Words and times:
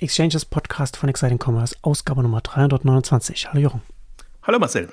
Exchanges 0.00 0.44
Podcast 0.44 0.96
von 0.96 1.08
Exciting 1.08 1.38
Commerce, 1.38 1.76
Ausgabe 1.82 2.22
Nummer 2.22 2.40
329. 2.40 3.48
Hallo 3.48 3.60
Jochen. 3.60 3.82
Hallo 4.42 4.58
Marcel. 4.58 4.88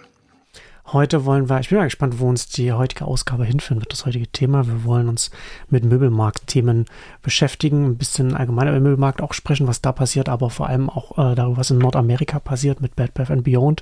Heute 0.85 1.25
wollen 1.25 1.49
wir, 1.49 1.59
ich 1.59 1.69
bin 1.69 1.79
mal 1.79 1.85
gespannt, 1.85 2.19
wo 2.19 2.29
uns 2.29 2.49
die 2.49 2.71
heutige 2.71 3.05
Ausgabe 3.05 3.43
hinführen 3.43 3.81
wird, 3.81 3.91
das 3.91 4.05
heutige 4.05 4.27
Thema. 4.27 4.67
Wir 4.67 4.83
wollen 4.83 5.09
uns 5.09 5.31
mit 5.69 5.83
Möbelmarktthemen 5.85 6.85
beschäftigen, 7.23 7.85
ein 7.85 7.97
bisschen 7.97 8.35
allgemein 8.35 8.67
über 8.67 8.77
den 8.77 8.83
Möbelmarkt 8.83 9.21
auch 9.23 9.33
sprechen, 9.33 9.67
was 9.67 9.81
da 9.81 9.91
passiert, 9.91 10.29
aber 10.29 10.51
vor 10.51 10.67
allem 10.67 10.89
auch 10.89 11.17
äh, 11.17 11.33
darüber, 11.33 11.57
was 11.57 11.71
in 11.71 11.79
Nordamerika 11.79 12.39
passiert 12.39 12.79
mit 12.79 12.95
Bad 12.95 13.15
Bath 13.15 13.31
and 13.31 13.43
Beyond, 13.43 13.81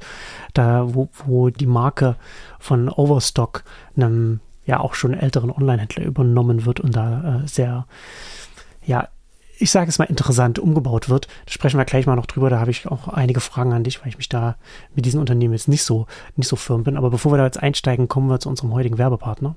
da 0.53 0.93
wo, 0.93 1.09
wo 1.25 1.49
die 1.49 1.65
Marke 1.65 2.15
von 2.59 2.87
Overstock, 2.87 3.63
einem 3.97 4.39
ja 4.65 4.79
auch 4.79 4.93
schon 4.93 5.13
älteren 5.13 5.51
Online-Händler 5.51 6.05
übernommen 6.05 6.65
wird 6.65 6.79
und 6.79 6.95
da 6.95 7.41
äh, 7.43 7.47
sehr 7.47 7.87
ja 8.85 9.09
ich 9.59 9.71
sage 9.71 9.89
es 9.89 9.99
mal, 9.99 10.05
interessant 10.05 10.57
umgebaut 10.57 11.09
wird. 11.09 11.27
Da 11.45 11.51
sprechen 11.51 11.77
wir 11.77 11.85
gleich 11.85 12.05
mal 12.05 12.15
noch 12.15 12.25
drüber. 12.25 12.49
Da 12.49 12.59
habe 12.59 12.71
ich 12.71 12.87
auch 12.87 13.09
einige 13.09 13.41
Fragen 13.41 13.73
an 13.73 13.83
dich, 13.83 14.01
weil 14.01 14.07
ich 14.07 14.17
mich 14.17 14.29
da 14.29 14.55
mit 14.95 15.05
diesen 15.05 15.19
Unternehmen 15.19 15.53
jetzt 15.53 15.67
nicht 15.67 15.83
so, 15.83 16.07
nicht 16.37 16.47
so 16.47 16.55
firm 16.55 16.83
bin. 16.83 16.95
Aber 16.95 17.09
bevor 17.09 17.33
wir 17.33 17.37
da 17.37 17.45
jetzt 17.45 17.61
einsteigen, 17.61 18.07
kommen 18.07 18.29
wir 18.29 18.39
zu 18.39 18.49
unserem 18.49 18.73
heutigen 18.73 18.97
Werbepartner. 18.97 19.55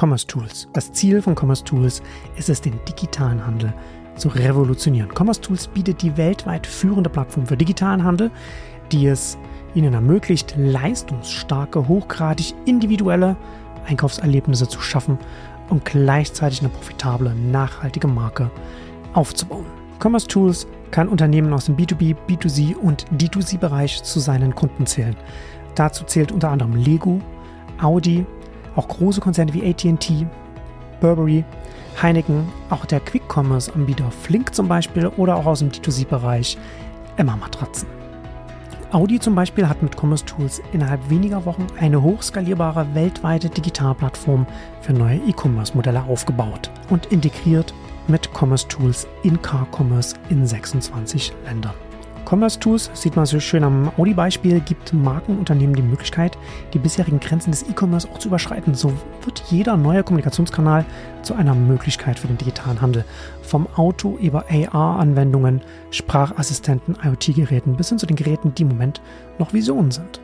Commerce 0.00 0.26
Tools. 0.26 0.68
Das 0.72 0.92
Ziel 0.92 1.20
von 1.20 1.36
Commerce 1.38 1.64
Tools 1.64 2.02
ist 2.36 2.48
es, 2.48 2.62
den 2.62 2.80
digitalen 2.88 3.46
Handel 3.46 3.74
zu 4.16 4.28
revolutionieren. 4.28 5.10
Commerce 5.14 5.40
Tools 5.40 5.68
bietet 5.68 6.00
die 6.00 6.16
weltweit 6.16 6.66
führende 6.66 7.10
Plattform 7.10 7.46
für 7.46 7.56
digitalen 7.56 8.02
Handel, 8.02 8.30
die 8.90 9.06
es 9.06 9.36
ihnen 9.74 9.92
ermöglicht, 9.92 10.54
leistungsstarke, 10.56 11.88
hochgradig 11.88 12.54
individuelle 12.64 13.36
Einkaufserlebnisse 13.86 14.68
zu 14.68 14.80
schaffen 14.80 15.18
und 15.68 15.84
gleichzeitig 15.84 16.60
eine 16.60 16.68
profitable, 16.70 17.34
nachhaltige 17.34 18.08
Marke 18.08 18.50
aufzubauen. 19.14 19.66
Commerce 20.02 20.26
Tools 20.26 20.66
kann 20.90 21.08
Unternehmen 21.08 21.52
aus 21.52 21.66
dem 21.66 21.76
B2B, 21.76 22.16
B2C 22.28 22.76
und 22.76 23.06
D2C-Bereich 23.12 24.02
zu 24.02 24.20
seinen 24.20 24.54
Kunden 24.54 24.86
zählen. 24.86 25.16
Dazu 25.74 26.04
zählt 26.04 26.32
unter 26.32 26.50
anderem 26.50 26.76
Lego, 26.76 27.20
Audi, 27.80 28.26
auch 28.76 28.88
große 28.88 29.20
Konzerne 29.20 29.54
wie 29.54 29.68
ATT, 29.68 30.26
Burberry, 31.00 31.44
Heineken, 32.00 32.48
auch 32.70 32.84
der 32.84 33.00
Quick-Commerce-Anbieter 33.00 34.10
Flink 34.10 34.54
zum 34.54 34.68
Beispiel 34.68 35.06
oder 35.16 35.36
auch 35.36 35.46
aus 35.46 35.60
dem 35.60 35.70
D2C-Bereich 35.70 36.58
Emma 37.16 37.36
Matratzen. 37.36 37.88
Audi 38.92 39.18
zum 39.18 39.34
Beispiel 39.34 39.66
hat 39.66 39.82
mit 39.82 39.96
Commerce 39.98 40.24
Tools 40.26 40.60
innerhalb 40.72 41.08
weniger 41.08 41.46
Wochen 41.46 41.66
eine 41.80 42.02
hochskalierbare 42.02 42.86
weltweite 42.94 43.48
Digitalplattform 43.48 44.46
für 44.82 44.92
neue 44.92 45.16
E-Commerce-Modelle 45.16 46.02
aufgebaut 46.02 46.70
und 46.90 47.06
integriert 47.06 47.72
mit 48.08 48.28
Commerce 48.32 48.66
Tools 48.68 49.06
in 49.22 49.40
Car 49.40 49.66
Commerce 49.70 50.16
in 50.28 50.46
26 50.46 51.32
Ländern. 51.44 51.74
Commerce 52.24 52.58
Tools, 52.58 52.90
sieht 52.94 53.14
man 53.14 53.26
so 53.26 53.38
schön 53.40 53.62
am 53.62 53.92
Audi-Beispiel, 53.98 54.60
gibt 54.60 54.94
Markenunternehmen 54.94 55.76
die 55.76 55.82
Möglichkeit, 55.82 56.38
die 56.72 56.78
bisherigen 56.78 57.20
Grenzen 57.20 57.50
des 57.50 57.62
E-Commerce 57.64 58.08
auch 58.10 58.18
zu 58.18 58.28
überschreiten. 58.28 58.74
So 58.74 58.92
wird 59.22 59.42
jeder 59.50 59.76
neue 59.76 60.02
Kommunikationskanal 60.02 60.86
zu 61.22 61.34
einer 61.34 61.54
Möglichkeit 61.54 62.18
für 62.18 62.28
den 62.28 62.38
digitalen 62.38 62.80
Handel. 62.80 63.04
Vom 63.42 63.66
Auto 63.76 64.16
über 64.16 64.46
AR-Anwendungen, 64.48 65.60
Sprachassistenten, 65.90 66.96
IoT-Geräten 67.04 67.76
bis 67.76 67.90
hin 67.90 67.98
zu 67.98 68.06
den 68.06 68.16
Geräten, 68.16 68.54
die 68.54 68.62
im 68.62 68.68
Moment 68.68 69.02
noch 69.38 69.52
Visionen 69.52 69.90
sind. 69.90 70.20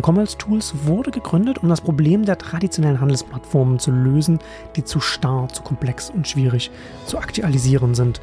Commerce 0.00 0.38
Tools 0.38 0.72
wurde 0.86 1.10
gegründet, 1.10 1.58
um 1.62 1.68
das 1.68 1.80
Problem 1.80 2.24
der 2.24 2.38
traditionellen 2.38 3.00
Handelsplattformen 3.00 3.78
zu 3.78 3.90
lösen, 3.90 4.38
die 4.76 4.84
zu 4.84 5.00
starr, 5.00 5.48
zu 5.48 5.62
komplex 5.62 6.08
und 6.10 6.26
schwierig 6.26 6.70
zu 7.04 7.18
aktualisieren 7.18 7.94
sind. 7.94 8.20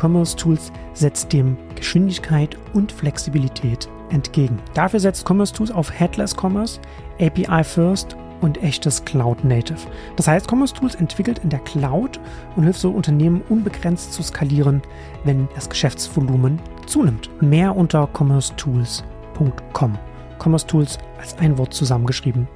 Commerce 0.00 0.36
Tools 0.36 0.70
setzt 0.94 1.32
dem 1.32 1.56
Geschwindigkeit 1.74 2.56
und 2.72 2.92
Flexibilität 2.92 3.88
entgegen. 4.10 4.58
Dafür 4.74 5.00
setzt 5.00 5.28
Commerce 5.28 5.52
Tools 5.52 5.72
auf 5.72 5.90
Headless 5.90 6.36
Commerce, 6.40 6.80
API 7.20 7.64
First 7.64 8.16
und 8.40 8.62
echtes 8.62 9.04
Cloud 9.04 9.42
Native. 9.44 9.80
Das 10.14 10.28
heißt, 10.28 10.48
Commerce 10.48 10.72
Tools 10.72 10.94
entwickelt 10.94 11.40
in 11.42 11.50
der 11.50 11.58
Cloud 11.60 12.20
und 12.54 12.62
hilft 12.62 12.80
so 12.80 12.90
Unternehmen 12.90 13.42
unbegrenzt 13.48 14.12
zu 14.12 14.22
skalieren, 14.22 14.82
wenn 15.24 15.48
das 15.56 15.68
Geschäftsvolumen 15.68 16.60
zunimmt. 16.86 17.28
Mehr 17.42 17.74
unter 17.74 18.06
commercetools.com. 18.06 19.98
Commerce 20.38 20.66
Tools 20.66 20.98
als 21.18 21.36
ein 21.38 21.58
Wort 21.58 21.74
zusammengeschrieben. 21.74 22.48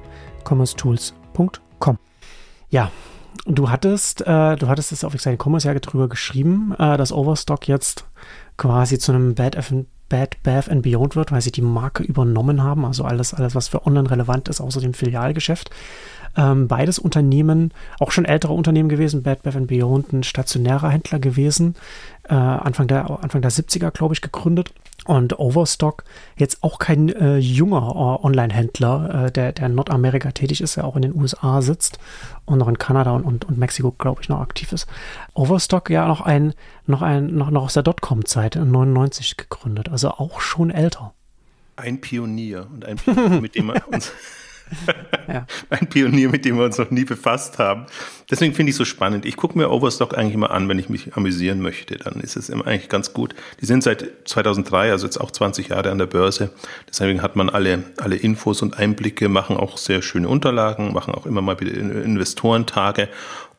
commercetools.com. 0.43 1.97
Ja, 2.69 2.91
du 3.45 3.69
hattest, 3.69 4.21
äh, 4.21 4.55
du 4.55 4.67
hattest 4.67 4.91
es 4.91 5.03
auf 5.03 5.13
Exciting 5.13 5.39
Commerce 5.41 5.67
ja 5.67 5.73
drüber 5.73 6.09
geschrieben, 6.09 6.73
äh, 6.77 6.97
dass 6.97 7.11
Overstock 7.11 7.67
jetzt 7.67 8.05
quasi 8.57 8.97
zu 8.97 9.11
einem 9.11 9.35
Bad, 9.35 9.55
F 9.55 9.73
Bad 10.09 10.43
Bath 10.43 10.69
and 10.69 10.83
Beyond 10.83 11.15
wird, 11.15 11.31
weil 11.31 11.41
sie 11.41 11.51
die 11.51 11.61
Marke 11.61 12.03
übernommen 12.03 12.61
haben. 12.61 12.85
Also 12.85 13.03
alles, 13.03 13.33
alles, 13.33 13.55
was 13.55 13.67
für 13.67 13.87
online 13.87 14.09
relevant 14.11 14.47
ist, 14.47 14.61
außer 14.61 14.79
dem 14.79 14.93
Filialgeschäft. 14.93 15.71
Ähm, 16.35 16.67
beides 16.67 16.99
Unternehmen, 16.99 17.71
auch 17.99 18.11
schon 18.11 18.25
ältere 18.25 18.53
Unternehmen 18.53 18.89
gewesen, 18.89 19.23
Bad 19.23 19.43
Bath 19.43 19.67
Beyond, 19.67 20.13
ein 20.13 20.23
stationärer 20.23 20.89
Händler 20.89 21.19
gewesen, 21.19 21.75
äh, 22.27 22.33
Anfang, 22.33 22.87
der, 22.87 23.09
Anfang 23.23 23.41
der 23.41 23.51
70er, 23.51 23.91
glaube 23.91 24.13
ich, 24.13 24.21
gegründet. 24.21 24.73
Und 25.05 25.37
Overstock, 25.37 26.05
jetzt 26.37 26.63
auch 26.63 26.79
kein 26.79 27.09
äh, 27.09 27.37
junger 27.37 27.89
äh, 28.21 28.25
Online-Händler, 28.25 29.25
äh, 29.25 29.31
der, 29.31 29.51
der 29.51 29.65
in 29.65 29.75
Nordamerika 29.75 30.31
tätig 30.31 30.61
ist, 30.61 30.77
der 30.77 30.85
auch 30.85 30.95
in 30.95 31.01
den 31.01 31.15
USA 31.15 31.61
sitzt 31.61 31.99
und 32.45 32.59
noch 32.59 32.69
in 32.69 32.77
Kanada 32.77 33.11
und, 33.11 33.23
und, 33.23 33.45
und 33.45 33.57
Mexiko, 33.57 33.91
glaube 33.91 34.21
ich, 34.21 34.29
noch 34.29 34.39
aktiv 34.39 34.71
ist. 34.71 34.87
Overstock 35.33 35.89
ja 35.89 36.07
noch 36.07 36.21
ein, 36.21 36.53
noch 36.87 37.01
ein, 37.01 37.35
noch, 37.35 37.51
noch 37.51 37.63
aus 37.63 37.73
der 37.73 37.83
Dotcom-Zeit 37.83 38.55
in 38.55 38.71
99 38.71 39.35
gegründet, 39.35 39.89
also 39.89 40.09
auch 40.09 40.39
schon 40.39 40.71
älter. 40.71 41.13
Ein 41.75 41.99
Pionier 41.99 42.67
und 42.71 42.85
ein 42.85 42.95
Pionier, 42.95 43.41
mit 43.41 43.55
dem 43.55 43.67
wir 43.67 43.87
uns 43.91 44.11
ja. 45.27 45.45
Ein 45.69 45.87
Pionier, 45.87 46.29
mit 46.29 46.45
dem 46.45 46.57
wir 46.57 46.65
uns 46.65 46.77
noch 46.77 46.91
nie 46.91 47.05
befasst 47.05 47.59
haben. 47.59 47.85
Deswegen 48.29 48.53
finde 48.53 48.69
ich 48.69 48.73
es 48.73 48.77
so 48.77 48.85
spannend. 48.85 49.25
Ich 49.25 49.37
gucke 49.37 49.57
mir 49.57 49.69
Overstock 49.69 50.17
eigentlich 50.17 50.33
immer 50.33 50.51
an, 50.51 50.67
wenn 50.69 50.79
ich 50.79 50.89
mich 50.89 51.15
amüsieren 51.15 51.61
möchte. 51.61 51.97
Dann 51.97 52.19
ist 52.19 52.35
es 52.35 52.49
immer 52.49 52.67
eigentlich 52.67 52.89
ganz 52.89 53.13
gut. 53.13 53.35
Die 53.61 53.65
sind 53.65 53.83
seit 53.83 54.07
2003, 54.25 54.91
also 54.91 55.05
jetzt 55.05 55.17
auch 55.17 55.31
20 55.31 55.69
Jahre 55.69 55.91
an 55.91 55.97
der 55.97 56.07
Börse. 56.07 56.49
Deswegen 56.89 57.21
hat 57.21 57.35
man 57.35 57.49
alle, 57.49 57.83
alle 57.97 58.15
Infos 58.15 58.61
und 58.61 58.77
Einblicke, 58.77 59.29
machen 59.29 59.57
auch 59.57 59.77
sehr 59.77 60.01
schöne 60.01 60.27
Unterlagen, 60.27 60.93
machen 60.93 61.13
auch 61.13 61.25
immer 61.25 61.41
mal 61.41 61.59
wieder 61.59 61.73
Investorentage 61.73 63.09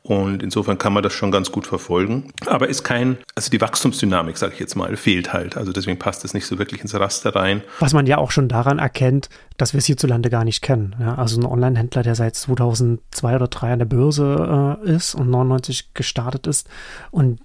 und 0.06 0.42
insofern 0.42 0.76
kann 0.76 0.92
man 0.92 1.03
das 1.03 1.15
schon 1.15 1.31
ganz 1.31 1.50
gut 1.50 1.66
verfolgen. 1.66 2.31
Aber 2.44 2.69
ist 2.69 2.84
kein, 2.84 3.16
also 3.34 3.50
die 3.50 3.60
Wachstumsdynamik, 3.60 4.37
sage 4.37 4.53
ich 4.53 4.60
jetzt 4.60 4.75
mal, 4.75 4.94
fehlt 4.98 5.32
halt. 5.32 5.56
Also 5.56 5.72
deswegen 5.72 5.98
passt 5.98 6.26
es 6.26 6.34
nicht 6.34 6.47
so 6.47 6.59
wirklich 6.59 6.82
ins 6.82 6.94
Raster 6.94 7.34
rein. 7.34 7.62
Was 7.81 7.94
man 7.94 8.06
ja 8.06 8.19
auch 8.19 8.31
schon 8.31 8.48
daran 8.48 8.78
erkennt, 8.78 9.31
dass 9.56 9.72
wir 9.72 9.78
es 9.78 9.87
hierzulande 9.87 10.28
gar 10.28 10.44
nicht 10.44 10.60
kennen. 10.60 10.94
Ja, 11.00 11.14
also 11.14 11.41
ein 11.41 11.47
Online-Händler, 11.47 12.03
der 12.03 12.14
seit 12.16 12.37
2002 12.37 13.37
oder 13.37 13.50
2003 13.50 13.72
an 13.72 13.78
der 13.78 13.87
Börse 13.87 14.78
äh, 14.84 14.91
ist 14.91 15.14
und 15.14 15.31
99 15.31 15.94
gestartet 15.94 16.47
ist 16.47 16.69
und 17.10 17.41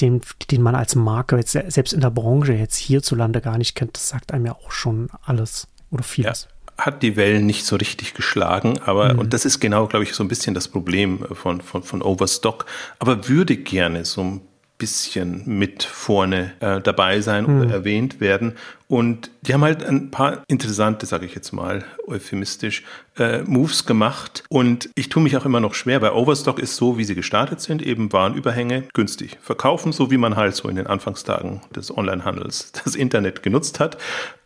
den, 0.00 0.20
den 0.50 0.62
man 0.62 0.74
als 0.74 0.96
Marke 0.96 1.36
jetzt 1.36 1.52
selbst 1.52 1.92
in 1.92 2.00
der 2.00 2.10
Branche 2.10 2.54
jetzt 2.54 2.76
hierzulande 2.76 3.40
gar 3.40 3.56
nicht 3.56 3.76
kennt, 3.76 3.96
das 3.96 4.08
sagt 4.08 4.32
einem 4.32 4.46
ja 4.46 4.52
auch 4.56 4.72
schon 4.72 5.10
alles 5.22 5.68
oder 5.90 6.02
vieles. 6.02 6.48
Ja 6.50 6.59
hat 6.80 7.02
die 7.02 7.16
Wellen 7.16 7.46
nicht 7.46 7.64
so 7.64 7.76
richtig 7.76 8.14
geschlagen, 8.14 8.78
aber, 8.84 9.14
mhm. 9.14 9.20
und 9.20 9.32
das 9.32 9.44
ist 9.44 9.60
genau, 9.60 9.86
glaube 9.86 10.04
ich, 10.04 10.14
so 10.14 10.24
ein 10.24 10.28
bisschen 10.28 10.54
das 10.54 10.68
Problem 10.68 11.24
von, 11.32 11.60
von, 11.60 11.82
von 11.82 12.02
Overstock, 12.02 12.66
aber 12.98 13.28
würde 13.28 13.56
gerne 13.56 14.04
so 14.04 14.22
ein 14.22 14.40
bisschen 14.80 15.42
mit 15.46 15.84
vorne 15.84 16.52
äh, 16.58 16.80
dabei 16.80 17.20
sein 17.20 17.44
oder 17.44 17.66
mhm. 17.66 17.70
erwähnt 17.70 18.20
werden. 18.20 18.54
Und 18.88 19.30
die 19.42 19.54
haben 19.54 19.62
halt 19.62 19.84
ein 19.84 20.10
paar 20.10 20.42
interessante, 20.48 21.06
sage 21.06 21.26
ich 21.26 21.36
jetzt 21.36 21.52
mal 21.52 21.84
euphemistisch, 22.08 22.82
äh, 23.16 23.42
Moves 23.42 23.86
gemacht. 23.86 24.42
Und 24.48 24.90
ich 24.96 25.08
tue 25.08 25.22
mich 25.22 25.36
auch 25.36 25.44
immer 25.44 25.60
noch 25.60 25.74
schwer, 25.74 26.02
weil 26.02 26.10
Overstock 26.10 26.58
ist 26.58 26.74
so, 26.74 26.98
wie 26.98 27.04
sie 27.04 27.14
gestartet 27.14 27.60
sind, 27.60 27.82
eben 27.82 28.12
Warenüberhänge 28.12 28.88
günstig 28.92 29.38
verkaufen, 29.40 29.92
so 29.92 30.10
wie 30.10 30.16
man 30.16 30.34
halt 30.34 30.56
so 30.56 30.68
in 30.68 30.74
den 30.74 30.88
Anfangstagen 30.88 31.60
des 31.76 31.96
Onlinehandels 31.96 32.72
das 32.84 32.96
Internet 32.96 33.44
genutzt 33.44 33.78
hat, 33.78 33.96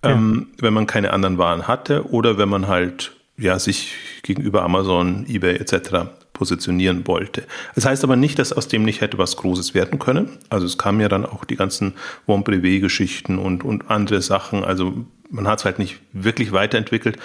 ja. 0.05 0.11
ähm, 0.11 0.49
wenn 0.59 0.75
man 0.75 0.87
keine 0.87 1.15
anderen 1.15 1.39
Waren 1.39 1.67
hatte 1.67 2.11
oder 2.11 2.37
wenn 2.37 2.51
man 2.51 2.69
halt 2.69 3.13
ja, 3.39 3.59
sich 3.59 3.95
gegenüber 4.23 4.63
Amazon, 4.63 5.25
eBay 5.27 5.57
etc 5.57 6.09
positionieren 6.35 7.07
wollte. 7.07 7.45
Das 7.75 7.87
heißt 7.87 8.05
aber 8.05 8.17
nicht, 8.17 8.39
dass 8.39 8.53
aus 8.53 8.69
dem 8.69 8.85
nicht 8.85 9.01
hätte 9.01 9.17
was 9.17 9.37
Großes 9.37 9.73
werden 9.73 9.99
können. 9.99 10.29
Also 10.51 10.67
es 10.67 10.77
kamen 10.77 11.01
ja 11.01 11.09
dann 11.09 11.25
auch 11.25 11.47
die 11.47 11.57
ganzen 11.57 11.95
Bon 12.27 12.45
Privé-Geschichten 12.45 13.39
und, 13.39 13.65
und 13.65 13.91
andere 13.91 14.21
Sachen. 14.21 14.63
Also 14.63 15.07
man 15.31 15.49
hat 15.49 15.61
es 15.61 15.65
halt 15.65 15.79
nicht 15.79 16.01
wirklich 16.13 16.53
weiterentwickelt. 16.53 17.17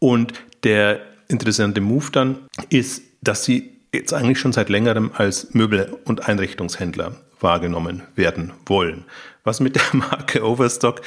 Und 0.00 0.32
der 0.64 1.00
interessante 1.28 1.80
Move 1.80 2.10
dann 2.10 2.38
ist, 2.70 3.02
dass 3.22 3.44
sie 3.44 3.70
jetzt 3.92 4.12
eigentlich 4.12 4.40
schon 4.40 4.52
seit 4.52 4.68
längerem 4.68 5.12
als 5.14 5.54
Möbel- 5.54 5.96
und 6.04 6.28
Einrichtungshändler 6.28 7.14
wahrgenommen 7.40 8.02
werden 8.16 8.52
wollen. 8.66 9.04
Was 9.44 9.60
mit 9.60 9.76
der 9.76 9.82
Marke 9.92 10.44
Overstock 10.44 11.02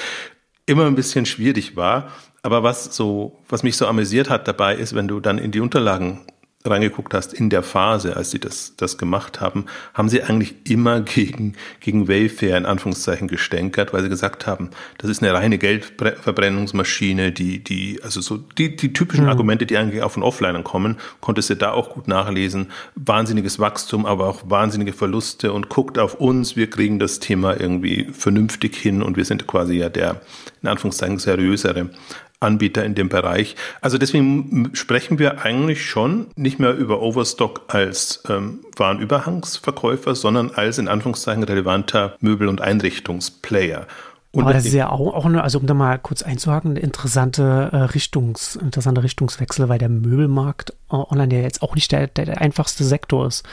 immer 0.68 0.86
ein 0.86 0.95
bisschen 0.95 1.25
schwierig 1.25 1.75
war. 1.75 2.12
Aber 2.44 2.63
was 2.63 2.95
so, 2.95 3.39
was 3.50 3.63
mich 3.63 3.75
so 3.75 3.88
amüsiert 3.88 4.30
hat 4.30 4.48
dabei 4.48 4.75
ist, 4.75 4.94
wenn 4.94 5.07
du 5.07 5.19
dann 5.19 5.38
in 5.39 5.51
die 5.51 5.59
Unterlagen 5.59 6.21
reingeguckt 6.69 7.13
hast, 7.13 7.33
in 7.33 7.49
der 7.49 7.63
Phase, 7.63 8.15
als 8.15 8.31
sie 8.31 8.39
das, 8.39 8.75
das 8.77 8.97
gemacht 8.97 9.41
haben, 9.41 9.65
haben 9.93 10.09
sie 10.09 10.23
eigentlich 10.23 10.55
immer 10.69 11.01
gegen, 11.01 11.55
gegen 11.79 12.07
Wayfair 12.07 12.57
in 12.57 12.65
Anführungszeichen 12.65 13.27
gestänkert, 13.27 13.93
weil 13.93 14.03
sie 14.03 14.09
gesagt 14.09 14.47
haben, 14.47 14.69
das 14.97 15.09
ist 15.09 15.21
eine 15.21 15.33
reine 15.33 15.57
Geldverbrennungsmaschine, 15.57 17.31
die, 17.31 17.63
die, 17.63 17.99
also 18.03 18.21
so 18.21 18.37
die, 18.37 18.75
die 18.75 18.93
typischen 18.93 19.25
mhm. 19.25 19.31
Argumente, 19.31 19.65
die 19.65 19.77
eigentlich 19.77 20.01
auch 20.01 20.11
von 20.11 20.23
Offlinern 20.23 20.63
kommen, 20.63 20.97
konntest 21.21 21.49
du 21.49 21.55
da 21.55 21.71
auch 21.71 21.89
gut 21.89 22.07
nachlesen. 22.07 22.67
Wahnsinniges 22.95 23.59
Wachstum, 23.59 24.05
aber 24.05 24.27
auch 24.27 24.41
wahnsinnige 24.45 24.93
Verluste 24.93 25.53
und 25.53 25.69
guckt 25.69 25.99
auf 25.99 26.15
uns, 26.15 26.55
wir 26.55 26.69
kriegen 26.69 26.99
das 26.99 27.19
Thema 27.19 27.59
irgendwie 27.59 28.07
vernünftig 28.11 28.75
hin 28.75 29.01
und 29.01 29.17
wir 29.17 29.25
sind 29.25 29.47
quasi 29.47 29.75
ja 29.75 29.89
der, 29.89 30.21
in 30.61 30.69
Anführungszeichen, 30.69 31.19
seriösere 31.19 31.89
Anbieter 32.39 32.85
in 32.85 32.93
dem 32.95 33.09
Bereich. 33.09 33.55
Also 33.81 33.97
deswegen 33.97 34.69
sprechen 34.73 35.17
wir 35.17 35.41
eigentlich 35.41 35.85
schon 35.85 36.27
nicht 36.35 36.59
mehr 36.59 36.75
über 36.75 37.01
Overstock 37.01 37.61
als 37.67 38.23
ähm, 38.29 38.59
Warenüberhangsverkäufer, 38.75 40.13
sondern 40.13 40.51
als 40.51 40.77
in 40.77 40.87
Anführungszeichen 40.87 41.43
relevanter 41.43 42.15
Möbel- 42.19 42.47
und 42.47 42.61
Einrichtungsplayer. 42.61 43.87
Und 44.31 44.44
Aber 44.44 44.53
das 44.53 44.65
ist 44.65 44.74
ja 44.74 44.89
auch, 44.89 45.13
auch 45.13 45.25
eine, 45.25 45.41
also 45.41 45.57
um 45.57 45.68
da 45.68 45.74
mal 45.74 45.97
kurz 45.97 46.21
einzuhaken, 46.21 46.71
eine 46.71 46.81
interessante, 46.81 47.69
äh, 47.71 47.77
Richtungs, 47.77 48.57
interessante 48.57 49.01
Richtungswechsel, 49.01 49.69
weil 49.69 49.79
der 49.79 49.88
Möbelmarkt 49.88 50.71
äh, 50.91 50.95
online 50.95 51.35
ja 51.35 51.41
jetzt 51.41 51.62
auch 51.62 51.75
nicht 51.75 51.91
der, 51.94 52.07
der, 52.07 52.25
der, 52.25 52.41
einfachste 52.41 52.83
Sektor 52.83 53.25
ist. 53.25 53.47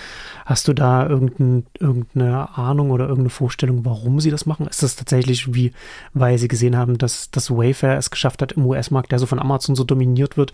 Hast 0.45 0.67
du 0.67 0.73
da 0.73 1.07
irgendein, 1.09 1.67
irgendeine 1.79 2.57
Ahnung 2.59 2.91
oder 2.91 3.05
irgendeine 3.05 3.31
Vorstellung, 3.31 3.85
warum 3.85 4.19
sie 4.21 4.31
das 4.31 4.47
machen? 4.47 4.67
Ist 4.67 4.83
das 4.83 4.97
tatsächlich 4.97 5.55
wie, 5.55 5.73
weil 6.13 6.39
sie 6.39 6.49
gesehen 6.49 6.77
haben, 6.77 6.99
dass 6.99 7.31
das 7.31 7.51
Wayfair 7.51 7.97
es 7.97 8.11
geschafft 8.11 8.43
hat 8.43 8.53
im 8.53 8.67
US-Markt, 8.67 9.13
der 9.13 9.21
so 9.21 9.27
von 9.27 9.39
Amazon 9.39 9.77
so 9.77 9.85
dominiert 9.85 10.37
wird, 10.37 10.53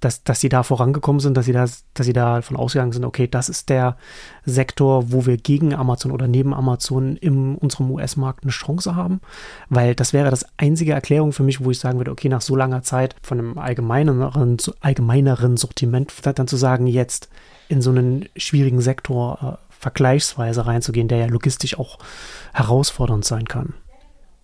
dass, 0.00 0.22
dass 0.22 0.40
sie 0.40 0.48
da 0.48 0.62
vorangekommen 0.62 1.20
sind, 1.20 1.36
dass 1.36 1.46
sie 1.46 1.52
da, 1.52 1.66
dass 1.94 2.06
sie 2.06 2.12
da 2.12 2.36
davon 2.36 2.56
ausgegangen 2.56 2.92
sind, 2.92 3.04
okay, 3.04 3.26
das 3.26 3.48
ist 3.48 3.68
der 3.68 3.96
Sektor, 4.44 5.12
wo 5.12 5.26
wir 5.26 5.36
gegen 5.36 5.74
Amazon 5.74 6.12
oder 6.12 6.28
neben 6.28 6.54
Amazon 6.54 7.16
in 7.16 7.56
unserem 7.56 7.90
US-Markt 7.90 8.44
eine 8.44 8.52
Chance 8.52 8.94
haben. 8.94 9.20
Weil 9.68 9.94
das 9.94 10.12
wäre 10.12 10.30
das 10.30 10.46
einzige 10.56 10.92
Erklärung 10.92 11.32
für 11.32 11.42
mich, 11.42 11.64
wo 11.64 11.70
ich 11.70 11.78
sagen 11.78 11.98
würde, 11.98 12.10
okay, 12.10 12.28
nach 12.28 12.42
so 12.42 12.56
langer 12.56 12.82
Zeit 12.82 13.16
von 13.22 13.38
einem 13.38 13.58
allgemeineren, 13.58 14.56
allgemeineren 14.80 15.56
Sortiment 15.56 16.12
dann 16.22 16.48
zu 16.48 16.56
sagen, 16.56 16.86
jetzt 16.86 17.28
in 17.68 17.82
so 17.82 17.90
einen 17.90 18.28
schwierigen 18.36 18.80
Sektor 18.80 19.58
äh, 19.60 19.74
vergleichsweise 19.78 20.66
reinzugehen, 20.66 21.08
der 21.08 21.18
ja 21.18 21.26
logistisch 21.26 21.78
auch 21.78 21.98
herausfordernd 22.52 23.24
sein 23.24 23.46
kann. 23.46 23.74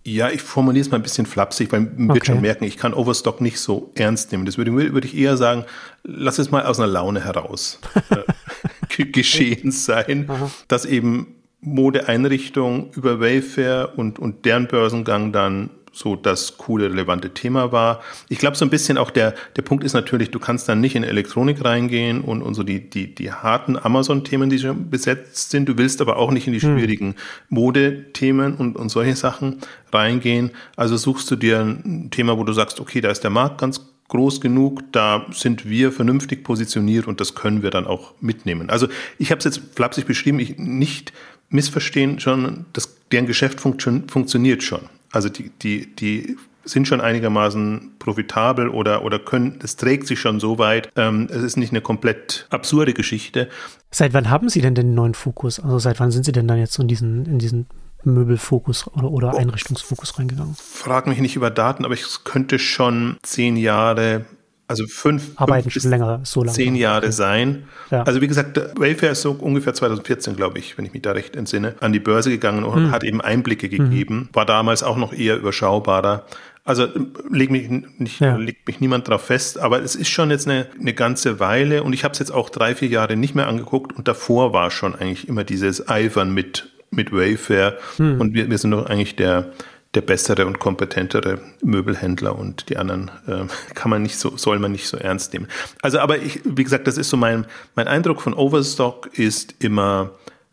Ja, 0.06 0.28
ich 0.28 0.42
formuliere 0.42 0.84
es 0.84 0.90
mal 0.90 0.98
ein 0.98 1.02
bisschen 1.02 1.24
flapsig, 1.24 1.72
weil 1.72 1.80
man 1.80 2.10
okay. 2.10 2.14
wird 2.14 2.26
schon 2.26 2.40
merken, 2.42 2.64
ich 2.64 2.76
kann 2.76 2.92
Overstock 2.92 3.40
nicht 3.40 3.58
so 3.58 3.90
ernst 3.94 4.32
nehmen. 4.32 4.44
Das 4.44 4.58
würde, 4.58 4.72
würde 4.72 5.06
ich 5.06 5.16
eher 5.16 5.38
sagen, 5.38 5.64
lass 6.02 6.38
es 6.38 6.50
mal 6.50 6.66
aus 6.66 6.78
einer 6.78 6.92
Laune 6.92 7.24
heraus 7.24 7.80
äh, 8.10 9.04
geschehen 9.06 9.70
sein, 9.70 10.26
Aha. 10.28 10.50
dass 10.68 10.84
eben 10.84 11.36
Modeeinrichtung 11.60 12.92
über 12.92 13.18
Wayfair 13.18 13.94
und, 13.96 14.18
und 14.18 14.44
deren 14.44 14.68
Börsengang 14.68 15.32
dann 15.32 15.70
so 15.94 16.16
das 16.16 16.58
coole, 16.58 16.90
relevante 16.90 17.30
Thema 17.30 17.72
war. 17.72 18.02
Ich 18.28 18.38
glaube, 18.38 18.56
so 18.56 18.64
ein 18.64 18.70
bisschen 18.70 18.98
auch 18.98 19.10
der, 19.10 19.34
der 19.56 19.62
Punkt 19.62 19.84
ist 19.84 19.92
natürlich, 19.92 20.30
du 20.30 20.38
kannst 20.38 20.68
dann 20.68 20.80
nicht 20.80 20.96
in 20.96 21.04
Elektronik 21.04 21.64
reingehen 21.64 22.20
und, 22.20 22.42
und 22.42 22.54
so 22.54 22.62
die, 22.62 22.90
die, 22.90 23.14
die 23.14 23.32
harten 23.32 23.78
Amazon-Themen, 23.78 24.50
die 24.50 24.58
schon 24.58 24.90
besetzt 24.90 25.50
sind. 25.50 25.68
Du 25.68 25.78
willst 25.78 26.00
aber 26.00 26.16
auch 26.16 26.30
nicht 26.30 26.46
in 26.46 26.52
die 26.52 26.60
hm. 26.60 26.76
schwierigen 26.76 27.06
hm. 27.08 27.14
Modethemen 27.48 28.54
und, 28.54 28.76
und 28.76 28.88
solche 28.88 29.16
Sachen 29.16 29.60
reingehen. 29.92 30.50
Also 30.76 30.96
suchst 30.96 31.30
du 31.30 31.36
dir 31.36 31.60
ein 31.60 32.10
Thema, 32.10 32.36
wo 32.36 32.44
du 32.44 32.52
sagst, 32.52 32.80
okay, 32.80 33.00
da 33.00 33.10
ist 33.10 33.22
der 33.22 33.30
Markt 33.30 33.58
ganz 33.58 33.80
groß 34.08 34.40
genug, 34.40 34.82
da 34.92 35.26
sind 35.32 35.68
wir 35.68 35.90
vernünftig 35.90 36.44
positioniert 36.44 37.06
und 37.06 37.20
das 37.20 37.34
können 37.34 37.62
wir 37.62 37.70
dann 37.70 37.86
auch 37.86 38.14
mitnehmen. 38.20 38.70
Also 38.70 38.88
ich 39.18 39.30
habe 39.30 39.38
es 39.38 39.44
jetzt 39.44 39.60
flapsig 39.74 40.06
beschrieben, 40.06 40.38
ich 40.40 40.58
nicht 40.58 41.12
missverstehen 41.48 42.20
schon, 42.20 42.66
dass 42.72 42.96
deren 43.12 43.26
Geschäft 43.26 43.60
funktio 43.60 44.02
funktioniert 44.08 44.62
schon. 44.62 44.82
Also 45.14 45.28
die, 45.28 45.50
die, 45.50 45.94
die 45.94 46.36
sind 46.64 46.88
schon 46.88 47.00
einigermaßen 47.00 47.92
profitabel 47.98 48.68
oder, 48.68 49.04
oder 49.04 49.18
können, 49.18 49.58
es 49.62 49.76
trägt 49.76 50.06
sich 50.06 50.18
schon 50.20 50.40
so 50.40 50.58
weit. 50.58 50.90
Ähm, 50.96 51.28
es 51.30 51.42
ist 51.42 51.56
nicht 51.56 51.72
eine 51.72 51.80
komplett 51.80 52.46
absurde 52.50 52.94
Geschichte. 52.94 53.48
Seit 53.90 54.14
wann 54.14 54.30
haben 54.30 54.48
Sie 54.48 54.60
denn 54.60 54.74
den 54.74 54.94
neuen 54.94 55.14
Fokus? 55.14 55.60
Also 55.60 55.78
seit 55.78 56.00
wann 56.00 56.10
sind 56.10 56.24
Sie 56.24 56.32
denn 56.32 56.48
dann 56.48 56.58
jetzt 56.58 56.72
so 56.72 56.82
in 56.82 56.88
diesen, 56.88 57.26
in 57.26 57.38
diesen 57.38 57.66
Möbelfokus 58.02 58.86
oder, 58.88 59.10
oder 59.10 59.36
Einrichtungsfokus 59.36 60.18
reingegangen? 60.18 60.56
Frag 60.58 61.06
mich 61.06 61.20
nicht 61.20 61.36
über 61.36 61.50
Daten, 61.50 61.84
aber 61.84 61.94
es 61.94 62.24
könnte 62.24 62.58
schon 62.58 63.16
zehn 63.22 63.56
Jahre 63.56 64.24
also 64.66 64.86
fünf, 64.86 65.32
Arbeiten 65.36 65.64
fünf 65.64 65.74
bis 65.74 65.84
länger, 65.84 66.20
so 66.24 66.40
lange. 66.40 66.52
zehn 66.52 66.74
Jahre 66.74 67.12
sein. 67.12 67.64
Ja. 67.90 68.02
Also 68.02 68.20
wie 68.20 68.28
gesagt, 68.28 68.58
Wayfair 68.76 69.12
ist 69.12 69.22
so 69.22 69.32
ungefähr 69.32 69.74
2014, 69.74 70.36
glaube 70.36 70.58
ich, 70.58 70.78
wenn 70.78 70.86
ich 70.86 70.92
mich 70.92 71.02
da 71.02 71.12
recht 71.12 71.36
entsinne, 71.36 71.74
an 71.80 71.92
die 71.92 72.00
Börse 72.00 72.30
gegangen 72.30 72.64
und 72.64 72.84
hm. 72.84 72.90
hat 72.90 73.04
eben 73.04 73.20
Einblicke 73.20 73.66
mhm. 73.66 73.70
gegeben. 73.70 74.14
Hm. 74.14 74.28
War 74.32 74.46
damals 74.46 74.82
auch 74.82 74.96
noch 74.96 75.12
eher 75.12 75.36
überschaubarer. 75.36 76.24
Also 76.64 76.88
leg 77.30 77.50
mich 77.50 77.68
nicht, 77.68 78.20
ja. 78.20 78.36
legt 78.36 78.66
mich 78.66 78.80
niemand 78.80 79.06
drauf 79.06 79.26
fest, 79.26 79.58
aber 79.58 79.82
es 79.82 79.94
ist 79.94 80.08
schon 80.08 80.30
jetzt 80.30 80.48
eine, 80.48 80.66
eine 80.80 80.94
ganze 80.94 81.38
Weile 81.38 81.82
und 81.82 81.92
ich 81.92 82.04
habe 82.04 82.12
es 82.12 82.18
jetzt 82.18 82.30
auch 82.30 82.48
drei, 82.48 82.74
vier 82.74 82.88
Jahre 82.88 83.16
nicht 83.16 83.34
mehr 83.34 83.48
angeguckt 83.48 83.94
und 83.94 84.08
davor 84.08 84.54
war 84.54 84.70
schon 84.70 84.94
eigentlich 84.94 85.28
immer 85.28 85.44
dieses 85.44 85.90
Eifern 85.90 86.32
mit, 86.32 86.70
mit 86.90 87.12
Wayfair 87.12 87.76
hm. 87.98 88.18
und 88.18 88.32
wir, 88.32 88.48
wir 88.48 88.56
sind 88.56 88.70
doch 88.70 88.86
eigentlich 88.86 89.14
der, 89.14 89.52
der 89.94 90.00
bessere 90.00 90.46
und 90.46 90.58
kompetentere 90.58 91.38
Möbelhändler 91.62 92.36
und 92.38 92.68
die 92.68 92.76
anderen 92.76 93.10
äh, 93.26 93.44
kann 93.74 93.90
man 93.90 94.02
nicht 94.02 94.18
so, 94.18 94.36
soll 94.36 94.58
man 94.58 94.72
nicht 94.72 94.88
so 94.88 94.96
ernst 94.96 95.32
nehmen. 95.32 95.48
Also, 95.82 95.98
aber 95.98 96.18
ich, 96.18 96.40
wie 96.44 96.64
gesagt, 96.64 96.86
das 96.86 96.98
ist 96.98 97.10
so 97.10 97.16
mein, 97.16 97.46
mein 97.74 97.88
Eindruck 97.88 98.20
von 98.20 98.34
Overstock 98.34 99.10
ist 99.18 99.54
immer, 99.60 100.10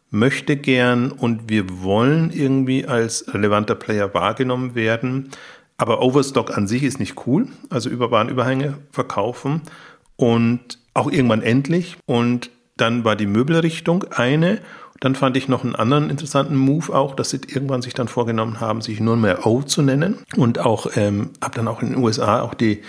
möchte 0.10 0.58
gern 0.58 1.12
und 1.12 1.50
wir 1.50 1.82
wollen 1.82 2.32
irgendwie 2.32 2.86
als 2.86 3.34
relevanter 3.34 3.76
Player 3.76 4.14
wahrgenommen 4.14 4.76
werden. 4.76 5.32
Aber 5.78 6.02
Overstock 6.02 6.56
an 6.56 6.68
sich 6.68 6.84
ist 6.84 7.00
nicht 7.00 7.26
cool. 7.26 7.48
Also 7.70 7.90
Überwarenüberhänge 7.90 8.78
verkaufen 8.92 9.62
und 10.16 10.78
auch 10.94 11.12
irgendwann 11.12 11.42
endlich. 11.42 11.98
Und 12.06 12.52
dann 12.78 13.04
war 13.04 13.16
die 13.16 13.26
Möbelrichtung 13.26 14.04
eine 14.12 14.60
dann 15.02 15.16
fand 15.16 15.36
ich 15.36 15.48
noch 15.48 15.64
einen 15.64 15.76
anderen 15.76 16.12
interessanten 16.12 16.56
Move 16.56 16.96
auch, 16.96 17.16
dass 17.16 17.32
sie 17.32 17.42
irgendwann 17.48 17.82
sich 17.82 17.96
dann 17.96 18.08
vorgenommen 18.08 18.60
haben, 18.60 18.82
sich 18.82 19.00
nur 19.00 19.18
mehr 19.18 19.48
O 19.48 19.64
zu 19.64 19.82
nennen. 19.82 20.20
Und 20.38 20.60
auch, 20.60 20.96
ähm, 20.96 21.32
habe 21.42 21.56
dann 21.56 21.68
auch 21.68 21.82
in 21.82 21.90
den 21.90 21.98
USA 21.98 22.42
auch 22.42 22.54
die, 22.54 22.84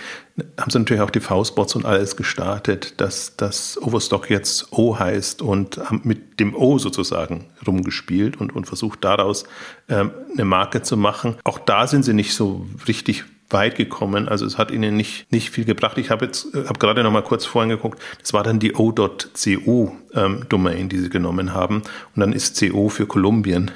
haben 0.59 0.69
sie 0.69 0.77
natürlich 0.77 1.01
auch 1.01 1.09
die 1.09 1.21
V-Spots 1.21 1.75
und 1.75 1.85
alles 1.85 2.15
gestartet, 2.15 3.01
dass 3.01 3.35
das 3.35 3.81
Overstock 3.81 4.29
jetzt 4.29 4.71
O 4.71 4.97
heißt 4.99 5.41
und 5.41 5.77
haben 5.77 6.01
mit 6.03 6.39
dem 6.39 6.55
O 6.55 6.77
sozusagen 6.77 7.45
rumgespielt 7.65 8.39
und, 8.39 8.55
und 8.55 8.65
versucht 8.65 9.03
daraus 9.03 9.45
ähm, 9.89 10.11
eine 10.33 10.45
Marke 10.45 10.83
zu 10.83 10.95
machen. 10.95 11.37
Auch 11.43 11.57
da 11.57 11.87
sind 11.87 12.03
sie 12.03 12.13
nicht 12.13 12.35
so 12.35 12.67
richtig 12.87 13.23
weit 13.53 13.75
gekommen. 13.75 14.27
Also 14.27 14.45
es 14.45 14.57
hat 14.57 14.71
ihnen 14.71 14.97
nicht, 14.97 15.31
nicht 15.31 15.51
viel 15.51 15.65
gebracht. 15.65 15.97
Ich 15.97 16.09
habe 16.09 16.25
jetzt, 16.25 16.47
habe 16.53 16.79
gerade 16.79 17.03
noch 17.03 17.11
mal 17.11 17.23
kurz 17.23 17.45
vorhin 17.45 17.69
geguckt. 17.69 18.01
Das 18.19 18.33
war 18.33 18.43
dann 18.43 18.59
die 18.59 18.73
O.co 18.73 19.95
ähm, 20.13 20.45
Domain, 20.49 20.89
die 20.89 20.97
sie 20.97 21.09
genommen 21.09 21.53
haben. 21.53 21.83
Und 22.15 22.19
dann 22.19 22.33
ist 22.33 22.59
CO 22.59 22.89
für 22.89 23.05
Kolumbien 23.05 23.71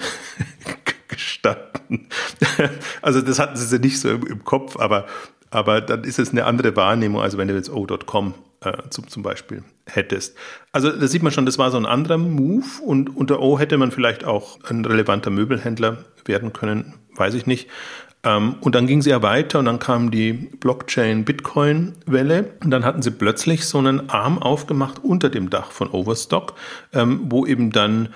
gestanden. 1.08 2.08
also 3.02 3.22
das 3.22 3.40
hatten 3.40 3.56
sie 3.56 3.80
nicht 3.80 4.00
so 4.00 4.10
im, 4.10 4.26
im, 4.28 4.44
Kopf, 4.44 4.78
aber, 4.78 5.06
aber 5.50 5.82
dann 5.82 6.04
ist 6.04 6.20
es 6.20 6.32
eine 6.32 6.46
andere 6.46 6.76
Wahrnehmung, 6.76 7.22
als 7.22 7.38
wenn 7.38 7.48
du 7.48 7.56
jetzt 7.56 7.70
O.com 7.70 8.34
äh, 8.62 8.74
zum, 8.90 9.08
zum 9.08 9.24
Beispiel 9.24 9.64
hättest. 9.86 10.36
Also 10.72 10.92
da 10.92 11.08
sieht 11.08 11.24
man 11.24 11.32
schon, 11.32 11.46
das 11.46 11.58
war 11.58 11.72
so 11.72 11.78
ein 11.78 11.86
anderer 11.86 12.18
Move 12.18 12.66
und 12.84 13.16
unter 13.16 13.40
O 13.42 13.58
hätte 13.58 13.78
man 13.78 13.92
vielleicht 13.92 14.26
auch 14.26 14.60
ein 14.70 14.84
relevanter 14.84 15.30
Möbelhändler 15.30 16.06
werden 16.26 16.54
können, 16.54 16.96
weiß 17.16 17.34
ich 17.34 17.46
nicht. 17.46 17.70
Ähm, 18.28 18.56
und 18.60 18.76
dann 18.76 18.88
ging 18.88 19.02
sie 19.02 19.12
ja 19.12 19.22
weiter 19.22 19.60
und 19.60 19.66
dann 19.66 19.80
kam 19.80 20.12
die 20.12 20.34
Blockchain-Bitcoin-Welle 20.34 22.52
und 22.64 22.72
dann 22.72 22.84
hatten 22.84 23.02
sie 23.02 23.12
plötzlich 23.12 23.66
so 23.66 23.78
einen 23.78 24.10
Arm 24.10 24.38
aufgemacht 24.38 25.00
unter 25.02 25.30
dem 25.30 25.50
Dach 25.50 25.72
von 25.72 25.90
Overstock, 25.90 26.56
ähm, 26.94 27.22
wo 27.30 27.46
eben 27.46 27.72
dann 27.72 28.10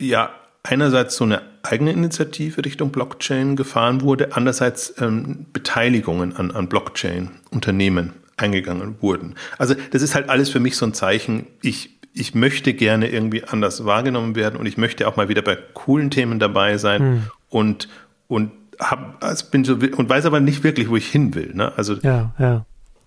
ja 0.00 0.30
einerseits 0.64 1.16
so 1.16 1.24
eine 1.24 1.42
eigene 1.62 1.92
Initiative 1.92 2.64
Richtung 2.64 2.90
Blockchain 2.90 3.54
gefahren 3.54 4.00
wurde, 4.00 4.34
andererseits 4.34 4.94
ähm, 5.00 5.46
Beteiligungen 5.52 6.34
an, 6.34 6.50
an 6.50 6.68
Blockchain-Unternehmen 6.68 8.12
eingegangen 8.36 8.96
wurden. 9.00 9.36
Also 9.58 9.74
das 9.92 10.02
ist 10.02 10.16
halt 10.16 10.28
alles 10.28 10.50
für 10.50 10.58
mich 10.58 10.76
so 10.76 10.84
ein 10.84 10.94
Zeichen, 10.94 11.46
ich, 11.62 11.90
ich 12.12 12.34
möchte 12.34 12.74
gerne 12.74 13.08
irgendwie 13.08 13.44
anders 13.44 13.84
wahrgenommen 13.84 14.34
werden 14.34 14.58
und 14.58 14.66
ich 14.66 14.78
möchte 14.78 15.06
auch 15.06 15.16
mal 15.16 15.28
wieder 15.28 15.42
bei 15.42 15.56
coolen 15.74 16.10
Themen 16.10 16.40
dabei 16.40 16.76
sein 16.76 17.00
hm. 17.00 17.22
und, 17.50 17.88
und 18.26 18.50
hab, 18.80 19.22
also 19.22 19.46
bin 19.50 19.64
so 19.64 19.74
und 19.74 20.08
weiß 20.08 20.26
aber 20.26 20.40
nicht 20.40 20.64
wirklich, 20.64 20.88
wo 20.88 20.96
ich 20.96 21.08
hin 21.08 21.34
will. 21.34 21.52
Ne? 21.54 21.72
Also 21.76 21.94
ja, 21.94 22.34
ja. 22.38 22.66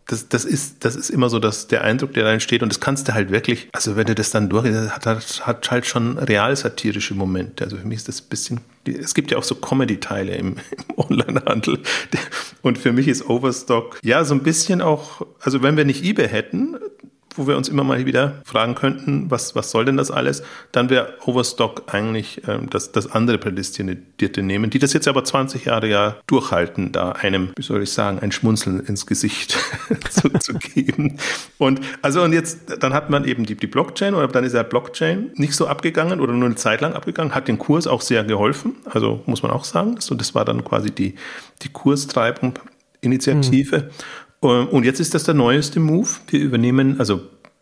Das, 0.10 0.30
das, 0.30 0.46
ist, 0.46 0.86
das 0.86 0.96
ist 0.96 1.10
immer 1.10 1.30
so 1.30 1.38
dass 1.38 1.68
der 1.68 1.84
Eindruck, 1.84 2.14
der 2.14 2.24
da 2.24 2.32
entsteht. 2.32 2.64
Und 2.64 2.70
das 2.70 2.80
kannst 2.80 3.10
du 3.10 3.14
halt 3.14 3.30
wirklich, 3.30 3.68
also 3.74 3.98
wenn 3.98 4.06
du 4.06 4.16
das 4.16 4.32
dann 4.32 4.48
durch, 4.48 4.66
hat, 4.66 5.06
hat, 5.06 5.46
hat 5.46 5.70
halt 5.70 5.86
schon 5.86 6.18
real-satirische 6.18 7.14
Momente. 7.14 7.66
Also 7.66 7.76
für 7.76 7.86
mich 7.86 7.98
ist 7.98 8.08
das 8.08 8.22
ein 8.22 8.30
bisschen, 8.30 8.62
es 8.86 9.14
gibt 9.14 9.32
ja 9.32 9.38
auch 9.38 9.44
so 9.44 9.56
Comedy-Teile 9.56 10.34
im, 10.36 10.56
im 10.72 10.96
Onlinehandel. 10.96 11.80
Und 12.62 12.78
für 12.78 12.94
mich 12.94 13.10
ist 13.10 13.30
Overstock 13.30 14.00
ja 14.02 14.24
so 14.24 14.34
ein 14.34 14.44
bisschen 14.44 14.82
auch, 14.82 15.26
also 15.42 15.62
wenn 15.62 15.76
wir 15.76 15.84
nicht 15.84 16.06
eBay 16.06 16.30
hätten, 16.30 16.78
wo 17.38 17.48
wir 17.48 17.58
uns 17.58 17.70
immer 17.70 17.84
mal 17.84 18.06
wieder 18.06 18.41
fragen 18.46 18.75
könnten, 18.75 19.29
was, 19.29 19.56
was 19.56 19.72
soll 19.72 19.86
denn 19.86 19.98
das 19.98 20.12
alles, 20.12 20.44
dann 20.72 20.89
wäre 20.89 21.13
Overstock 21.25 21.84
eigentlich 21.88 22.41
ähm, 22.48 22.70
das, 22.70 22.91
das 22.91 23.12
andere 23.12 23.38
prädestinierte 23.38 24.41
nehmen, 24.41 24.70
die 24.70 24.79
das 24.79 24.94
jetzt 24.94 25.08
aber 25.08 25.24
20 25.24 25.65
Jahre 25.65 25.88
ja 25.88 26.17
durchhalten, 26.27 26.91
da 26.91 27.12
einem, 27.12 27.51
wie 27.56 27.63
soll 27.63 27.84
ich 27.84 27.91
sagen, 27.91 28.20
ein 28.20 28.32
Schmunzeln 28.32 28.79
ins 28.79 29.06
Gesicht 29.06 29.58
zu, 30.10 30.29
zu 30.29 30.53
geben. 30.56 31.17
Und 31.58 31.82
also 32.01 32.22
und 32.24 32.34
jetzt, 32.34 32.82
dann 32.82 32.94
hat 32.94 33.10
man 33.10 33.25
eben 33.25 33.46
die, 33.46 33.56
die 33.56 33.67
Blockchain 33.67 34.15
oder 34.15 34.27
dann 34.27 34.44
ist 34.44 34.53
der 34.53 34.63
Blockchain 34.63 35.32
nicht 35.36 35.53
so 35.53 35.67
abgegangen 35.67 36.20
oder 36.20 36.34
nur 36.34 36.46
eine 36.46 36.56
Zeit 36.56 36.82
lang 36.82 36.94
abgegangen, 36.94 37.36
hat 37.36 37.48
den 37.48 37.58
Kurs 37.58 37.88
auch 37.88 38.01
sehr 38.01 38.24
geholfen, 38.24 38.75
also 38.86 39.22
muss 39.25 39.44
man 39.44 39.51
auch 39.51 39.63
sagen. 39.63 39.98
So, 40.00 40.15
das 40.15 40.36
war 40.36 40.46
dann 40.46 40.63
quasi 40.63 40.91
die, 40.91 41.15
die 41.62 41.70
Kurstreibung 41.70 42.60
Initiative. 43.01 43.77
Mhm. 43.77 43.89
Und 44.39 44.84
jetzt 44.84 45.00
ist 45.00 45.13
das 45.13 45.24
der 45.24 45.34
neueste 45.34 45.79
Move. 45.79 46.10
Wir 46.27 46.39
übernehmen, 46.39 47.00
also 47.00 47.22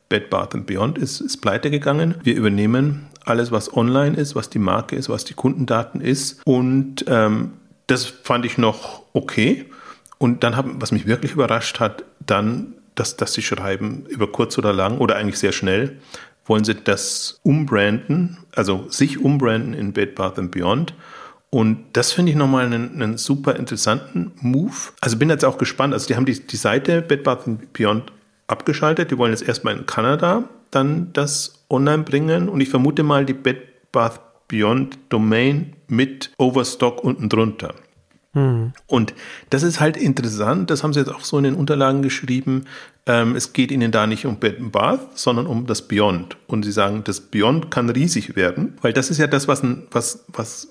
Bed 0.09 0.29
Bath 0.29 0.65
Beyond 0.65 0.97
ist, 0.97 1.21
ist 1.21 1.37
pleite 1.37 1.71
gegangen. 1.71 2.15
Wir 2.23 2.35
übernehmen 2.35 3.07
alles, 3.23 3.51
was 3.51 3.75
online 3.75 4.15
ist, 4.15 4.35
was 4.35 4.49
die 4.49 4.59
Marke 4.59 4.95
ist, 4.95 5.09
was 5.09 5.25
die 5.25 5.33
Kundendaten 5.33 6.01
ist. 6.01 6.41
Und 6.45 7.05
ähm, 7.07 7.53
das 7.87 8.05
fand 8.05 8.45
ich 8.45 8.57
noch 8.57 9.03
okay. 9.13 9.65
Und 10.17 10.43
dann 10.43 10.55
haben, 10.55 10.81
was 10.81 10.91
mich 10.91 11.07
wirklich 11.07 11.33
überrascht 11.33 11.79
hat, 11.79 12.03
dann, 12.19 12.73
dass, 12.95 13.17
dass 13.17 13.33
sie 13.33 13.41
schreiben, 13.41 14.05
über 14.07 14.31
kurz 14.31 14.57
oder 14.57 14.73
lang 14.73 14.99
oder 14.99 15.15
eigentlich 15.15 15.39
sehr 15.39 15.51
schnell, 15.51 15.97
wollen 16.45 16.63
sie 16.63 16.75
das 16.75 17.39
umbranden, 17.43 18.37
also 18.55 18.85
sich 18.89 19.19
umbranden 19.19 19.73
in 19.73 19.93
Bed 19.93 20.15
Bath 20.15 20.35
Beyond 20.51 20.93
und 21.55 21.85
das 21.93 22.11
finde 22.11 22.33
ich 22.33 22.37
nochmal 22.37 22.65
einen, 22.65 23.01
einen 23.01 23.17
super 23.17 23.55
interessanten 23.55 24.33
Move. 24.41 24.73
Also 24.99 25.15
bin 25.15 25.29
jetzt 25.29 25.45
auch 25.45 25.57
gespannt. 25.57 25.93
Also 25.93 26.05
die 26.05 26.17
haben 26.17 26.25
die, 26.25 26.45
die 26.45 26.57
Seite 26.57 27.01
Bed 27.01 27.23
Bath 27.23 27.45
Beyond 27.71 28.11
abgeschaltet. 28.47 29.09
Die 29.09 29.17
wollen 29.17 29.31
jetzt 29.31 29.47
erstmal 29.47 29.77
in 29.77 29.85
Kanada 29.85 30.49
dann 30.69 31.13
das 31.13 31.63
online 31.69 32.03
bringen. 32.03 32.49
Und 32.49 32.59
ich 32.59 32.67
vermute 32.67 33.03
mal 33.03 33.23
die 33.25 33.31
Bed 33.31 33.91
Bath 33.93 34.19
Beyond 34.49 34.99
Domain 35.07 35.77
mit 35.87 36.31
Overstock 36.37 37.01
unten 37.01 37.29
drunter. 37.29 37.73
Hm. 38.33 38.73
Und 38.87 39.13
das 39.49 39.63
ist 39.63 39.79
halt 39.79 39.95
interessant, 39.95 40.69
das 40.69 40.83
haben 40.83 40.91
sie 40.91 40.99
jetzt 40.99 41.13
auch 41.13 41.23
so 41.23 41.37
in 41.37 41.45
den 41.45 41.55
Unterlagen 41.55 42.01
geschrieben. 42.01 42.65
Ähm, 43.05 43.33
es 43.33 43.53
geht 43.53 43.71
ihnen 43.71 43.93
da 43.93 44.07
nicht 44.07 44.25
um 44.25 44.41
Bed 44.41 44.73
Bath, 44.73 45.17
sondern 45.17 45.47
um 45.47 45.67
das 45.67 45.87
Beyond. 45.87 46.35
Und 46.47 46.65
sie 46.65 46.73
sagen, 46.73 47.05
das 47.05 47.21
Beyond 47.21 47.71
kann 47.71 47.89
riesig 47.89 48.35
werden, 48.35 48.77
weil 48.81 48.91
das 48.91 49.09
ist 49.09 49.19
ja 49.19 49.27
das, 49.27 49.47
was, 49.47 49.63
was, 49.89 50.25
was 50.27 50.67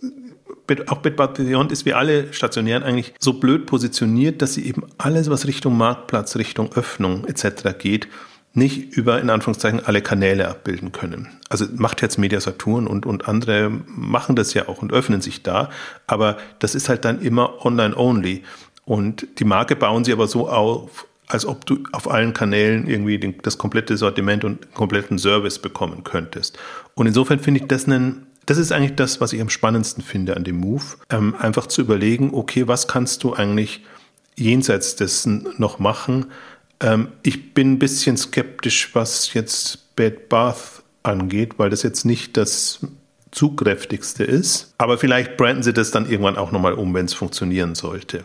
auch 0.86 0.98
Bed 0.98 1.16
Beyond 1.16 1.72
ist 1.72 1.84
wie 1.84 1.94
alle 1.94 2.32
Stationären 2.32 2.82
eigentlich 2.82 3.14
so 3.18 3.34
blöd 3.34 3.66
positioniert, 3.66 4.42
dass 4.42 4.54
sie 4.54 4.66
eben 4.66 4.84
alles, 4.98 5.30
was 5.30 5.46
Richtung 5.46 5.76
Marktplatz, 5.76 6.36
Richtung 6.36 6.72
Öffnung 6.74 7.26
etc. 7.26 7.78
geht, 7.78 8.08
nicht 8.54 8.96
über 8.96 9.20
in 9.20 9.30
Anführungszeichen 9.30 9.84
alle 9.84 10.00
Kanäle 10.00 10.48
abbilden 10.48 10.92
können. 10.92 11.28
Also 11.48 11.66
macht 11.76 12.02
jetzt 12.02 12.18
Media 12.18 12.40
Saturn 12.40 12.86
und, 12.86 13.04
und 13.04 13.28
andere 13.28 13.70
machen 13.86 14.36
das 14.36 14.54
ja 14.54 14.68
auch 14.68 14.80
und 14.80 14.92
öffnen 14.92 15.20
sich 15.20 15.42
da, 15.42 15.70
aber 16.06 16.38
das 16.60 16.74
ist 16.74 16.88
halt 16.88 17.04
dann 17.04 17.20
immer 17.20 17.64
online 17.66 17.96
only. 17.96 18.42
Und 18.84 19.26
die 19.38 19.44
Marke 19.44 19.76
bauen 19.76 20.04
sie 20.04 20.12
aber 20.12 20.28
so 20.28 20.48
auf, 20.48 21.06
als 21.26 21.46
ob 21.46 21.66
du 21.66 21.78
auf 21.92 22.10
allen 22.10 22.32
Kanälen 22.32 22.86
irgendwie 22.86 23.18
den, 23.18 23.36
das 23.42 23.58
komplette 23.58 23.96
Sortiment 23.96 24.44
und 24.44 24.72
kompletten 24.74 25.18
Service 25.18 25.58
bekommen 25.58 26.04
könntest. 26.04 26.58
Und 26.94 27.06
insofern 27.06 27.40
finde 27.40 27.60
ich 27.60 27.66
das 27.66 27.86
einen 27.86 28.26
das 28.46 28.58
ist 28.58 28.72
eigentlich 28.72 28.94
das, 28.94 29.20
was 29.20 29.32
ich 29.32 29.40
am 29.40 29.50
spannendsten 29.50 30.02
finde 30.02 30.36
an 30.36 30.44
dem 30.44 30.56
Move. 30.56 30.84
Ähm, 31.10 31.34
einfach 31.38 31.66
zu 31.66 31.80
überlegen, 31.80 32.30
okay, 32.34 32.68
was 32.68 32.88
kannst 32.88 33.24
du 33.24 33.34
eigentlich 33.34 33.84
jenseits 34.36 34.96
dessen 34.96 35.48
noch 35.58 35.78
machen? 35.78 36.26
Ähm, 36.80 37.08
ich 37.22 37.54
bin 37.54 37.72
ein 37.72 37.78
bisschen 37.78 38.16
skeptisch, 38.16 38.94
was 38.94 39.32
jetzt 39.34 39.96
Bad 39.96 40.28
Bath 40.28 40.82
angeht, 41.02 41.58
weil 41.58 41.70
das 41.70 41.82
jetzt 41.82 42.04
nicht 42.04 42.36
das 42.36 42.80
zugkräftigste 43.30 44.24
ist. 44.24 44.74
Aber 44.78 44.98
vielleicht 44.98 45.36
branden 45.36 45.62
sie 45.62 45.72
das 45.72 45.90
dann 45.90 46.08
irgendwann 46.08 46.36
auch 46.36 46.52
nochmal 46.52 46.74
um, 46.74 46.94
wenn 46.94 47.06
es 47.06 47.14
funktionieren 47.14 47.74
sollte. 47.74 48.24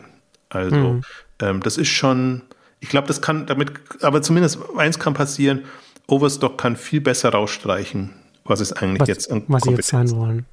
Also, 0.49 0.75
mhm. 0.75 1.01
ähm, 1.41 1.61
das 1.61 1.77
ist 1.77 1.89
schon, 1.89 2.41
ich 2.79 2.89
glaube, 2.89 3.07
das 3.07 3.21
kann 3.21 3.45
damit, 3.45 3.71
aber 4.01 4.21
zumindest 4.21 4.59
eins 4.77 4.99
kann 4.99 5.13
passieren, 5.13 5.63
Overstock 6.07 6.57
kann 6.57 6.75
viel 6.75 7.01
besser 7.01 7.29
rausstreichen, 7.29 8.11
was 8.50 8.60
es 8.60 8.74
eigentlich 8.74 9.01
was, 9.01 9.08
jetzt 9.08 9.32
an 9.32 9.44
Was 9.48 9.63
sie 9.63 9.72
jetzt 9.72 9.88
sein 9.88 10.12
wollen. 10.12 10.46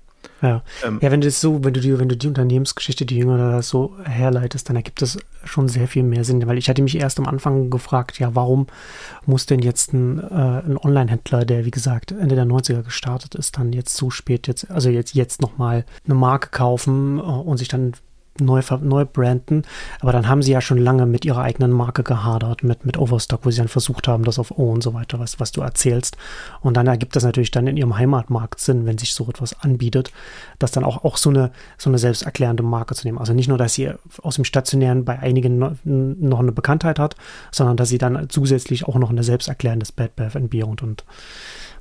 Ja. 0.43 0.63
Ähm, 0.85 0.99
ja, 1.01 1.11
wenn 1.11 1.21
du 1.21 1.27
das 1.27 1.41
so, 1.41 1.65
wenn 1.65 1.73
du 1.73 1.81
die, 1.81 1.99
wenn 1.99 2.09
du 2.09 2.17
die 2.17 2.27
Unternehmensgeschichte, 2.27 3.07
die 3.07 3.17
Jünger 3.17 3.63
so 3.63 3.95
herleitest, 4.05 4.69
dann 4.69 4.77
ergibt 4.77 5.01
das 5.03 5.19
schon 5.45 5.69
sehr 5.69 5.89
viel 5.89 6.03
mehr 6.03 6.25
Sinn. 6.25 6.47
Weil 6.47 6.59
ich 6.59 6.69
hatte 6.69 6.83
mich 6.83 6.97
erst 6.97 7.19
am 7.19 7.27
Anfang 7.27 7.71
gefragt, 7.71 8.19
ja, 8.19 8.35
warum 8.35 8.67
muss 9.25 9.47
denn 9.47 9.61
jetzt 9.61 9.93
ein, 9.93 10.19
äh, 10.19 10.63
ein 10.67 10.79
Online-Händler, 10.79 11.45
der 11.45 11.65
wie 11.65 11.71
gesagt 11.71 12.13
Ende 12.13 12.35
der 12.35 12.45
90er 12.45 12.83
gestartet 12.83 13.35
ist, 13.35 13.57
dann 13.59 13.73
jetzt 13.73 13.97
zu 13.97 14.11
spät 14.11 14.47
jetzt, 14.47 14.71
also 14.71 14.91
jetzt, 14.91 15.15
jetzt 15.15 15.41
nochmal 15.41 15.85
eine 16.05 16.15
Marke 16.15 16.51
kaufen 16.51 17.19
äh, 17.19 17.23
und 17.23 17.59
sich 17.59 17.69
dann 17.69 17.93
neu, 18.41 18.63
neu 18.81 19.05
branden. 19.05 19.63
Aber 20.01 20.13
dann 20.13 20.29
haben 20.29 20.43
sie 20.43 20.53
ja 20.53 20.61
schon 20.61 20.79
lange 20.79 21.07
mit 21.07 21.25
ihrer 21.25 21.43
eigenen 21.43 21.73
Marke 21.73 22.03
gehadert, 22.03 22.63
mit, 22.63 22.85
mit 22.85 22.99
Overstock, 22.99 23.41
wo 23.45 23.51
sie 23.51 23.59
dann 23.59 23.69
versucht 23.69 24.09
haben, 24.09 24.25
das 24.25 24.39
auf 24.39 24.51
O 24.59 24.71
und 24.71 24.83
so 24.83 24.95
weiter, 24.95 25.19
was, 25.19 25.41
was 25.41 25.53
du 25.53 25.61
erzählst. 25.61 26.17
Und 26.61 26.77
dann 26.77 26.87
ergibt 26.87 27.17
das 27.17 27.25
natürlich 27.25 27.51
dann 27.51 27.67
in 27.67 27.77
ihrem 27.77 27.97
Heimatmarkt 27.97 28.61
Sinn, 28.61 28.87
wenn 28.87 28.99
sich 28.99 29.15
so 29.15 29.29
etwas 29.29 29.61
anbietet, 29.61 30.13
das 30.59 30.71
dann 30.71 30.85
auch, 30.85 31.05
auch 31.05 31.17
so 31.17 31.31
eine, 31.31 31.51
so 31.79 31.91
eine 31.91 31.99
selbsterklärende 31.99 32.63
Marke 32.63 32.95
zu 32.95 33.07
nehmen. 33.07 33.19
Also 33.19 33.33
nicht 33.33 33.49
nur, 33.49 33.59
dass 33.59 33.75
sie 33.75 33.93
aus 34.23 34.37
dem 34.37 34.45
Stationären 34.45 35.05
bei 35.05 35.19
einigen 35.19 35.59
noch 35.85 36.39
eine 36.39 36.53
Bekanntheit 36.53 36.99
hat, 36.99 37.17
sondern 37.51 37.77
dass 37.77 37.89
sie 37.89 37.99
dann 37.99 38.29
zusätzlich 38.29 38.87
auch 38.87 38.97
noch 38.97 39.11
eine 39.11 39.23
selbsterklärendes 39.23 39.93
Bad 39.93 40.17
Bath 40.17 40.37
Beyond 40.51 40.83
und 40.83 41.05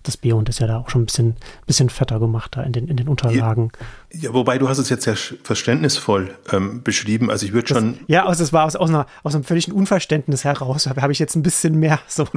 das 0.05 0.17
Beyond 0.17 0.49
ist 0.49 0.59
ja 0.59 0.67
da 0.67 0.77
auch 0.77 0.89
schon 0.89 1.03
ein 1.03 1.05
bisschen, 1.05 1.35
bisschen 1.65 1.89
fetter 1.89 2.19
gemacht 2.19 2.55
da 2.55 2.63
in 2.63 2.71
den, 2.71 2.87
in 2.87 2.97
den 2.97 3.07
Unterlagen. 3.07 3.71
Ja, 4.11 4.29
ja 4.29 4.33
wobei 4.33 4.57
du 4.57 4.69
hast 4.69 4.77
es 4.77 4.89
jetzt 4.89 5.03
sehr 5.03 5.15
verständnisvoll 5.15 6.33
ähm, 6.51 6.83
beschrieben. 6.83 7.29
Also 7.29 7.45
ich 7.45 7.53
würde 7.53 7.67
schon. 7.67 7.99
Ja, 8.07 8.25
also 8.25 8.43
es 8.43 8.53
war 8.53 8.65
aus, 8.65 8.75
aus, 8.75 8.89
einer, 8.89 9.07
aus 9.23 9.35
einem 9.35 9.43
völligen 9.43 9.71
Unverständnis 9.71 10.43
heraus, 10.43 10.87
habe 10.87 11.11
ich 11.11 11.19
jetzt 11.19 11.35
ein 11.35 11.43
bisschen 11.43 11.79
mehr 11.79 11.99
so. 12.07 12.27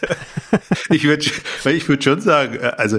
ich 0.90 1.04
würde 1.04 1.26
ich 1.72 1.88
würd 1.88 2.04
schon 2.04 2.20
sagen, 2.20 2.56
äh, 2.56 2.72
also 2.76 2.98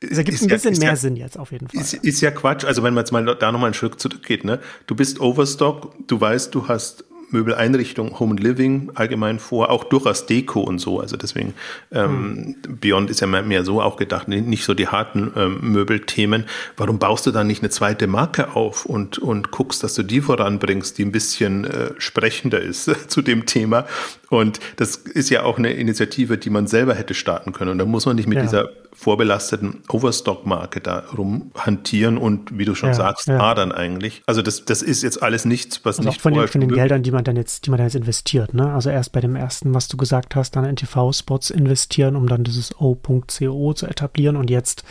es 0.00 0.18
ergibt 0.18 0.42
ein 0.42 0.48
bisschen 0.48 0.74
ja, 0.74 0.80
mehr 0.80 0.88
ja, 0.90 0.96
Sinn 0.96 1.16
jetzt 1.16 1.38
auf 1.38 1.52
jeden 1.52 1.68
Fall. 1.68 1.80
Ist, 1.80 1.94
ist, 1.94 2.20
ja 2.20 2.30
Quatsch. 2.30 2.64
Also 2.64 2.82
wenn 2.82 2.94
man 2.94 3.02
jetzt 3.02 3.12
mal 3.12 3.24
da 3.24 3.52
nochmal 3.52 3.68
einen 3.68 3.74
Schritt 3.74 4.00
zurückgeht, 4.00 4.44
ne? 4.44 4.58
Du 4.86 4.96
bist 4.96 5.20
Overstock, 5.20 5.94
du 6.08 6.20
weißt, 6.20 6.54
du 6.54 6.68
hast 6.68 7.04
Möbeleinrichtung, 7.30 8.18
Home 8.18 8.32
and 8.32 8.40
Living 8.40 8.90
allgemein 8.94 9.38
vor, 9.38 9.70
auch 9.70 9.84
durchaus 9.84 10.26
Deko 10.26 10.60
und 10.60 10.78
so. 10.78 11.00
Also 11.00 11.16
deswegen, 11.16 11.54
ähm, 11.92 12.56
hm. 12.66 12.78
Beyond 12.80 13.10
ist 13.10 13.20
ja 13.20 13.26
mehr 13.26 13.64
so 13.64 13.80
auch 13.80 13.96
gedacht, 13.96 14.28
nicht 14.28 14.64
so 14.64 14.74
die 14.74 14.88
harten 14.88 15.32
ähm, 15.36 15.58
Möbelthemen. 15.72 16.44
Warum 16.76 16.98
baust 16.98 17.26
du 17.26 17.30
dann 17.30 17.46
nicht 17.46 17.62
eine 17.62 17.70
zweite 17.70 18.06
Marke 18.06 18.54
auf 18.56 18.86
und, 18.86 19.18
und 19.18 19.50
guckst, 19.50 19.82
dass 19.82 19.94
du 19.94 20.02
die 20.02 20.20
voranbringst, 20.20 20.98
die 20.98 21.04
ein 21.04 21.12
bisschen 21.12 21.64
äh, 21.64 21.90
sprechender 21.98 22.60
ist 22.60 22.90
zu 23.08 23.22
dem 23.22 23.46
Thema? 23.46 23.86
Und 24.28 24.60
das 24.76 24.96
ist 24.96 25.28
ja 25.28 25.42
auch 25.42 25.58
eine 25.58 25.72
Initiative, 25.72 26.38
die 26.38 26.50
man 26.50 26.68
selber 26.68 26.94
hätte 26.94 27.14
starten 27.14 27.52
können. 27.52 27.72
Und 27.72 27.78
da 27.78 27.84
muss 27.84 28.06
man 28.06 28.16
nicht 28.16 28.28
mit 28.28 28.36
ja. 28.36 28.42
dieser 28.42 28.68
vorbelasteten 28.92 29.82
Overstock-Marke 29.88 30.80
da 30.80 31.04
rumhantieren 31.16 32.18
und, 32.18 32.58
wie 32.58 32.64
du 32.64 32.74
schon 32.74 32.90
ja, 32.90 32.94
sagst, 32.94 33.28
ja. 33.28 33.40
adern 33.40 33.72
eigentlich. 33.72 34.22
Also 34.26 34.42
das, 34.42 34.64
das 34.64 34.82
ist 34.82 35.02
jetzt 35.02 35.22
alles 35.22 35.44
nichts, 35.44 35.84
was 35.84 35.98
also 35.98 36.10
nicht 36.10 36.20
von 36.20 36.34
den, 36.34 36.46
von 36.48 36.60
den 36.60 36.70
Geldern, 36.70 37.02
die 37.02 37.10
man 37.10 37.19
dann 37.22 37.36
jetzt, 37.36 37.66
die 37.66 37.70
man 37.70 37.78
dann 37.78 37.86
jetzt 37.86 37.96
investiert. 37.96 38.54
Ne? 38.54 38.72
Also 38.72 38.90
erst 38.90 39.12
bei 39.12 39.20
dem 39.20 39.36
ersten, 39.36 39.74
was 39.74 39.88
du 39.88 39.96
gesagt 39.96 40.36
hast, 40.36 40.56
dann 40.56 40.64
in 40.64 40.76
TV-Spots 40.76 41.50
investieren, 41.50 42.16
um 42.16 42.26
dann 42.28 42.44
dieses 42.44 42.78
O.co 42.80 43.72
zu 43.72 43.86
etablieren 43.86 44.36
und 44.36 44.50
jetzt 44.50 44.84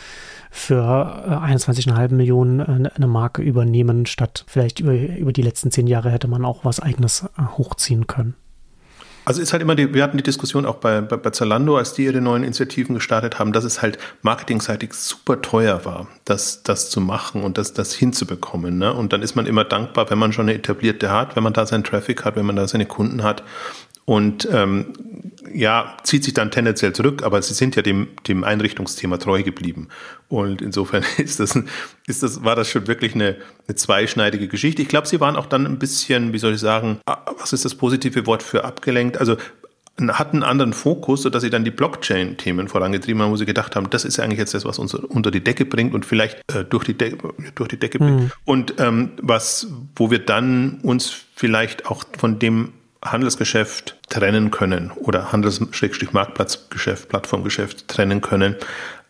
für 0.50 0.82
21,5 0.82 1.98
äh, 1.98 2.14
Millionen 2.14 2.60
äh, 2.60 2.90
eine 2.94 3.06
Marke 3.06 3.42
übernehmen, 3.42 4.06
statt 4.06 4.44
vielleicht 4.46 4.80
über, 4.80 4.94
über 4.94 5.32
die 5.32 5.42
letzten 5.42 5.70
zehn 5.70 5.86
Jahre 5.86 6.10
hätte 6.10 6.28
man 6.28 6.44
auch 6.44 6.64
was 6.64 6.80
eigenes 6.80 7.24
äh, 7.38 7.42
hochziehen 7.56 8.06
können. 8.06 8.34
Also 9.24 9.42
ist 9.42 9.52
halt 9.52 9.62
immer 9.62 9.74
die, 9.74 9.92
wir 9.92 10.02
hatten 10.02 10.16
die 10.16 10.22
Diskussion 10.22 10.66
auch 10.66 10.76
bei, 10.76 11.00
bei, 11.02 11.16
bei 11.16 11.30
Zalando, 11.30 11.76
als 11.76 11.92
die 11.92 12.04
ihre 12.04 12.20
neuen 12.20 12.42
Initiativen 12.42 12.94
gestartet 12.94 13.38
haben, 13.38 13.52
dass 13.52 13.64
es 13.64 13.82
halt 13.82 13.98
marketingseitig 14.22 14.94
super 14.94 15.42
teuer 15.42 15.84
war, 15.84 16.08
das, 16.24 16.62
das 16.62 16.90
zu 16.90 17.00
machen 17.00 17.42
und 17.42 17.58
das, 17.58 17.74
das 17.74 17.92
hinzubekommen. 17.92 18.78
Ne? 18.78 18.92
Und 18.92 19.12
dann 19.12 19.22
ist 19.22 19.36
man 19.36 19.46
immer 19.46 19.64
dankbar, 19.64 20.10
wenn 20.10 20.18
man 20.18 20.32
schon 20.32 20.48
eine 20.48 20.54
etablierte 20.54 21.10
hat, 21.10 21.36
wenn 21.36 21.42
man 21.42 21.52
da 21.52 21.66
seinen 21.66 21.84
Traffic 21.84 22.24
hat, 22.24 22.36
wenn 22.36 22.46
man 22.46 22.56
da 22.56 22.66
seine 22.66 22.86
Kunden 22.86 23.22
hat 23.22 23.42
und 24.10 24.48
ähm, 24.50 24.86
ja, 25.54 25.96
zieht 26.02 26.24
sich 26.24 26.34
dann 26.34 26.50
tendenziell 26.50 26.92
zurück, 26.92 27.22
aber 27.22 27.40
sie 27.42 27.54
sind 27.54 27.76
ja 27.76 27.82
dem, 27.82 28.08
dem 28.26 28.42
Einrichtungsthema 28.42 29.18
treu 29.18 29.44
geblieben. 29.44 29.86
Und 30.28 30.60
insofern 30.62 31.04
ist 31.18 31.38
das, 31.38 31.56
ist 32.08 32.24
das, 32.24 32.42
war 32.42 32.56
das 32.56 32.68
schon 32.68 32.88
wirklich 32.88 33.14
eine, 33.14 33.36
eine 33.68 33.76
zweischneidige 33.76 34.48
Geschichte. 34.48 34.82
Ich 34.82 34.88
glaube, 34.88 35.06
sie 35.06 35.20
waren 35.20 35.36
auch 35.36 35.46
dann 35.46 35.64
ein 35.64 35.78
bisschen, 35.78 36.32
wie 36.32 36.38
soll 36.38 36.54
ich 36.54 36.60
sagen, 36.60 36.98
ah, 37.06 37.18
was 37.38 37.52
ist 37.52 37.64
das 37.64 37.76
positive 37.76 38.26
Wort 38.26 38.42
für 38.42 38.64
abgelenkt? 38.64 39.16
Also 39.16 39.36
hatten 40.08 40.38
einen 40.38 40.42
anderen 40.42 40.72
Fokus, 40.72 41.22
sodass 41.22 41.44
sie 41.44 41.50
dann 41.50 41.62
die 41.62 41.70
Blockchain-Themen 41.70 42.66
vorangetrieben 42.66 43.22
haben, 43.22 43.30
wo 43.30 43.36
sie 43.36 43.46
gedacht 43.46 43.76
haben, 43.76 43.90
das 43.90 44.04
ist 44.04 44.18
eigentlich 44.18 44.40
jetzt 44.40 44.54
das, 44.54 44.64
was 44.64 44.80
uns 44.80 44.92
unter 44.92 45.30
die 45.30 45.44
Decke 45.44 45.64
bringt 45.66 45.94
und 45.94 46.04
vielleicht 46.04 46.42
äh, 46.52 46.64
durch, 46.64 46.82
die 46.82 46.96
durch 46.98 47.68
die 47.68 47.78
Decke 47.78 48.00
bringt. 48.00 48.20
Mhm. 48.22 48.32
Und 48.44 48.74
ähm, 48.78 49.10
was, 49.22 49.68
wo 49.94 50.10
wir 50.10 50.18
dann 50.18 50.80
uns 50.82 51.14
vielleicht 51.36 51.86
auch 51.86 52.02
von 52.18 52.40
dem 52.40 52.72
Handelsgeschäft 53.02 53.96
trennen 54.10 54.50
können 54.50 54.90
oder 54.90 55.32
Handels-Marktplatzgeschäft, 55.32 57.08
Plattformgeschäft 57.08 57.88
trennen 57.88 58.20
können. 58.20 58.56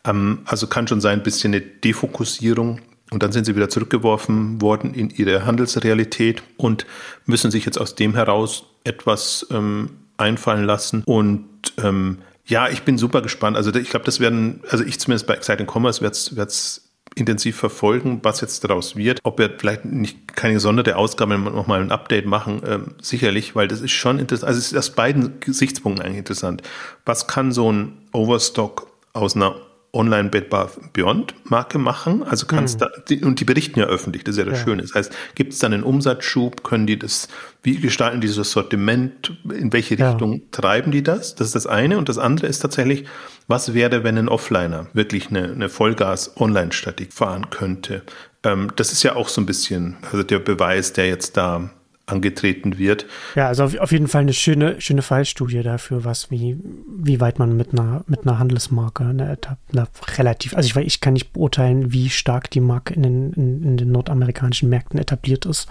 Ähm, 0.04 0.42
also 0.44 0.68
kann 0.68 0.86
schon 0.86 1.00
sein, 1.00 1.18
ein 1.18 1.22
bisschen 1.24 1.52
eine 1.52 1.60
Defokussierung 1.60 2.80
und 3.10 3.22
dann 3.24 3.32
sind 3.32 3.44
sie 3.44 3.56
wieder 3.56 3.68
zurückgeworfen 3.68 4.60
worden 4.60 4.94
in 4.94 5.10
ihre 5.10 5.44
Handelsrealität 5.44 6.42
und 6.56 6.86
müssen 7.26 7.50
sich 7.50 7.64
jetzt 7.64 7.78
aus 7.78 7.96
dem 7.96 8.14
heraus 8.14 8.66
etwas 8.84 9.46
ähm, 9.50 9.90
einfallen 10.16 10.64
lassen. 10.64 11.02
Und 11.04 11.48
ähm, 11.82 12.18
ja, 12.46 12.68
ich 12.68 12.82
bin 12.82 12.98
super 12.98 13.20
gespannt. 13.22 13.56
Also 13.56 13.74
ich 13.74 13.90
glaube, 13.90 14.04
das 14.04 14.20
werden, 14.20 14.60
also 14.70 14.84
ich 14.84 15.00
zumindest 15.00 15.26
bei 15.26 15.34
Exciting 15.34 15.66
Commerce 15.68 16.00
werde 16.02 16.46
es 16.46 16.89
intensiv 17.14 17.56
verfolgen, 17.56 18.20
was 18.22 18.40
jetzt 18.40 18.64
daraus 18.64 18.96
wird. 18.96 19.20
Ob 19.24 19.38
wir 19.38 19.50
vielleicht 19.58 19.84
nicht 19.84 20.34
keine 20.36 20.54
gesonderte 20.54 20.96
Ausgabe 20.96 21.38
nochmal 21.38 21.80
ein 21.80 21.92
Update 21.92 22.26
machen, 22.26 22.62
ähm, 22.66 22.94
sicherlich, 23.02 23.54
weil 23.54 23.68
das 23.68 23.80
ist 23.80 23.92
schon 23.92 24.18
interessant. 24.18 24.48
Also 24.48 24.58
es 24.58 24.72
ist 24.72 24.78
aus 24.78 24.90
beiden 24.90 25.40
Gesichtspunkten 25.40 26.04
eigentlich 26.04 26.18
interessant. 26.18 26.62
Was 27.04 27.26
kann 27.26 27.52
so 27.52 27.70
ein 27.70 27.98
Overstock 28.12 28.86
aus 29.12 29.36
einer 29.36 29.56
Online 29.92 30.28
Bed 30.28 30.50
Bath 30.50 30.92
Beyond 30.92 31.34
Marke 31.44 31.78
machen. 31.78 32.22
Also 32.22 32.46
kannst 32.46 32.76
mhm. 32.76 32.84
da, 32.84 32.90
die, 33.08 33.24
und 33.24 33.40
die 33.40 33.44
berichten 33.44 33.80
ja 33.80 33.86
öffentlich, 33.86 34.22
das 34.22 34.36
ist 34.36 34.38
ja 34.38 34.44
das 34.44 34.58
ja. 34.58 34.64
Schöne. 34.64 34.82
Das 34.82 34.94
heißt, 34.94 35.12
gibt 35.34 35.52
es 35.52 35.58
dann 35.58 35.72
einen 35.72 35.82
Umsatzschub, 35.82 36.62
können 36.62 36.86
die 36.86 36.98
das, 36.98 37.28
wie 37.62 37.76
gestalten 37.76 38.20
die 38.20 38.32
das 38.32 38.50
Sortiment, 38.50 39.32
in 39.52 39.72
welche 39.72 39.98
Richtung 39.98 40.34
ja. 40.34 40.40
treiben 40.52 40.92
die 40.92 41.02
das? 41.02 41.34
Das 41.34 41.48
ist 41.48 41.56
das 41.56 41.66
eine. 41.66 41.98
Und 41.98 42.08
das 42.08 42.18
andere 42.18 42.46
ist 42.46 42.60
tatsächlich, 42.60 43.06
was 43.48 43.74
wäre, 43.74 44.04
wenn 44.04 44.16
ein 44.16 44.28
Offliner 44.28 44.86
wirklich 44.92 45.30
eine, 45.30 45.50
eine 45.50 45.68
Vollgas-Online-Statik 45.68 47.12
fahren 47.12 47.50
könnte? 47.50 48.02
Ähm, 48.44 48.72
das 48.76 48.92
ist 48.92 49.02
ja 49.02 49.16
auch 49.16 49.28
so 49.28 49.40
ein 49.40 49.46
bisschen, 49.46 49.96
also 50.12 50.22
der 50.22 50.38
Beweis, 50.38 50.92
der 50.92 51.08
jetzt 51.08 51.36
da 51.36 51.70
angetreten 52.10 52.78
wird. 52.78 53.06
Ja, 53.34 53.48
also 53.48 53.64
auf, 53.64 53.78
auf, 53.78 53.92
jeden 53.92 54.08
Fall 54.08 54.22
eine 54.22 54.32
schöne, 54.32 54.80
schöne 54.80 55.02
Fallstudie 55.02 55.62
dafür, 55.62 56.04
was 56.04 56.30
wie, 56.30 56.56
wie 56.98 57.20
weit 57.20 57.38
man 57.38 57.56
mit 57.56 57.72
einer, 57.72 58.04
mit 58.06 58.26
einer 58.26 58.38
Handelsmarke 58.38 59.04
eine, 59.04 59.38
eine 59.72 59.88
relativ, 60.16 60.54
also 60.54 60.68
ich, 60.68 60.86
ich 60.86 61.00
kann 61.00 61.14
nicht 61.14 61.32
beurteilen, 61.32 61.92
wie 61.92 62.10
stark 62.10 62.50
die 62.50 62.60
Marke 62.60 62.94
in 62.94 63.02
den, 63.02 63.32
in, 63.32 63.62
in 63.62 63.76
den 63.76 63.92
nordamerikanischen 63.92 64.68
Märkten 64.68 64.98
etabliert 64.98 65.46
ist, 65.46 65.68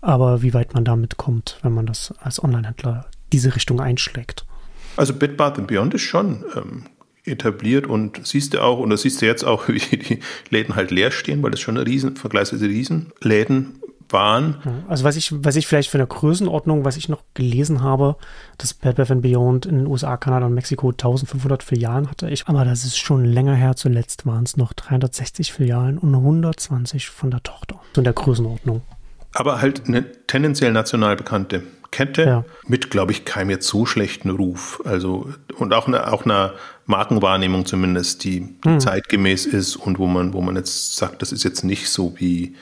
aber 0.00 0.42
wie 0.42 0.54
weit 0.54 0.74
man 0.74 0.84
damit 0.84 1.16
kommt, 1.16 1.58
wenn 1.62 1.72
man 1.72 1.86
das 1.86 2.14
als 2.18 2.42
Onlinehändler 2.42 3.06
diese 3.32 3.54
Richtung 3.54 3.80
einschlägt. 3.80 4.46
Also 4.96 5.14
Bed 5.14 5.36
Bath 5.36 5.66
Beyond 5.66 5.94
ist 5.94 6.02
schon 6.02 6.44
ähm, 6.54 6.84
etabliert 7.24 7.86
und 7.86 8.26
siehst 8.26 8.54
du 8.54 8.62
auch, 8.62 8.78
und 8.78 8.90
das 8.90 9.02
siehst 9.02 9.22
du 9.22 9.26
jetzt 9.26 9.44
auch, 9.44 9.68
wie 9.68 9.78
die 9.78 10.20
Läden 10.50 10.76
halt 10.76 10.90
leer 10.90 11.10
stehen, 11.10 11.42
weil 11.42 11.50
das 11.50 11.60
schon 11.60 11.76
eine 11.76 11.86
riesen, 11.86 12.16
vergleichsweise 12.16 12.66
Riesenläden 12.66 13.80
waren. 14.14 14.56
Also 14.88 15.04
was 15.04 15.16
ich, 15.16 15.30
was 15.44 15.56
ich 15.56 15.66
vielleicht 15.66 15.90
für 15.90 15.98
eine 15.98 16.06
Größenordnung, 16.06 16.86
was 16.86 16.96
ich 16.96 17.10
noch 17.10 17.22
gelesen 17.34 17.82
habe, 17.82 18.16
dass 18.56 18.72
Bad 18.72 18.96
Bath 18.96 19.20
Beyond 19.20 19.66
in 19.66 19.76
den 19.76 19.86
USA, 19.86 20.16
Kanada 20.16 20.46
und 20.46 20.54
Mexiko 20.54 20.88
1500 20.88 21.62
Filialen 21.62 22.08
hatte. 22.08 22.30
Ich, 22.30 22.46
aber 22.46 22.64
das 22.64 22.84
ist 22.84 22.96
schon 22.96 23.26
länger 23.26 23.54
her. 23.54 23.76
Zuletzt 23.76 24.24
waren 24.24 24.44
es 24.44 24.56
noch 24.56 24.72
360 24.72 25.52
Filialen 25.52 25.98
und 25.98 26.14
120 26.14 27.10
von 27.10 27.30
der 27.30 27.42
Tochter. 27.42 27.80
So 27.94 28.00
in 28.00 28.04
der 28.04 28.14
Größenordnung. 28.14 28.80
Aber 29.34 29.60
halt 29.60 29.86
eine 29.86 30.10
tendenziell 30.26 30.72
national 30.72 31.16
bekannte 31.16 31.64
Kette 31.90 32.22
ja. 32.22 32.44
mit, 32.66 32.90
glaube 32.90 33.12
ich, 33.12 33.24
keinem 33.24 33.50
jetzt 33.50 33.68
so 33.68 33.86
schlechten 33.86 34.30
Ruf. 34.30 34.80
Also 34.84 35.28
und 35.58 35.74
auch 35.74 35.86
eine, 35.86 36.12
auch 36.12 36.24
einer 36.24 36.54
Markenwahrnehmung 36.86 37.66
zumindest, 37.66 38.24
die, 38.24 38.56
die 38.64 38.68
hm. 38.68 38.80
zeitgemäß 38.80 39.46
ist 39.46 39.76
und 39.76 39.98
wo 39.98 40.06
man, 40.06 40.32
wo 40.32 40.40
man 40.40 40.56
jetzt 40.56 40.96
sagt, 40.96 41.22
das 41.22 41.30
ist 41.30 41.44
jetzt 41.44 41.64
nicht 41.64 41.88
so 41.88 42.14
wie 42.16 42.56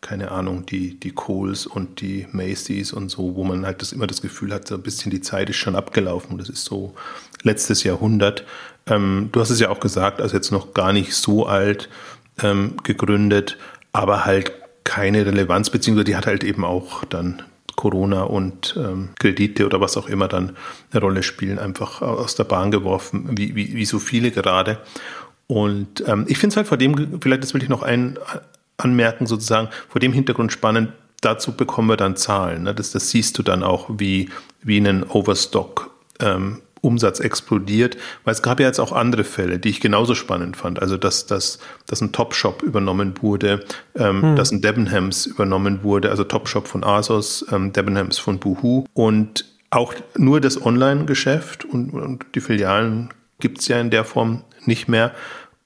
keine 0.00 0.30
Ahnung, 0.30 0.66
die, 0.66 0.98
die 0.98 1.12
Coles 1.12 1.66
und 1.66 2.00
die 2.00 2.26
Macy's 2.32 2.92
und 2.92 3.08
so, 3.08 3.34
wo 3.34 3.44
man 3.44 3.66
halt 3.66 3.82
das 3.82 3.92
immer 3.92 4.06
das 4.06 4.22
Gefühl 4.22 4.52
hat, 4.52 4.68
so 4.68 4.74
ein 4.74 4.82
bisschen 4.82 5.10
die 5.10 5.20
Zeit 5.20 5.50
ist 5.50 5.56
schon 5.56 5.76
abgelaufen. 5.76 6.38
Das 6.38 6.48
ist 6.48 6.64
so 6.64 6.94
letztes 7.42 7.82
Jahrhundert. 7.82 8.44
Ähm, 8.86 9.30
du 9.32 9.40
hast 9.40 9.50
es 9.50 9.60
ja 9.60 9.70
auch 9.70 9.80
gesagt, 9.80 10.20
also 10.20 10.36
jetzt 10.36 10.52
noch 10.52 10.74
gar 10.74 10.92
nicht 10.92 11.14
so 11.14 11.46
alt 11.46 11.88
ähm, 12.42 12.74
gegründet, 12.82 13.58
aber 13.92 14.24
halt 14.24 14.52
keine 14.84 15.26
Relevanz, 15.26 15.70
beziehungsweise 15.70 16.04
die 16.04 16.16
hat 16.16 16.26
halt 16.26 16.44
eben 16.44 16.64
auch 16.64 17.04
dann 17.04 17.42
Corona 17.74 18.22
und 18.22 18.74
ähm, 18.78 19.10
Kredite 19.18 19.66
oder 19.66 19.80
was 19.80 19.96
auch 19.96 20.08
immer 20.08 20.28
dann 20.28 20.56
eine 20.90 21.00
Rolle 21.00 21.22
spielen, 21.22 21.58
einfach 21.58 22.02
aus 22.02 22.34
der 22.34 22.44
Bahn 22.44 22.70
geworfen, 22.70 23.36
wie, 23.36 23.54
wie, 23.54 23.74
wie 23.74 23.84
so 23.84 23.98
viele 23.98 24.30
gerade. 24.30 24.78
Und 25.46 26.02
ähm, 26.06 26.24
ich 26.28 26.38
finde 26.38 26.54
es 26.54 26.56
halt 26.56 26.66
vor 26.66 26.78
dem, 26.78 27.20
vielleicht 27.20 27.42
das 27.42 27.54
will 27.54 27.62
ich 27.62 27.68
noch 27.68 27.82
ein, 27.82 28.18
anmerken, 28.76 29.26
sozusagen 29.26 29.68
vor 29.88 30.00
dem 30.00 30.12
Hintergrund 30.12 30.52
spannend. 30.52 30.92
Dazu 31.20 31.52
bekommen 31.52 31.88
wir 31.88 31.96
dann 31.96 32.16
Zahlen. 32.16 32.64
Ne? 32.64 32.74
Das, 32.74 32.92
das 32.92 33.10
siehst 33.10 33.38
du 33.38 33.42
dann 33.42 33.62
auch, 33.62 33.88
wie, 33.98 34.30
wie 34.62 34.78
ein 34.78 35.02
Overstock 35.04 35.90
ähm, 36.20 36.62
Umsatz 36.82 37.20
explodiert, 37.20 37.96
weil 38.24 38.32
es 38.32 38.42
gab 38.42 38.60
ja 38.60 38.66
jetzt 38.66 38.78
auch 38.78 38.92
andere 38.92 39.24
Fälle, 39.24 39.58
die 39.58 39.70
ich 39.70 39.80
genauso 39.80 40.14
spannend 40.14 40.56
fand. 40.56 40.80
Also 40.80 40.96
dass, 40.96 41.26
dass, 41.26 41.58
dass 41.86 42.00
ein 42.00 42.12
Topshop 42.12 42.62
übernommen 42.62 43.14
wurde, 43.20 43.64
ähm, 43.96 44.22
hm. 44.22 44.36
dass 44.36 44.52
ein 44.52 44.60
Debenhams 44.60 45.26
übernommen 45.26 45.82
wurde, 45.82 46.10
also 46.10 46.22
Topshop 46.22 46.68
von 46.68 46.84
Asos, 46.84 47.44
ähm, 47.50 47.72
Debenhams 47.72 48.18
von 48.18 48.38
Boohoo 48.38 48.84
und 48.94 49.44
auch 49.70 49.94
nur 50.16 50.40
das 50.40 50.64
Online-Geschäft 50.64 51.64
und, 51.64 51.90
und 51.90 52.24
die 52.34 52.40
Filialen 52.40 53.10
gibt 53.40 53.60
es 53.60 53.68
ja 53.68 53.80
in 53.80 53.90
der 53.90 54.04
Form 54.04 54.44
nicht 54.64 54.88
mehr. 54.88 55.12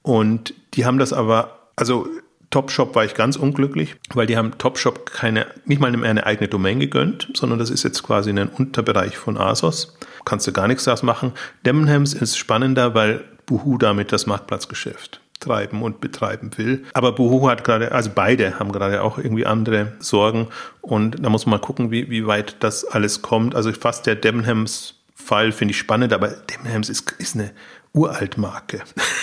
Und 0.01 0.53
die 0.73 0.85
haben 0.85 0.97
das 0.97 1.13
aber, 1.13 1.69
also 1.75 2.07
Topshop 2.51 2.95
war 2.95 3.05
ich 3.05 3.15
ganz 3.15 3.37
unglücklich, 3.37 3.95
weil 4.13 4.27
die 4.27 4.37
haben 4.37 4.57
Topshop 4.57 5.05
keine, 5.07 5.47
nicht 5.65 5.81
mal 5.81 5.93
eine 6.05 6.25
eigene 6.25 6.49
Domain 6.49 6.79
gegönnt, 6.79 7.29
sondern 7.33 7.57
das 7.57 7.69
ist 7.69 7.83
jetzt 7.83 8.03
quasi 8.03 8.29
ein 8.29 8.49
Unterbereich 8.49 9.17
von 9.17 9.37
ASOS. 9.37 9.97
Kannst 10.25 10.45
du 10.47 10.51
gar 10.51 10.67
nichts 10.67 10.83
daraus 10.83 11.01
machen. 11.01 11.31
Debenhams 11.65 12.13
ist 12.13 12.37
spannender, 12.37 12.93
weil 12.93 13.23
Boohoo 13.45 13.77
damit 13.77 14.11
das 14.11 14.27
Marktplatzgeschäft 14.27 15.21
treiben 15.39 15.81
und 15.81 16.01
betreiben 16.01 16.51
will. 16.57 16.83
Aber 16.93 17.13
Boohoo 17.13 17.49
hat 17.49 17.63
gerade, 17.63 17.91
also 17.91 18.11
beide 18.13 18.59
haben 18.59 18.71
gerade 18.71 19.01
auch 19.01 19.17
irgendwie 19.17 19.45
andere 19.45 19.93
Sorgen 19.99 20.47
und 20.81 21.23
da 21.23 21.29
muss 21.29 21.45
man 21.45 21.59
mal 21.59 21.65
gucken, 21.65 21.89
wie, 21.89 22.09
wie 22.09 22.27
weit 22.27 22.57
das 22.59 22.85
alles 22.85 23.21
kommt. 23.21 23.55
Also 23.55 23.71
fast 23.73 24.05
der 24.05 24.15
Debenhams 24.15 24.95
Fall 25.15 25.51
finde 25.51 25.71
ich 25.71 25.77
spannend, 25.77 26.13
aber 26.13 26.29
Debenhams 26.29 26.89
ist, 26.89 27.11
ist 27.17 27.35
eine 27.35 27.51
Uraltmarke. 27.93 28.81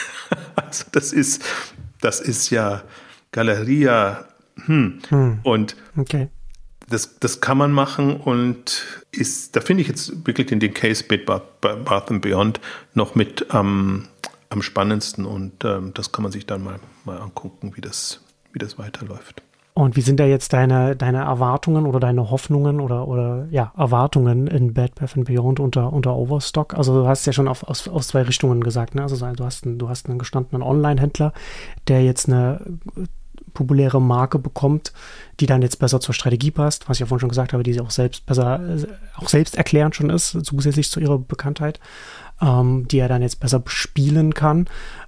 also 0.57 0.85
das 0.93 1.13
ist, 1.13 1.45
das 2.01 2.21
ist 2.21 2.51
ja, 2.51 2.83
Galeria. 3.33 4.27
Hm. 4.67 5.01
Hm. 5.09 5.39
Und 5.43 5.77
okay. 5.97 6.29
das, 6.89 7.19
das 7.21 7.41
kann 7.41 7.59
man 7.59 7.73
machen 7.73 8.17
und 8.17 8.85
ist, 9.13 9.55
da 9.55 9.61
finde 9.61 9.83
ich 9.83 9.89
jetzt 9.89 10.27
wirklich 10.27 10.49
den, 10.49 10.61
den 10.61 10.75
Case 10.75 11.05
mit 11.09 11.27
Bath, 11.27 11.61
Bath 11.61 12.11
and 12.11 12.23
Beyond 12.23 12.61
noch 12.95 13.15
mit 13.15 13.47
ähm, 13.53 14.09
am 14.51 14.63
spannendsten 14.63 15.27
und 15.27 15.65
ähm, 15.65 15.93
das 15.95 16.13
kann 16.13 16.23
man 16.23 16.33
sich 16.33 16.47
dann 16.47 16.65
mal, 16.65 16.81
mal 17.05 17.19
angucken, 17.19 17.73
wie 17.77 17.81
das, 17.81 18.21
wie 18.53 18.59
das 18.59 18.79
weiterläuft. 18.79 19.43
Und 19.79 19.95
wie 19.95 20.01
sind 20.01 20.19
da 20.19 20.25
jetzt 20.25 20.55
deine, 20.55 20.97
deine 20.97 21.19
Erwartungen 21.19 21.87
oder 21.87 22.01
deine 22.01 22.33
Hoffnungen 22.33 22.81
oder, 22.81 23.07
oder 23.07 23.47
ja, 23.53 23.73
Erwartungen 23.77 24.49
in 24.49 24.75
Bad 24.75 24.97
Bath 24.97 25.15
Beyond 25.15 25.61
unter, 25.61 25.93
unter 25.93 26.17
Overstock? 26.17 26.75
Also 26.75 27.03
du 27.03 27.07
hast 27.07 27.27
ja 27.27 27.33
schon 27.33 27.47
auf, 27.47 27.63
aus, 27.63 27.87
aus 27.87 28.09
zwei 28.09 28.23
Richtungen 28.23 28.61
gesagt, 28.61 28.97
ne? 28.97 29.03
Also 29.03 29.15
du 29.15 29.45
hast 29.45 29.65
einen, 29.65 29.79
du 29.79 29.89
hast 29.89 30.09
einen 30.09 30.19
gestandenen 30.19 30.65
Online-Händler, 30.65 31.33
der 31.87 32.03
jetzt 32.03 32.27
eine 32.29 32.61
populäre 33.55 34.03
Marke 34.03 34.41
bekommt, 34.41 34.93
die 35.39 35.47
dann 35.47 35.63
jetzt 35.63 35.79
besser 35.79 36.01
zur 36.01 36.13
Strategie 36.13 36.51
passt, 36.51 36.89
was 36.89 36.97
ich 36.97 37.01
ja 37.03 37.07
vorhin 37.07 37.21
schon 37.21 37.29
gesagt 37.29 37.53
habe, 37.53 37.63
die 37.63 37.73
sie 37.73 37.81
auch 37.81 37.91
selbst 37.91 38.27
besser, 38.27 38.61
auch 39.17 39.29
selbst 39.29 39.57
erklärend 39.57 39.95
schon 39.95 40.11
ist, 40.11 40.45
zusätzlich 40.45 40.91
zu 40.91 40.99
ihrer 40.99 41.21
Bekanntheit, 41.21 41.79
ähm, 42.41 42.87
die 42.89 42.99
er 42.99 43.09
dann 43.09 43.23
jetzt 43.23 43.41
besser 43.41 43.59
bespielen 43.59 44.35
kann 44.35 44.67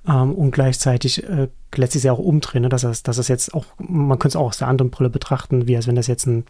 ähm, 0.09 0.35
und 0.35 0.51
gleichzeitig 0.51 1.25
äh, 1.25 1.49
lässt 1.77 1.93
sich 1.93 2.03
ja 2.03 2.13
auch 2.13 2.19
umdrehen, 2.19 2.63
ne? 2.63 2.69
dass 2.69 2.83
es, 2.83 3.03
dass 3.03 3.19
es 3.19 3.29
jetzt 3.29 3.55
auch, 3.55 3.65
man 3.79 4.19
könnte 4.19 4.29
es 4.29 4.37
auch 4.37 4.49
aus 4.49 4.59
der 4.59 4.69
anderen 4.69 4.91
Brille 4.91 5.11
betrachten, 5.11 5.69
wie 5.69 5.77
als 5.77 5.87
wenn 5.87 5.95
das 5.95 6.09
jetzt 6.09 6.27
ein, 6.27 6.45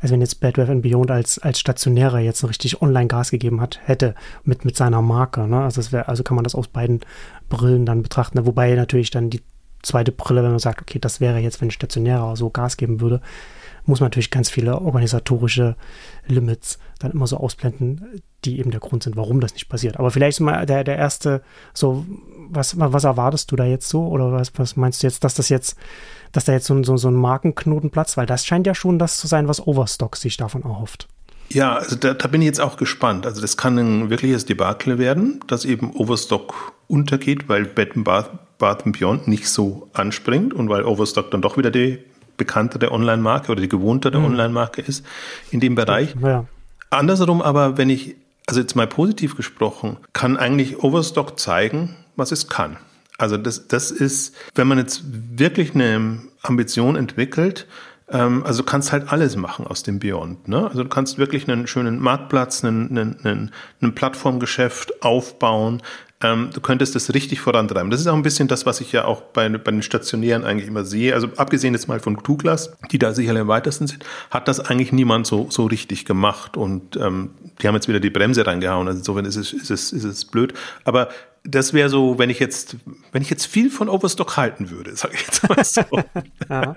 als 0.00 0.12
wenn 0.12 0.20
jetzt 0.20 0.40
Bad 0.40 0.54
Bath 0.54 0.82
Beyond 0.82 1.10
als, 1.10 1.38
als 1.38 1.58
Stationärer 1.58 2.20
jetzt 2.20 2.42
ein 2.42 2.48
richtig 2.48 2.80
Online-Gas 2.80 3.30
gegeben 3.30 3.60
hat, 3.60 3.80
hätte 3.84 4.14
mit, 4.44 4.64
mit 4.64 4.76
seiner 4.76 5.02
Marke, 5.02 5.48
ne? 5.48 5.62
Also, 5.62 5.82
das 5.82 5.92
also 6.06 6.22
kann 6.22 6.36
man 6.36 6.44
das 6.44 6.54
aus 6.54 6.68
beiden 6.68 7.00
Brillen 7.48 7.86
dann 7.86 8.02
betrachten, 8.02 8.38
ne? 8.38 8.46
wobei 8.46 8.74
natürlich 8.74 9.10
dann 9.10 9.30
die 9.30 9.42
zweite 9.82 10.12
Brille, 10.12 10.44
wenn 10.44 10.50
man 10.50 10.60
sagt, 10.60 10.80
okay, 10.80 11.00
das 11.00 11.20
wäre 11.20 11.38
jetzt, 11.38 11.60
wenn 11.60 11.72
Stationärer 11.72 12.36
so 12.36 12.50
Gas 12.50 12.76
geben 12.76 13.00
würde, 13.00 13.20
muss 13.84 14.00
man 14.00 14.06
natürlich 14.06 14.30
ganz 14.30 14.48
viele 14.48 14.80
organisatorische 14.80 15.76
Limits 16.26 16.78
dann 16.98 17.12
immer 17.12 17.26
so 17.26 17.36
ausblenden, 17.36 18.22
die 18.44 18.58
eben 18.58 18.70
der 18.70 18.80
Grund 18.80 19.02
sind, 19.02 19.16
warum 19.16 19.40
das 19.40 19.54
nicht 19.54 19.68
passiert. 19.68 19.98
Aber 19.98 20.10
vielleicht 20.10 20.40
mal 20.40 20.66
der, 20.66 20.84
der 20.84 20.96
erste, 20.96 21.42
so, 21.74 22.04
was, 22.48 22.78
was 22.78 23.04
erwartest 23.04 23.50
du 23.50 23.56
da 23.56 23.64
jetzt 23.64 23.88
so? 23.88 24.06
Oder 24.06 24.32
was, 24.32 24.52
was 24.56 24.76
meinst 24.76 25.02
du 25.02 25.06
jetzt, 25.06 25.24
dass 25.24 25.34
das 25.34 25.48
jetzt, 25.48 25.76
dass 26.32 26.44
da 26.44 26.52
jetzt 26.52 26.66
so, 26.66 26.82
so, 26.82 26.96
so 26.96 27.08
ein 27.08 27.14
Markenknoten 27.14 27.90
platzt? 27.90 28.16
Weil 28.16 28.26
das 28.26 28.46
scheint 28.46 28.66
ja 28.66 28.74
schon 28.74 28.98
das 28.98 29.18
zu 29.18 29.26
sein, 29.26 29.48
was 29.48 29.66
Overstock 29.66 30.16
sich 30.16 30.36
davon 30.36 30.62
erhofft. 30.62 31.08
Ja, 31.48 31.76
also 31.76 31.96
da, 31.96 32.14
da 32.14 32.28
bin 32.28 32.40
ich 32.40 32.46
jetzt 32.46 32.60
auch 32.60 32.76
gespannt. 32.76 33.26
Also 33.26 33.40
das 33.40 33.56
kann 33.56 33.76
ein 33.78 34.10
wirkliches 34.10 34.46
Debakel 34.46 34.98
werden, 34.98 35.40
dass 35.48 35.64
eben 35.64 35.92
Overstock 35.92 36.72
untergeht, 36.88 37.48
weil 37.48 37.64
Bed 37.64 37.92
Bath 38.04 38.30
Bath 38.58 38.84
Beyond 38.84 39.26
nicht 39.26 39.48
so 39.48 39.90
anspringt 39.92 40.54
und 40.54 40.68
weil 40.68 40.84
Overstock 40.84 41.32
dann 41.32 41.42
doch 41.42 41.56
wieder 41.56 41.72
die 41.72 41.98
bekanntere 42.44 42.90
Online-Marke 42.90 43.52
oder 43.52 43.60
die 43.60 43.68
gewohntere 43.68 44.18
mhm. 44.18 44.26
Online-Marke 44.26 44.82
ist 44.82 45.04
in 45.50 45.60
dem 45.60 45.74
Bereich. 45.74 46.14
Ja. 46.20 46.46
Andersherum 46.90 47.40
aber, 47.40 47.78
wenn 47.78 47.88
ich 47.88 48.16
also 48.46 48.60
jetzt 48.60 48.74
mal 48.74 48.86
positiv 48.86 49.36
gesprochen, 49.36 49.98
kann 50.12 50.36
eigentlich 50.36 50.82
Overstock 50.82 51.38
zeigen, 51.38 51.96
was 52.16 52.32
es 52.32 52.48
kann. 52.48 52.76
Also 53.18 53.36
das, 53.36 53.68
das 53.68 53.90
ist, 53.90 54.34
wenn 54.54 54.66
man 54.66 54.78
jetzt 54.78 55.02
wirklich 55.04 55.74
eine 55.74 56.18
Ambition 56.42 56.96
entwickelt, 56.96 57.66
ähm, 58.10 58.44
also 58.44 58.62
du 58.62 58.66
kannst 58.68 58.92
halt 58.92 59.12
alles 59.12 59.36
machen 59.36 59.66
aus 59.66 59.82
dem 59.82 59.98
Beyond. 60.00 60.48
Ne? 60.48 60.66
Also 60.68 60.82
du 60.82 60.88
kannst 60.88 61.18
wirklich 61.18 61.48
einen 61.48 61.66
schönen 61.66 62.00
Marktplatz, 62.00 62.64
einen, 62.64 62.90
einen, 62.90 63.16
einen, 63.24 63.50
ein 63.80 63.94
Plattformgeschäft 63.94 65.02
aufbauen. 65.02 65.82
Ähm, 66.22 66.50
du 66.52 66.60
könntest 66.60 66.94
das 66.94 67.12
richtig 67.12 67.40
vorantreiben. 67.40 67.90
Das 67.90 68.00
ist 68.00 68.06
auch 68.06 68.14
ein 68.14 68.22
bisschen 68.22 68.48
das, 68.48 68.64
was 68.66 68.80
ich 68.80 68.92
ja 68.92 69.04
auch 69.04 69.22
bei, 69.22 69.48
bei 69.48 69.70
den 69.70 69.82
Stationären 69.82 70.44
eigentlich 70.44 70.68
immer 70.68 70.84
sehe. 70.84 71.14
Also 71.14 71.28
abgesehen 71.36 71.74
jetzt 71.74 71.88
mal 71.88 72.00
von 72.00 72.16
Douglas, 72.16 72.76
die 72.90 72.98
da 72.98 73.12
sicherlich 73.12 73.42
am 73.42 73.48
weitesten 73.48 73.86
sind, 73.86 74.04
hat 74.30 74.48
das 74.48 74.60
eigentlich 74.60 74.92
niemand 74.92 75.26
so, 75.26 75.48
so 75.50 75.66
richtig 75.66 76.04
gemacht. 76.04 76.56
Und 76.56 76.96
ähm, 76.96 77.30
die 77.60 77.68
haben 77.68 77.74
jetzt 77.74 77.88
wieder 77.88 78.00
die 78.00 78.10
Bremse 78.10 78.46
reingehauen. 78.46 78.86
Also 78.86 78.98
insofern 78.98 79.24
ist 79.24 79.36
es, 79.36 79.52
ist 79.52 79.70
es, 79.70 79.92
ist 79.92 80.04
es 80.04 80.24
blöd. 80.24 80.54
Aber 80.84 81.08
das 81.44 81.72
wäre 81.72 81.88
so, 81.88 82.18
wenn 82.18 82.30
ich 82.30 82.38
jetzt, 82.38 82.76
wenn 83.10 83.22
ich 83.22 83.30
jetzt 83.30 83.46
viel 83.46 83.70
von 83.70 83.88
Overstock 83.88 84.36
halten 84.36 84.70
würde, 84.70 84.94
sage 84.96 85.14
ich 85.14 85.22
jetzt 85.22 85.48
mal 85.48 85.64
so, 85.64 85.80
ja, 86.48 86.76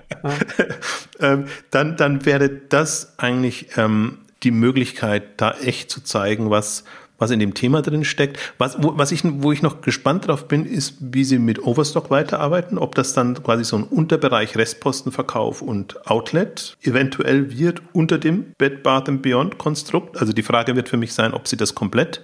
ähm, 1.20 1.46
dann, 1.70 1.96
dann 1.96 2.24
wäre 2.26 2.48
das 2.48 3.14
eigentlich 3.18 3.68
ähm, 3.76 4.18
die 4.42 4.50
Möglichkeit, 4.50 5.40
da 5.40 5.52
echt 5.52 5.90
zu 5.90 6.02
zeigen, 6.02 6.50
was, 6.50 6.84
was 7.18 7.30
in 7.30 7.40
dem 7.40 7.54
Thema 7.54 7.82
drin 7.82 8.04
steckt. 8.04 8.38
Was, 8.58 8.82
wo, 8.82 8.96
was 8.96 9.12
ich, 9.12 9.22
wo 9.24 9.52
ich 9.52 9.62
noch 9.62 9.80
gespannt 9.80 10.26
drauf 10.26 10.48
bin, 10.48 10.64
ist, 10.64 10.96
wie 11.00 11.24
sie 11.24 11.38
mit 11.38 11.62
Overstock 11.62 12.10
weiterarbeiten, 12.10 12.78
ob 12.78 12.94
das 12.94 13.12
dann 13.12 13.42
quasi 13.42 13.64
so 13.64 13.76
ein 13.76 13.84
Unterbereich 13.84 14.56
Restpostenverkauf 14.56 15.62
und 15.62 16.06
Outlet 16.06 16.76
eventuell 16.82 17.56
wird 17.56 17.82
unter 17.92 18.18
dem 18.18 18.52
Bed 18.58 18.82
Bath 18.82 19.06
Beyond 19.22 19.58
Konstrukt. 19.58 20.18
Also 20.18 20.32
die 20.32 20.42
Frage 20.42 20.76
wird 20.76 20.88
für 20.88 20.96
mich 20.96 21.14
sein, 21.14 21.32
ob 21.32 21.48
sie 21.48 21.56
das 21.56 21.74
komplett 21.74 22.22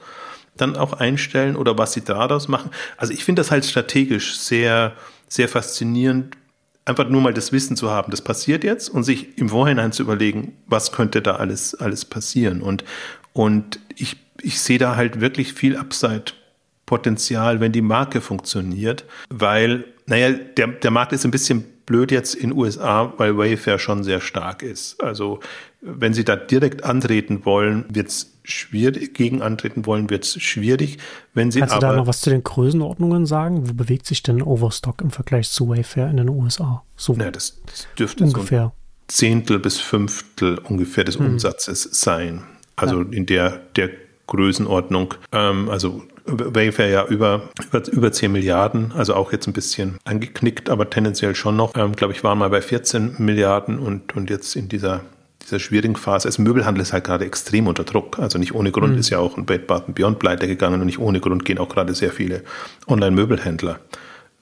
dann 0.56 0.76
auch 0.76 0.92
einstellen 0.92 1.56
oder 1.56 1.78
was 1.78 1.92
sie 1.92 2.02
daraus 2.02 2.48
machen. 2.48 2.70
Also 2.96 3.12
ich 3.12 3.24
finde 3.24 3.40
das 3.40 3.50
halt 3.50 3.64
strategisch 3.64 4.36
sehr, 4.38 4.92
sehr 5.28 5.48
faszinierend, 5.48 6.36
einfach 6.84 7.08
nur 7.08 7.20
mal 7.20 7.32
das 7.32 7.52
Wissen 7.52 7.76
zu 7.76 7.90
haben, 7.90 8.10
das 8.10 8.22
passiert 8.22 8.64
jetzt 8.64 8.88
und 8.88 9.04
sich 9.04 9.38
im 9.38 9.48
Vorhinein 9.48 9.92
zu 9.92 10.02
überlegen, 10.02 10.56
was 10.66 10.92
könnte 10.92 11.22
da 11.22 11.36
alles, 11.36 11.74
alles 11.74 12.04
passieren. 12.04 12.60
Und, 12.60 12.84
und 13.32 13.78
ich, 13.96 14.16
ich 14.42 14.60
sehe 14.60 14.78
da 14.78 14.96
halt 14.96 15.20
wirklich 15.20 15.52
viel 15.52 15.76
Upside-Potenzial, 15.76 17.60
wenn 17.60 17.72
die 17.72 17.82
Marke 17.82 18.20
funktioniert, 18.20 19.04
weil, 19.30 19.84
naja, 20.06 20.30
der, 20.32 20.68
der 20.68 20.90
Markt 20.90 21.12
ist 21.12 21.24
ein 21.24 21.30
bisschen 21.30 21.64
blöd 21.86 22.10
jetzt 22.12 22.34
in 22.34 22.52
USA, 22.52 23.12
weil 23.16 23.36
Wayfair 23.36 23.78
schon 23.78 24.04
sehr 24.04 24.20
stark 24.20 24.62
ist. 24.62 25.02
Also 25.02 25.40
wenn 25.80 26.14
Sie 26.14 26.24
da 26.24 26.36
direkt 26.36 26.84
antreten 26.84 27.44
wollen, 27.44 27.84
wird 27.88 28.08
es 28.08 28.32
schwierig, 28.44 29.14
gegen 29.14 29.42
antreten 29.42 29.84
wollen, 29.84 30.08
wird 30.10 30.24
es 30.24 30.40
schwierig. 30.40 30.98
Wenn 31.34 31.50
Sie 31.50 31.60
Kannst 31.60 31.74
aber, 31.74 31.86
du 31.88 31.92
da 31.92 31.96
noch 31.96 32.06
was 32.06 32.20
zu 32.20 32.30
den 32.30 32.42
Größenordnungen 32.42 33.26
sagen? 33.26 33.68
Wo 33.68 33.74
bewegt 33.74 34.06
sich 34.06 34.22
denn 34.22 34.42
Overstock 34.42 35.00
im 35.02 35.10
Vergleich 35.10 35.50
zu 35.50 35.68
Wayfair 35.68 36.08
in 36.08 36.18
den 36.18 36.28
USA? 36.28 36.84
So 36.96 37.14
naja, 37.14 37.32
das, 37.32 37.60
das 37.66 37.88
dürfte 37.98 38.24
ungefähr. 38.24 38.66
so 38.66 38.72
Zehntel 39.08 39.58
bis 39.58 39.78
Fünftel 39.78 40.58
ungefähr 40.58 41.04
des 41.04 41.18
hm. 41.18 41.26
Umsatzes 41.26 41.82
sein. 41.82 42.44
Also 42.76 43.02
ja. 43.02 43.08
in 43.10 43.26
der, 43.26 43.60
der 43.76 43.90
Größenordnung. 44.26 45.14
Ähm, 45.32 45.68
also 45.68 46.02
Wayfair 46.24 46.88
ja 46.88 47.04
über, 47.06 47.50
über, 47.66 47.86
über 47.88 48.12
10 48.12 48.30
Milliarden, 48.30 48.92
also 48.92 49.14
auch 49.14 49.32
jetzt 49.32 49.46
ein 49.46 49.52
bisschen 49.52 49.98
angeknickt, 50.04 50.70
aber 50.70 50.88
tendenziell 50.88 51.34
schon 51.34 51.56
noch. 51.56 51.76
Ähm, 51.76 51.92
glaube 51.96 52.12
ich, 52.12 52.22
waren 52.22 52.38
mal 52.38 52.50
bei 52.50 52.62
14 52.62 53.16
Milliarden 53.18 53.78
und, 53.78 54.14
und 54.14 54.30
jetzt 54.30 54.54
in 54.56 54.68
dieser 54.68 55.00
dieser 55.42 55.58
schwierigen 55.58 55.96
Phase. 55.96 56.28
Also 56.28 56.40
Möbelhandel 56.42 56.82
ist 56.82 56.92
halt 56.92 57.04
gerade 57.04 57.24
extrem 57.24 57.66
unter 57.66 57.84
Druck. 57.84 58.18
Also 58.18 58.38
nicht 58.38 58.54
ohne 58.54 58.70
Grund 58.70 58.92
mhm. 58.92 58.98
ist 58.98 59.10
ja 59.10 59.18
auch 59.18 59.36
ein 59.36 59.44
Bed 59.44 59.66
Bath 59.66 59.92
Beyond 59.94 60.18
pleite 60.18 60.46
gegangen 60.46 60.80
und 60.80 60.86
nicht 60.86 60.98
ohne 60.98 61.20
Grund 61.20 61.44
gehen 61.44 61.58
auch 61.58 61.68
gerade 61.68 61.94
sehr 61.94 62.12
viele 62.12 62.42
Online-Möbelhändler 62.86 63.80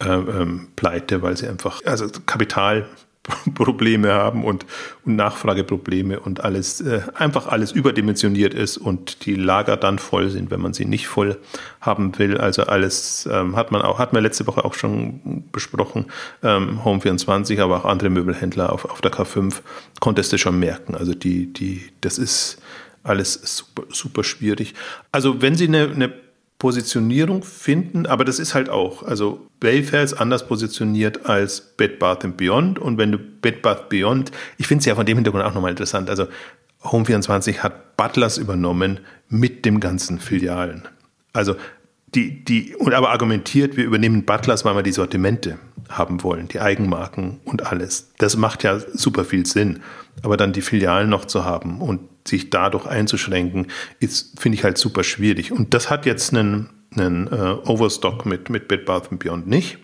äh, 0.03 0.09
ähm, 0.09 0.69
pleite, 0.77 1.23
weil 1.23 1.37
sie 1.37 1.49
einfach, 1.49 1.81
also 1.85 2.07
Kapital 2.27 2.87
Probleme 3.55 4.13
haben 4.13 4.45
und, 4.45 4.65
und 5.05 5.17
Nachfrageprobleme 5.17 6.21
und 6.21 6.43
alles, 6.43 6.81
äh, 6.81 7.03
einfach 7.15 7.47
alles 7.47 7.73
überdimensioniert 7.73 8.55
ist 8.55 8.79
und 8.79 9.27
die 9.27 9.35
Lager 9.35 9.77
dann 9.77 9.99
voll 9.99 10.31
sind, 10.31 10.51
wenn 10.51 10.61
man 10.61 10.73
sie 10.73 10.87
nicht 10.87 11.07
voll 11.07 11.39
haben 11.81 12.19
will. 12.19 12.39
Also 12.39 12.63
alles 12.63 13.29
ähm, 13.31 13.57
hat 13.57 13.73
man 13.73 13.83
auch, 13.83 13.99
hat 13.99 14.15
man 14.15 14.23
letzte 14.23 14.47
Woche 14.47 14.65
auch 14.65 14.75
schon 14.75 15.45
besprochen, 15.53 16.07
ähm, 16.43 16.81
Home24, 16.85 17.61
aber 17.61 17.79
auch 17.79 17.85
andere 17.85 18.09
Möbelhändler 18.09 18.73
auf, 18.73 18.87
auf 18.87 19.03
der 19.03 19.13
K5 19.13 19.57
konntest 20.01 20.33
du 20.33 20.39
schon 20.39 20.59
merken. 20.59 20.95
Also 20.95 21.15
die, 21.15 21.53
die, 21.53 21.91
das 22.01 22.17
ist 22.17 22.59
alles 23.03 23.35
super, 23.35 23.83
super 23.91 24.25
schwierig. 24.25 24.75
Also 25.13 25.43
wenn 25.43 25.57
sie 25.57 25.69
eine, 25.69 25.91
eine 25.91 26.13
Positionierung 26.61 27.43
finden, 27.43 28.07
aber 28.07 28.25
das 28.25 28.39
ist 28.39 28.55
halt 28.55 28.69
auch, 28.69 29.03
also 29.03 29.49
Wayfair 29.63 30.05
ist 30.05 30.13
anders 30.13 30.47
positioniert 30.47 31.27
als 31.27 31.63
Bed 31.63 31.99
Bath 31.99 32.37
Beyond 32.37 32.79
und 32.79 32.99
wenn 32.99 33.11
du 33.11 33.19
Bed 33.19 33.63
Bath 33.63 33.89
Beyond, 33.89 34.31
ich 34.59 34.67
finde 34.69 34.81
es 34.81 34.87
ja 34.87 34.95
von 34.95 35.07
dem 35.07 35.17
Hintergrund 35.17 35.43
auch 35.43 35.55
nochmal 35.55 35.71
interessant, 35.71 36.11
also 36.11 36.27
Home24 36.85 37.61
hat 37.61 37.97
Butlers 37.97 38.37
übernommen 38.37 39.01
mit 39.31 39.65
dem 39.65 39.81
ganzen 39.81 40.21
Filialen. 40.21 40.87
Also 41.33 41.57
die, 42.15 42.45
die, 42.45 42.77
und 42.77 42.93
aber 42.93 43.11
argumentiert, 43.11 43.79
wir 43.79 43.85
übernehmen 43.85 44.27
Butlers, 44.27 44.65
weil 44.67 44.77
wir 44.77 44.83
die 44.83 44.93
Sortimente 44.93 45.59
haben 45.89 46.23
wollen, 46.23 46.49
die 46.49 46.61
Eigenmarken 46.61 47.41
und 47.45 47.67
alles. 47.67 48.13
Das 48.19 48.37
macht 48.37 48.65
ja 48.65 48.81
super 48.81 49.25
viel 49.25 49.47
Sinn. 49.47 49.81
Aber 50.23 50.37
dann 50.37 50.53
die 50.53 50.63
Filialen 50.63 51.09
noch 51.09 51.25
zu 51.25 51.45
haben 51.45 51.81
und 51.81 52.01
sich 52.27 52.51
dadurch 52.51 52.87
einzuschränken, 52.87 53.69
ist, 53.99 54.39
finde 54.39 54.57
ich 54.57 54.65
halt 54.65 54.79
super 54.79 55.05
schwierig. 55.05 55.53
Und 55.53 55.75
das 55.75 55.91
hat 55.91 56.07
jetzt 56.07 56.35
einen, 56.35 56.71
einen 56.97 57.27
äh, 57.29 57.57
Overstock 57.67 58.27
mit, 58.27 58.51
mit 58.51 58.69
Bed 58.69 58.85
Bath 58.85 59.09
Beyond 59.11 59.47
nicht. 59.47 59.79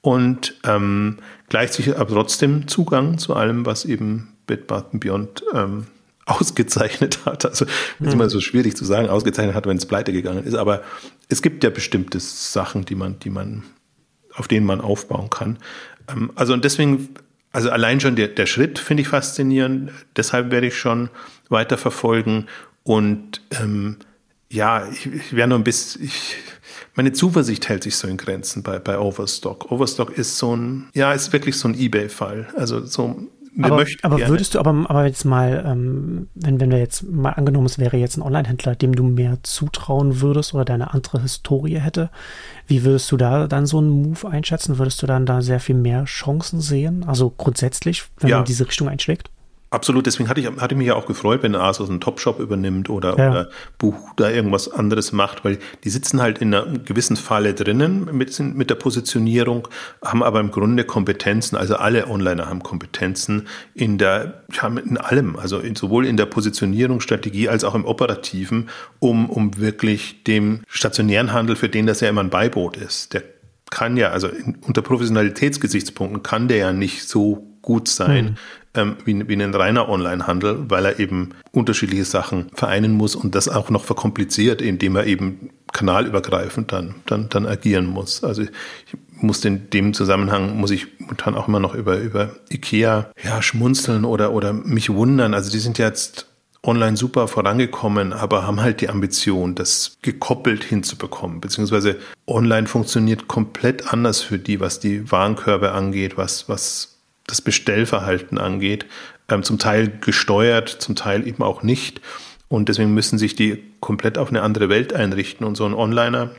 Und 0.00 0.54
ähm, 0.64 1.18
gleichzeitig 1.48 1.96
aber 1.96 2.10
trotzdem 2.10 2.68
Zugang 2.68 3.18
zu 3.18 3.34
allem, 3.34 3.66
was 3.66 3.84
eben 3.84 4.34
Bed 4.46 4.66
Bath 4.66 4.88
Beyond 4.92 5.42
ähm, 5.54 5.86
ausgezeichnet 6.26 7.24
hat. 7.24 7.46
Also 7.46 7.64
ist 7.64 8.12
immer 8.12 8.28
so 8.28 8.40
schwierig 8.40 8.76
zu 8.76 8.84
sagen, 8.84 9.08
ausgezeichnet 9.08 9.54
hat, 9.54 9.66
wenn 9.66 9.78
es 9.78 9.86
pleite 9.86 10.12
gegangen 10.12 10.44
ist. 10.44 10.54
Aber 10.54 10.82
es 11.28 11.40
gibt 11.42 11.64
ja 11.64 11.70
bestimmte 11.70 12.20
Sachen, 12.20 12.84
die 12.84 12.94
man, 12.94 13.18
die 13.18 13.30
man, 13.30 13.62
auf 14.34 14.46
denen 14.46 14.66
man 14.66 14.80
aufbauen 14.80 15.30
kann. 15.30 15.58
Ähm, 16.08 16.30
also 16.34 16.52
und 16.52 16.64
deswegen, 16.64 17.08
also 17.58 17.70
allein 17.70 17.98
schon 17.98 18.14
der, 18.14 18.28
der 18.28 18.46
Schritt 18.46 18.78
finde 18.78 19.00
ich 19.00 19.08
faszinierend. 19.08 19.90
Deshalb 20.16 20.52
werde 20.52 20.68
ich 20.68 20.78
schon 20.78 21.10
weiter 21.48 21.76
verfolgen. 21.76 22.46
Und 22.84 23.40
ähm, 23.50 23.96
ja, 24.48 24.88
ich, 24.88 25.06
ich 25.06 25.32
wäre 25.34 25.48
nur 25.48 25.58
ein 25.58 25.64
bisschen, 25.64 26.04
ich, 26.04 26.36
meine 26.94 27.10
Zuversicht 27.12 27.68
hält 27.68 27.82
sich 27.82 27.96
so 27.96 28.06
in 28.06 28.16
Grenzen 28.16 28.62
bei, 28.62 28.78
bei 28.78 28.96
Overstock. 28.96 29.72
Overstock 29.72 30.16
ist 30.16 30.38
so 30.38 30.54
ein, 30.54 30.88
ja, 30.94 31.12
ist 31.12 31.32
wirklich 31.32 31.56
so 31.56 31.66
ein 31.66 31.76
Ebay-Fall. 31.76 32.46
Also 32.54 32.86
so 32.86 33.26
aber, 33.62 33.84
aber 34.02 34.28
würdest 34.28 34.54
du 34.54 34.58
aber, 34.60 34.86
aber 34.88 35.06
jetzt 35.06 35.24
mal, 35.24 35.64
ähm, 35.66 36.28
wenn, 36.34 36.60
wenn 36.60 36.70
wir 36.70 36.78
jetzt 36.78 37.02
mal 37.02 37.30
angenommen, 37.30 37.66
es 37.66 37.78
wäre 37.78 37.96
jetzt 37.96 38.16
ein 38.16 38.22
Online-Händler, 38.22 38.76
dem 38.76 38.94
du 38.94 39.02
mehr 39.02 39.38
zutrauen 39.42 40.20
würdest 40.20 40.54
oder 40.54 40.64
deine 40.64 40.94
andere 40.94 41.22
Historie 41.22 41.78
hätte, 41.78 42.10
wie 42.66 42.84
würdest 42.84 43.10
du 43.10 43.16
da 43.16 43.46
dann 43.46 43.66
so 43.66 43.78
einen 43.78 43.90
Move 43.90 44.28
einschätzen? 44.28 44.78
Würdest 44.78 45.02
du 45.02 45.06
dann 45.06 45.26
da 45.26 45.42
sehr 45.42 45.60
viel 45.60 45.74
mehr 45.74 46.04
Chancen 46.04 46.60
sehen? 46.60 47.04
Also 47.04 47.30
grundsätzlich, 47.30 48.04
wenn 48.18 48.30
ja. 48.30 48.36
man 48.36 48.44
diese 48.44 48.66
Richtung 48.66 48.88
einschlägt? 48.88 49.30
Absolut, 49.70 50.06
deswegen 50.06 50.30
hatte 50.30 50.40
ich, 50.40 50.46
hatte 50.46 50.74
ich 50.74 50.78
mich 50.78 50.86
ja 50.86 50.94
auch 50.94 51.04
gefreut, 51.04 51.42
wenn 51.42 51.54
Asos 51.54 51.90
einen 51.90 52.00
Topshop 52.00 52.40
übernimmt 52.40 52.88
oder, 52.88 53.18
ja. 53.18 53.30
oder 53.30 53.48
Buch 53.76 54.14
da 54.16 54.30
irgendwas 54.30 54.70
anderes 54.70 55.12
macht, 55.12 55.44
weil 55.44 55.58
die 55.84 55.90
sitzen 55.90 56.22
halt 56.22 56.38
in 56.38 56.54
einer 56.54 56.78
gewissen 56.78 57.16
Falle 57.16 57.52
drinnen 57.52 58.08
mit, 58.12 58.38
mit 58.40 58.70
der 58.70 58.76
Positionierung, 58.76 59.68
haben 60.02 60.22
aber 60.22 60.40
im 60.40 60.52
Grunde 60.52 60.84
Kompetenzen, 60.84 61.56
also 61.56 61.76
alle 61.76 62.08
Onliner 62.08 62.48
haben 62.48 62.62
Kompetenzen 62.62 63.46
in 63.74 63.98
der, 63.98 64.42
haben 64.56 64.78
in 64.78 64.96
allem, 64.96 65.36
also 65.36 65.58
in, 65.58 65.76
sowohl 65.76 66.06
in 66.06 66.16
der 66.16 66.26
Positionierung, 66.26 67.02
Strategie 67.02 67.50
als 67.50 67.62
auch 67.62 67.74
im 67.74 67.84
Operativen, 67.84 68.70
um, 69.00 69.28
um 69.28 69.58
wirklich 69.58 70.24
dem 70.24 70.62
stationären 70.68 71.34
Handel, 71.34 71.56
für 71.56 71.68
den 71.68 71.86
das 71.86 72.00
ja 72.00 72.08
immer 72.08 72.22
ein 72.22 72.30
Beiboot 72.30 72.78
ist, 72.78 73.12
der 73.12 73.22
kann 73.68 73.98
ja, 73.98 74.12
also 74.12 74.28
in, 74.28 74.56
unter 74.66 74.80
Professionalitätsgesichtspunkten 74.80 76.22
kann 76.22 76.48
der 76.48 76.56
ja 76.56 76.72
nicht 76.72 77.06
so 77.06 77.44
gut 77.60 77.88
sein, 77.88 78.24
mhm 78.24 78.36
ähm, 78.74 78.96
wie, 79.04 79.28
wie 79.28 79.34
ein 79.34 79.54
reiner 79.54 79.88
Onlinehandel, 79.88 80.66
weil 80.68 80.84
er 80.84 80.98
eben 80.98 81.30
unterschiedliche 81.52 82.04
Sachen 82.04 82.50
vereinen 82.54 82.92
muss 82.92 83.16
und 83.16 83.34
das 83.34 83.48
auch 83.48 83.70
noch 83.70 83.84
verkompliziert, 83.84 84.62
indem 84.62 84.96
er 84.96 85.06
eben 85.06 85.50
kanalübergreifend 85.72 86.72
dann, 86.72 86.96
dann, 87.06 87.28
dann 87.28 87.46
agieren 87.46 87.86
muss. 87.86 88.24
Also 88.24 88.42
ich 88.42 88.50
muss 89.20 89.44
in 89.44 89.70
dem 89.70 89.94
Zusammenhang, 89.94 90.56
muss 90.56 90.70
ich 90.70 90.86
dann 91.24 91.34
auch 91.34 91.48
immer 91.48 91.60
noch 91.60 91.74
über, 91.74 91.98
über 91.98 92.30
Ikea 92.50 93.10
ja, 93.22 93.42
schmunzeln 93.42 94.04
oder, 94.04 94.32
oder 94.32 94.52
mich 94.52 94.90
wundern. 94.90 95.34
Also 95.34 95.50
die 95.50 95.58
sind 95.58 95.78
jetzt 95.78 96.26
online 96.62 96.96
super 96.96 97.28
vorangekommen, 97.28 98.12
aber 98.12 98.46
haben 98.46 98.60
halt 98.60 98.80
die 98.80 98.88
Ambition, 98.88 99.54
das 99.54 99.98
gekoppelt 100.02 100.64
hinzubekommen. 100.64 101.40
Beziehungsweise 101.40 101.96
online 102.26 102.66
funktioniert 102.66 103.28
komplett 103.28 103.92
anders 103.92 104.20
für 104.20 104.38
die, 104.38 104.60
was 104.60 104.80
die 104.80 105.10
Warenkörbe 105.10 105.72
angeht, 105.72 106.16
was, 106.16 106.48
was 106.48 106.97
das 107.28 107.40
Bestellverhalten 107.40 108.38
angeht, 108.38 108.86
ähm, 109.28 109.44
zum 109.44 109.58
Teil 109.58 109.88
gesteuert, 110.00 110.68
zum 110.68 110.96
Teil 110.96 111.26
eben 111.26 111.44
auch 111.44 111.62
nicht. 111.62 112.00
Und 112.48 112.68
deswegen 112.68 112.92
müssen 112.94 113.18
sich 113.18 113.36
die 113.36 113.62
komplett 113.80 114.18
auf 114.18 114.30
eine 114.30 114.42
andere 114.42 114.68
Welt 114.68 114.92
einrichten. 114.92 115.46
Und 115.46 115.56
so 115.56 115.66
ein 115.66 115.74
Onliner, 115.74 116.30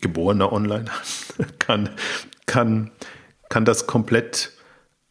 geborener 0.00 0.52
Onliner, 0.52 0.90
kann, 1.60 1.90
kann, 2.46 2.90
kann 3.48 3.64
das 3.64 3.86
komplett 3.86 4.52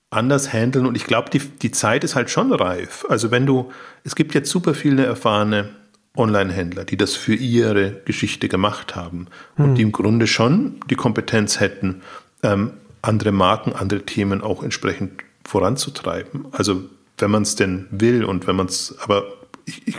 anders 0.10 0.51
handeln. 0.51 0.86
Und 0.86 0.97
ich 0.97 1.05
glaube, 1.05 1.29
die, 1.29 1.39
die 1.39 1.71
Zeit 1.71 2.03
ist 2.03 2.15
halt 2.15 2.29
schon 2.29 2.51
reif. 2.51 3.05
Also 3.07 3.31
wenn 3.31 3.45
du, 3.45 3.71
es 4.03 4.15
gibt 4.15 4.34
jetzt 4.34 4.49
super 4.49 4.73
viele 4.73 5.05
erfahrene 5.05 5.69
Online-Händler, 6.17 6.84
die 6.84 6.97
das 6.97 7.15
für 7.15 7.36
ihre 7.36 8.01
Geschichte 8.03 8.49
gemacht 8.49 8.95
haben 8.95 9.27
hm. 9.55 9.65
und 9.65 9.75
die 9.75 9.84
im 9.84 9.93
Grunde 9.93 10.27
schon 10.27 10.81
die 10.89 10.95
Kompetenz 10.95 11.60
hätten, 11.60 12.01
ähm, 12.43 12.73
andere 13.01 13.31
Marken, 13.31 13.73
andere 13.73 14.03
Themen 14.03 14.41
auch 14.41 14.63
entsprechend 14.63 15.23
voranzutreiben. 15.43 16.47
Also 16.51 16.83
wenn 17.17 17.31
man 17.31 17.43
es 17.43 17.55
denn 17.55 17.87
will 17.91 18.23
und 18.23 18.47
wenn 18.47 18.55
man 18.55 18.67
es, 18.67 18.95
aber 19.03 19.25
ich, 19.65 19.87
ich, 19.87 19.97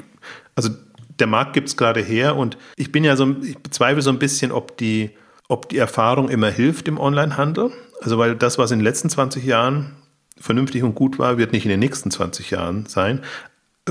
also 0.54 0.70
der 1.18 1.26
Markt 1.26 1.52
gibt 1.52 1.68
es 1.68 1.76
gerade 1.76 2.00
her 2.00 2.36
und 2.36 2.56
ich 2.76 2.90
bin 2.92 3.04
ja 3.04 3.16
so, 3.16 3.36
ich 3.42 3.58
bezweifle 3.58 4.02
so 4.02 4.10
ein 4.10 4.18
bisschen, 4.18 4.50
ob 4.52 4.76
die, 4.76 5.10
ob 5.48 5.68
die 5.68 5.78
Erfahrung 5.78 6.28
immer 6.28 6.50
hilft 6.50 6.88
im 6.88 6.98
Onlinehandel. 6.98 7.70
Also 8.00 8.18
weil 8.18 8.34
das, 8.34 8.58
was 8.58 8.70
in 8.70 8.78
den 8.78 8.84
letzten 8.84 9.10
20 9.10 9.44
Jahren 9.44 9.96
vernünftig 10.40 10.82
und 10.82 10.94
gut 10.94 11.18
war, 11.18 11.38
wird 11.38 11.52
nicht 11.52 11.64
in 11.64 11.70
den 11.70 11.80
nächsten 11.80 12.10
20 12.10 12.50
Jahren 12.50 12.86
sein 12.86 13.20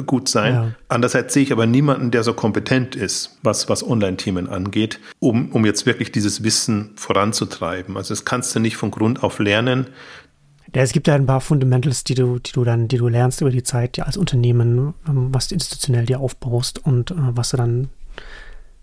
gut 0.06 0.30
sein. 0.30 0.54
Ja. 0.54 0.72
Andererseits 0.88 1.34
sehe 1.34 1.44
ich 1.44 1.52
aber 1.52 1.66
niemanden, 1.66 2.12
der 2.12 2.24
so 2.24 2.34
kompetent 2.34 2.96
ist, 2.96 3.38
was, 3.44 3.68
was 3.68 3.86
Online-Themen 3.86 4.48
angeht, 4.48 5.00
um, 5.20 5.52
um 5.52 5.66
jetzt 5.66 5.86
wirklich 5.86 6.12
dieses 6.14 6.44
Wissen 6.44 6.92
voranzutreiben. 6.96 7.98
Also 7.98 8.14
das 8.14 8.24
kannst 8.24 8.56
du 8.56 8.60
nicht 8.60 8.78
von 8.78 8.90
Grund 8.92 9.22
auf 9.22 9.40
lernen. 9.40 9.88
Ja, 10.74 10.82
es 10.84 10.94
gibt 10.94 11.08
ja 11.08 11.16
ein 11.16 11.26
paar 11.26 11.42
Fundamentals, 11.42 12.06
die 12.06 12.16
du, 12.16 12.40
die 12.40 12.54
du 12.54 12.64
dann, 12.64 12.88
die 12.88 12.98
du 12.98 13.10
lernst 13.10 13.42
über 13.42 13.50
die 13.50 13.64
Zeit, 13.64 13.98
ja, 13.98 14.06
als 14.06 14.16
Unternehmen, 14.16 14.94
ähm, 15.06 15.28
was 15.34 15.50
du 15.50 15.56
institutionell 15.56 16.06
dir 16.06 16.22
aufbaust 16.22 16.80
und 16.86 17.12
äh, 17.12 17.16
was 17.18 17.50
du 17.50 17.58
dann 17.58 17.90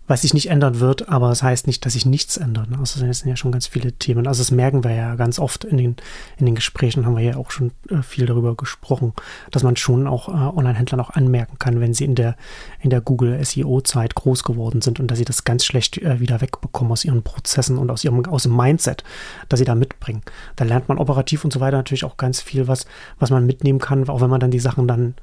was 0.09 0.23
sich 0.23 0.33
nicht 0.33 0.49
ändern 0.49 0.79
wird, 0.79 1.07
aber 1.07 1.29
es 1.29 1.39
das 1.39 1.43
heißt 1.43 1.67
nicht, 1.67 1.85
dass 1.85 1.93
sich 1.93 2.05
nichts 2.05 2.35
ändert. 2.35 2.67
Also 2.71 3.05
es 3.05 3.19
sind 3.19 3.29
ja 3.29 3.35
schon 3.35 3.51
ganz 3.51 3.67
viele 3.67 3.91
Themen. 3.91 4.25
Also 4.25 4.41
das 4.41 4.49
merken 4.49 4.83
wir 4.83 4.91
ja 4.91 5.13
ganz 5.13 5.37
oft 5.37 5.63
in 5.63 5.77
den, 5.77 5.95
in 6.37 6.47
den 6.47 6.55
Gesprächen, 6.55 7.05
haben 7.05 7.15
wir 7.15 7.23
ja 7.23 7.37
auch 7.37 7.51
schon 7.51 7.71
äh, 7.89 8.01
viel 8.01 8.25
darüber 8.25 8.55
gesprochen, 8.55 9.13
dass 9.51 9.61
man 9.61 9.75
schon 9.75 10.07
auch 10.07 10.27
äh, 10.27 10.31
Online-Händlern 10.31 10.99
auch 10.99 11.11
anmerken 11.11 11.59
kann, 11.59 11.79
wenn 11.79 11.93
sie 11.93 12.05
in 12.05 12.15
der, 12.15 12.35
in 12.81 12.89
der 12.89 13.01
Google 13.01 13.39
SEO-Zeit 13.45 14.15
groß 14.15 14.43
geworden 14.43 14.81
sind 14.81 14.99
und 14.99 15.11
dass 15.11 15.19
sie 15.19 15.25
das 15.25 15.43
ganz 15.43 15.63
schlecht 15.63 15.99
äh, 15.99 16.19
wieder 16.19 16.41
wegbekommen 16.41 16.91
aus 16.91 17.05
ihren 17.05 17.21
Prozessen 17.21 17.77
und 17.77 17.91
aus 17.91 18.03
ihrem, 18.03 18.25
aus 18.25 18.43
dem 18.43 18.57
Mindset, 18.57 19.03
das 19.47 19.59
sie 19.59 19.65
da 19.65 19.75
mitbringen. 19.75 20.23
Da 20.55 20.65
lernt 20.65 20.89
man 20.89 20.97
operativ 20.97 21.45
und 21.45 21.53
so 21.53 21.59
weiter 21.59 21.77
natürlich 21.77 22.03
auch 22.03 22.17
ganz 22.17 22.41
viel, 22.41 22.67
was, 22.67 22.87
was 23.19 23.29
man 23.29 23.45
mitnehmen 23.45 23.77
kann, 23.77 24.09
auch 24.09 24.21
wenn 24.21 24.29
man 24.31 24.39
dann 24.39 24.49
die 24.49 24.59
Sachen 24.59 24.87
dann 24.87 25.13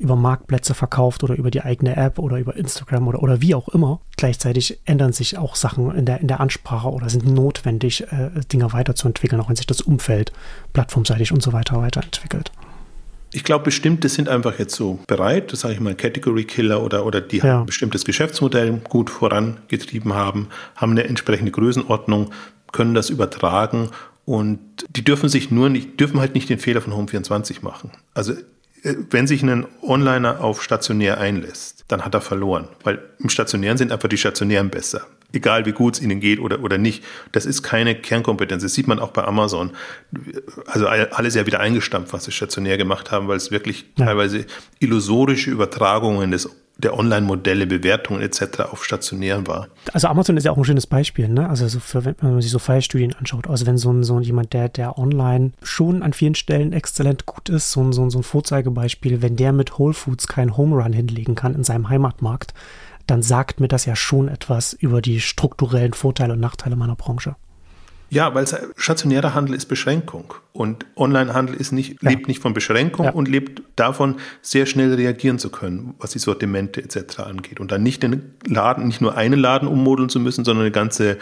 über 0.00 0.16
Marktplätze 0.16 0.72
verkauft 0.72 1.22
oder 1.22 1.36
über 1.36 1.50
die 1.50 1.60
eigene 1.60 1.94
App 1.94 2.18
oder 2.18 2.38
über 2.38 2.56
Instagram 2.56 3.06
oder, 3.06 3.22
oder 3.22 3.42
wie 3.42 3.54
auch 3.54 3.68
immer. 3.68 4.00
Gleichzeitig 4.16 4.80
ändern 4.86 5.12
sich 5.12 5.36
auch 5.36 5.56
Sachen 5.56 5.94
in 5.94 6.06
der, 6.06 6.20
in 6.20 6.26
der 6.26 6.40
Ansprache 6.40 6.88
oder 6.88 7.10
sind 7.10 7.26
notwendig, 7.26 8.04
äh, 8.10 8.30
Dinge 8.50 8.72
weiterzuentwickeln, 8.72 9.40
auch 9.40 9.48
wenn 9.50 9.56
sich 9.56 9.66
das 9.66 9.82
Umfeld 9.82 10.32
plattformseitig 10.72 11.32
und 11.32 11.42
so 11.42 11.52
weiter 11.52 11.80
weiterentwickelt. 11.82 12.50
Ich 13.32 13.44
glaube, 13.44 13.64
bestimmte 13.64 14.08
sind 14.08 14.28
einfach 14.28 14.58
jetzt 14.58 14.74
so 14.74 14.98
bereit, 15.06 15.52
das 15.52 15.60
sage 15.60 15.74
ich 15.74 15.80
mal, 15.80 15.94
Category 15.94 16.44
Killer 16.44 16.82
oder, 16.82 17.04
oder 17.04 17.20
die 17.20 17.38
ja. 17.38 17.60
ein 17.60 17.66
bestimmtes 17.66 18.04
Geschäftsmodell 18.04 18.72
gut 18.88 19.10
vorangetrieben 19.10 20.14
haben, 20.14 20.48
haben 20.74 20.92
eine 20.92 21.04
entsprechende 21.04 21.52
Größenordnung, 21.52 22.30
können 22.72 22.94
das 22.94 23.10
übertragen 23.10 23.90
und 24.24 24.58
die 24.88 25.04
dürfen 25.04 25.28
sich 25.28 25.50
nur 25.50 25.68
nicht, 25.68 26.00
dürfen 26.00 26.20
halt 26.20 26.34
nicht 26.34 26.48
den 26.48 26.58
Fehler 26.58 26.80
von 26.80 26.92
Home24 26.92 27.58
machen. 27.62 27.92
Also 28.14 28.32
wenn 28.82 29.26
sich 29.26 29.42
ein 29.42 29.66
Onliner 29.82 30.42
auf 30.42 30.62
stationär 30.62 31.18
einlässt, 31.18 31.84
dann 31.88 32.04
hat 32.04 32.14
er 32.14 32.20
verloren, 32.20 32.68
weil 32.82 33.02
im 33.18 33.28
Stationären 33.28 33.78
sind 33.78 33.92
einfach 33.92 34.08
die 34.08 34.18
Stationären 34.18 34.70
besser. 34.70 35.06
Egal 35.32 35.64
wie 35.64 35.72
gut 35.72 35.94
es 35.94 36.02
ihnen 36.02 36.18
geht 36.18 36.40
oder, 36.40 36.60
oder 36.60 36.76
nicht. 36.76 37.04
Das 37.30 37.46
ist 37.46 37.62
keine 37.62 37.94
Kernkompetenz. 37.94 38.64
Das 38.64 38.74
sieht 38.74 38.88
man 38.88 38.98
auch 38.98 39.12
bei 39.12 39.22
Amazon. 39.22 39.70
Also 40.66 40.88
alles 40.88 41.36
ja 41.36 41.46
wieder 41.46 41.60
eingestampft, 41.60 42.12
was 42.12 42.24
sie 42.24 42.32
stationär 42.32 42.76
gemacht 42.78 43.12
haben, 43.12 43.28
weil 43.28 43.36
es 43.36 43.52
wirklich 43.52 43.86
ja. 43.96 44.06
teilweise 44.06 44.44
illusorische 44.80 45.50
Übertragungen 45.52 46.32
des 46.32 46.50
der 46.80 46.98
Online-Modelle, 46.98 47.66
Bewertungen 47.66 48.22
etc. 48.22 48.60
auf 48.70 48.84
stationären 48.84 49.46
war. 49.46 49.68
Also 49.92 50.08
Amazon 50.08 50.36
ist 50.36 50.44
ja 50.44 50.52
auch 50.52 50.56
ein 50.56 50.64
schönes 50.64 50.86
Beispiel, 50.86 51.28
ne? 51.28 51.48
Also 51.48 51.68
so 51.68 51.80
für, 51.80 52.04
wenn 52.04 52.16
man 52.20 52.42
sich 52.42 52.50
so 52.50 52.58
Fallstudien 52.58 53.14
anschaut, 53.14 53.48
also 53.48 53.66
wenn 53.66 53.78
so 53.78 53.92
ein, 53.92 54.02
so 54.04 54.18
jemand, 54.20 54.52
der, 54.52 54.68
der 54.68 54.98
online 54.98 55.52
schon 55.62 56.02
an 56.02 56.12
vielen 56.12 56.34
Stellen 56.34 56.72
exzellent 56.72 57.26
gut 57.26 57.48
ist, 57.48 57.72
so 57.72 57.80
ein, 57.80 57.92
so, 57.92 58.02
ein, 58.02 58.10
so 58.10 58.18
ein 58.18 58.24
Vorzeigebeispiel, 58.24 59.22
wenn 59.22 59.36
der 59.36 59.52
mit 59.52 59.78
Whole 59.78 59.94
Foods 59.94 60.26
keinen 60.26 60.56
Home 60.56 60.82
Run 60.82 60.92
hinlegen 60.92 61.34
kann 61.34 61.54
in 61.54 61.64
seinem 61.64 61.88
Heimatmarkt, 61.88 62.54
dann 63.06 63.22
sagt 63.22 63.60
mir 63.60 63.68
das 63.68 63.86
ja 63.86 63.96
schon 63.96 64.28
etwas 64.28 64.72
über 64.72 65.02
die 65.02 65.20
strukturellen 65.20 65.94
Vorteile 65.94 66.34
und 66.34 66.40
Nachteile 66.40 66.76
meiner 66.76 66.96
Branche. 66.96 67.36
Ja, 68.10 68.34
weil 68.34 68.44
stationärer 68.76 69.34
Handel 69.34 69.54
ist 69.54 69.66
Beschränkung 69.66 70.34
und 70.52 70.84
Onlinehandel 70.96 71.54
ist 71.54 71.70
nicht, 71.70 72.02
ja. 72.02 72.10
lebt 72.10 72.26
nicht 72.26 72.42
von 72.42 72.52
Beschränkung 72.52 73.06
ja. 73.06 73.12
und 73.12 73.28
lebt 73.28 73.62
davon, 73.76 74.16
sehr 74.42 74.66
schnell 74.66 74.92
reagieren 74.92 75.38
zu 75.38 75.48
können, 75.48 75.94
was 75.98 76.10
die 76.10 76.18
Sortimente 76.18 76.82
etc. 76.82 77.20
angeht. 77.20 77.60
Und 77.60 77.70
dann 77.70 77.84
nicht 77.84 78.02
den 78.02 78.34
Laden, 78.46 78.88
nicht 78.88 79.00
nur 79.00 79.16
einen 79.16 79.38
Laden 79.38 79.68
ummodeln 79.68 80.08
zu 80.08 80.18
müssen, 80.18 80.44
sondern 80.44 80.64
eine 80.64 80.72
ganze 80.72 81.18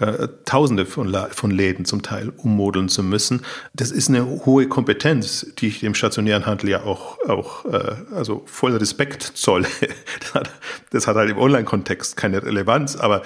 äh, 0.00 0.26
Tausende 0.44 0.86
von, 0.86 1.16
von 1.30 1.50
Läden 1.52 1.84
zum 1.84 2.02
Teil 2.02 2.32
ummodeln 2.36 2.88
zu 2.88 3.04
müssen. 3.04 3.42
Das 3.74 3.92
ist 3.92 4.08
eine 4.08 4.26
hohe 4.26 4.66
Kompetenz, 4.66 5.46
die 5.58 5.68
ich 5.68 5.80
dem 5.80 5.94
stationären 5.94 6.46
Handel 6.46 6.68
ja 6.68 6.82
auch, 6.82 7.16
auch 7.28 7.64
äh, 7.66 7.94
also 8.12 8.42
voll 8.46 8.76
Respekt 8.76 9.22
zolle. 9.22 9.68
das, 10.20 10.34
hat, 10.34 10.50
das 10.90 11.06
hat 11.06 11.14
halt 11.14 11.30
im 11.30 11.38
Online-Kontext 11.38 12.16
keine 12.16 12.42
Relevanz, 12.42 12.96
aber 12.96 13.22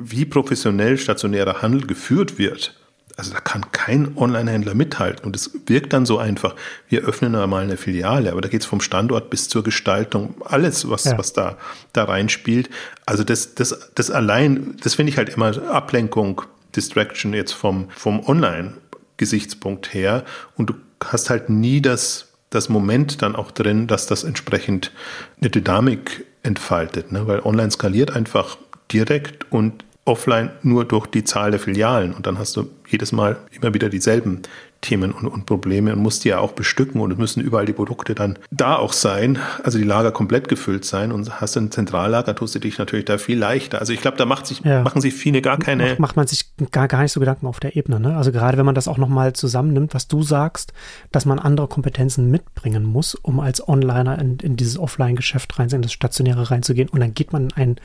wie 0.00 0.24
professionell 0.24 0.98
stationärer 0.98 1.62
Handel 1.62 1.86
geführt 1.86 2.38
wird, 2.38 2.74
also 3.18 3.32
da 3.32 3.40
kann 3.40 3.72
kein 3.72 4.16
Online-Händler 4.16 4.74
mithalten. 4.74 5.26
Und 5.26 5.34
es 5.34 5.50
wirkt 5.66 5.92
dann 5.92 6.06
so 6.06 6.18
einfach. 6.18 6.54
Wir 6.88 7.02
öffnen 7.02 7.34
einmal 7.34 7.64
eine 7.64 7.76
Filiale, 7.76 8.30
aber 8.30 8.40
da 8.40 8.48
geht 8.48 8.60
es 8.60 8.66
vom 8.66 8.80
Standort 8.80 9.28
bis 9.28 9.48
zur 9.48 9.64
Gestaltung, 9.64 10.36
alles, 10.44 10.88
was, 10.88 11.04
ja. 11.04 11.18
was 11.18 11.32
da, 11.32 11.58
da 11.92 12.04
reinspielt. 12.04 12.70
Also 13.06 13.24
das, 13.24 13.56
das, 13.56 13.90
das 13.96 14.12
allein, 14.12 14.76
das 14.84 14.94
finde 14.94 15.10
ich 15.10 15.18
halt 15.18 15.30
immer 15.30 15.50
Ablenkung, 15.68 16.42
Distraction 16.76 17.34
jetzt 17.34 17.52
vom, 17.52 17.90
vom 17.90 18.24
Online-Gesichtspunkt 18.24 19.92
her. 19.92 20.24
Und 20.56 20.70
du 20.70 20.74
hast 21.04 21.28
halt 21.28 21.50
nie 21.50 21.80
das, 21.80 22.28
das 22.50 22.68
Moment 22.68 23.20
dann 23.22 23.34
auch 23.34 23.50
drin, 23.50 23.88
dass 23.88 24.06
das 24.06 24.22
entsprechend 24.22 24.92
eine 25.40 25.50
Dynamik 25.50 26.24
entfaltet. 26.44 27.10
Ne? 27.10 27.26
Weil 27.26 27.40
online 27.40 27.72
skaliert 27.72 28.14
einfach 28.14 28.58
direkt 28.92 29.50
und 29.50 29.84
offline 30.08 30.50
nur 30.62 30.84
durch 30.84 31.06
die 31.06 31.22
Zahl 31.22 31.50
der 31.50 31.60
Filialen. 31.60 32.14
Und 32.14 32.26
dann 32.26 32.38
hast 32.38 32.56
du 32.56 32.68
jedes 32.88 33.12
Mal 33.12 33.36
immer 33.52 33.74
wieder 33.74 33.88
dieselben 33.88 34.42
Themen 34.80 35.12
und, 35.12 35.26
und, 35.26 35.46
Probleme 35.46 35.92
und 35.92 36.00
musst 36.00 36.24
die 36.24 36.28
ja 36.28 36.38
auch 36.38 36.52
bestücken 36.52 37.00
und 37.00 37.10
es 37.10 37.18
müssen 37.18 37.42
überall 37.42 37.66
die 37.66 37.72
Produkte 37.72 38.14
dann 38.14 38.38
da 38.50 38.76
auch 38.76 38.92
sein, 38.92 39.38
also 39.64 39.76
die 39.76 39.84
Lager 39.84 40.12
komplett 40.12 40.48
gefüllt 40.48 40.84
sein 40.84 41.10
und 41.10 41.40
hast 41.40 41.56
ein 41.56 41.72
Zentrallager, 41.72 42.34
tust 42.36 42.54
du 42.54 42.60
dich 42.60 42.78
natürlich 42.78 43.04
da 43.04 43.18
viel 43.18 43.38
leichter. 43.38 43.80
Also 43.80 43.92
ich 43.92 44.00
glaube, 44.00 44.16
da 44.16 44.24
macht 44.24 44.46
sich, 44.46 44.60
ja. 44.60 44.82
machen 44.82 45.00
sich 45.00 45.14
viele 45.14 45.42
gar 45.42 45.58
keine. 45.58 45.88
Macht, 45.88 45.98
macht 45.98 46.16
man 46.16 46.26
sich 46.28 46.52
gar, 46.70 46.86
gar 46.86 47.02
nicht 47.02 47.12
so 47.12 47.18
Gedanken 47.18 47.46
auf 47.46 47.58
der 47.58 47.74
Ebene. 47.76 47.98
Ne? 47.98 48.16
Also 48.16 48.30
gerade 48.30 48.56
wenn 48.56 48.66
man 48.66 48.76
das 48.76 48.86
auch 48.86 48.98
nochmal 48.98 49.32
zusammennimmt, 49.32 49.94
was 49.94 50.06
du 50.06 50.22
sagst, 50.22 50.72
dass 51.10 51.26
man 51.26 51.40
andere 51.40 51.66
Kompetenzen 51.66 52.30
mitbringen 52.30 52.84
muss, 52.84 53.16
um 53.16 53.40
als 53.40 53.66
Onliner 53.66 54.18
in, 54.20 54.38
in 54.38 54.56
dieses 54.56 54.78
Offline-Geschäft 54.78 55.58
rein, 55.58 55.68
in 55.70 55.82
das 55.82 55.92
Stationäre 55.92 56.50
reinzugehen 56.50 56.88
und 56.88 57.00
dann 57.00 57.14
geht 57.14 57.32
man 57.32 57.44
in 57.44 57.52
einen, 57.54 57.76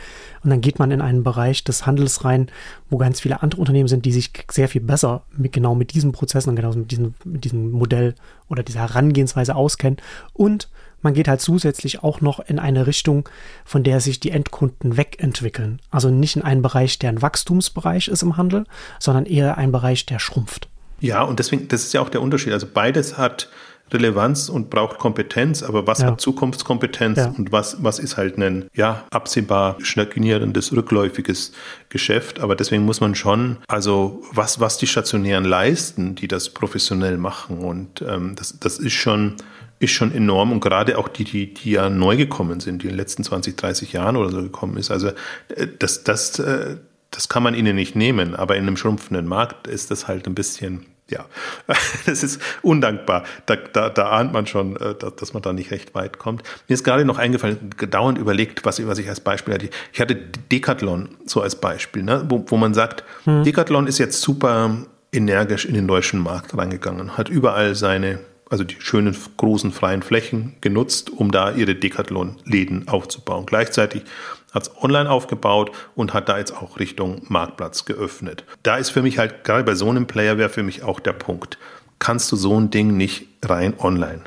und 0.44 0.50
dann 0.52 0.62
geht 0.62 0.78
man 0.78 0.92
in 0.92 1.02
einen 1.02 1.24
Bereich 1.24 1.64
des 1.64 1.88
Handels 1.88 2.24
rein, 2.24 2.50
wo 2.90 2.98
ganz 2.98 3.20
viele 3.20 3.42
andere 3.42 3.60
Unternehmen 3.60 3.88
sind, 3.88 4.06
die 4.06 4.12
sich 4.12 4.32
sehr 4.52 4.70
viel 4.70 4.82
besser 4.82 5.24
mit, 5.36 5.54
genau 5.54 5.74
mit 5.74 5.94
diesen 5.94 6.12
Prozessen 6.12 6.52
und 6.52 6.56
genau 6.56 6.72
diesem, 6.92 7.14
mit 7.24 7.44
diesem 7.44 7.72
Modell 7.72 8.16
oder 8.50 8.64
dieser 8.64 8.82
Herangehensweise 8.82 9.56
auskennen. 9.56 9.98
Und 10.34 10.70
man 11.02 11.14
geht 11.14 11.28
halt 11.28 11.42
zusätzlich 11.42 12.02
auch 12.02 12.22
noch 12.22 12.40
in 12.40 12.60
eine 12.60 12.88
Richtung, 12.88 13.28
von 13.66 13.84
der 13.84 14.00
sich 14.00 14.20
die 14.20 14.32
Endkunden 14.32 14.98
wegentwickeln. 14.98 15.82
Also 15.92 16.10
nicht 16.10 16.36
in 16.36 16.42
einen 16.42 16.62
Bereich, 16.62 16.98
der 16.98 17.10
ein 17.10 17.22
Wachstumsbereich 17.22 18.08
ist 18.08 18.24
im 18.24 18.38
Handel, 18.38 18.66
sondern 19.00 19.26
eher 19.26 19.58
ein 19.58 19.72
Bereich, 19.72 20.06
der 20.06 20.20
schrumpft. 20.20 20.70
Ja, 21.02 21.22
und 21.24 21.40
deswegen, 21.40 21.68
das 21.68 21.84
ist 21.84 21.94
ja 21.94 22.02
auch 22.02 22.10
der 22.10 22.22
Unterschied. 22.22 22.54
Also 22.54 22.68
beides 22.74 23.18
hat 23.18 23.50
Relevanz 23.94 24.50
und 24.50 24.70
braucht 24.70 24.98
Kompetenz, 24.98 25.64
aber 25.64 25.88
was 25.88 26.00
ja. 26.00 26.08
hat 26.08 26.22
Zukunftskompetenz 26.22 27.18
ja. 27.18 27.34
und 27.38 27.52
was, 27.52 27.84
was 27.84 28.00
ist 28.00 28.18
halt 28.18 28.38
ein, 28.38 28.66
ja, 28.74 29.06
absehbar 29.12 29.78
stagnierendes, 29.82 30.76
rückläufiges 30.76 31.54
Geschäft. 31.90 32.40
Aber 32.40 32.56
deswegen 32.56 32.84
muss 32.84 33.02
man 33.02 33.16
schon, 33.16 33.58
also 33.68 34.24
was, 34.32 34.60
was 34.60 34.78
die 34.78 34.88
Stationären 34.88 35.46
leisten, 35.46 36.16
die 36.16 36.28
das 36.28 36.50
professionell 36.50 37.18
machen 37.18 37.60
und 37.60 38.02
ähm, 38.02 38.36
das, 38.36 38.60
das 38.60 38.80
ist 38.80 38.94
schon, 38.94 39.36
ist 39.80 39.92
schon 39.92 40.14
enorm 40.14 40.52
und 40.52 40.62
gerade 40.62 40.98
auch 40.98 41.08
die, 41.08 41.24
die, 41.24 41.54
die 41.54 41.72
ja 41.72 41.90
neu 41.90 42.18
gekommen 42.18 42.60
sind, 42.60 42.84
die 42.84 42.88
in 42.88 42.94
den 42.94 42.98
letzten 42.98 43.24
20, 43.24 43.56
30 43.58 43.94
Jahren 43.94 44.16
oder 44.16 44.30
so 44.32 44.42
gekommen 44.42 44.78
ist. 44.78 44.92
Also 44.92 45.10
äh, 45.50 45.68
das, 45.80 46.04
das, 46.04 46.40
äh, 46.40 46.78
das 47.12 47.30
kann 47.30 47.44
man 47.44 47.54
ihnen 47.54 47.76
nicht 47.76 47.96
nehmen, 47.96 48.36
aber 48.36 48.56
in 48.56 48.64
einem 48.64 48.78
schrumpfenden 48.78 49.28
Markt 49.28 49.68
ist 49.68 49.92
das 49.92 50.08
halt 50.08 50.28
ein 50.28 50.36
bisschen 50.36 50.86
ja, 51.14 51.26
das 52.06 52.24
ist 52.24 52.42
undankbar. 52.62 53.24
Da, 53.46 53.56
da, 53.56 53.90
da 53.90 54.10
ahnt 54.10 54.34
man 54.34 54.48
schon, 54.48 54.76
äh, 54.78 54.96
dass 54.96 55.34
man 55.34 55.42
da 55.42 55.54
nicht 55.54 55.72
recht 55.72 55.96
weit 55.96 56.18
kommt. 56.18 56.44
Mir 56.68 56.74
ist 56.74 56.84
gerade 56.84 57.06
noch 57.06 57.18
eingefallen, 57.18 57.70
dauernd 57.90 58.18
überlegt, 58.18 58.66
was, 58.66 58.86
was 58.86 58.98
ich 58.98 59.10
als 59.10 59.20
Beispiel 59.20 59.54
hatte. 59.54 59.70
Ich 59.92 60.02
hatte 60.02 60.16
Decathlon 60.16 61.10
so 61.26 61.42
als 61.42 61.56
Beispiel, 61.56 62.04
ne? 62.04 62.26
wo, 62.28 62.44
wo 62.48 62.58
man 62.58 62.74
sagt, 62.74 63.04
hm. 63.26 63.44
Decathlon 63.44 63.88
ist 63.88 64.00
jetzt 64.00 64.22
super 64.22 64.78
energisch 65.12 65.66
in 65.66 65.76
den 65.76 65.88
deutschen 65.88 66.20
Markt 66.20 66.58
reingegangen, 66.58 67.18
hat 67.18 67.30
überall 67.30 67.76
seine, 67.76 68.20
also 68.50 68.64
die 68.64 68.76
schönen 68.80 69.16
großen 69.38 69.72
freien 69.72 70.02
Flächen 70.02 70.56
genutzt, 70.62 71.12
um 71.12 71.32
da 71.32 71.52
ihre 71.52 71.76
Decathlon-Läden 71.76 72.88
aufzubauen. 72.88 73.46
Gleichzeitig 73.46 74.04
hat 74.54 74.64
es 74.64 74.84
online 74.84 75.10
aufgebaut 75.10 75.72
und 75.96 76.14
hat 76.14 76.30
da 76.30 76.38
jetzt 76.38 76.56
auch 76.56 76.80
Richtung 76.80 77.24
Marktplatz 77.28 77.86
geöffnet. 77.86 78.46
Da 78.62 78.78
ist 78.78 78.92
für 78.92 79.02
mich 79.02 79.18
halt, 79.18 79.44
gerade 79.44 79.64
bei 79.64 79.76
so 79.76 79.90
einem 79.90 80.08
Player 80.08 80.38
wäre 80.38 80.50
für 80.50 80.64
mich 80.64 80.84
auch 80.84 81.00
der 81.00 81.14
Punkt, 81.14 81.58
kannst 82.00 82.32
du 82.32 82.36
so 82.36 82.60
ein 82.60 82.70
Ding 82.70 82.96
nicht 82.96 83.28
rein 83.44 83.74
online 83.80 84.22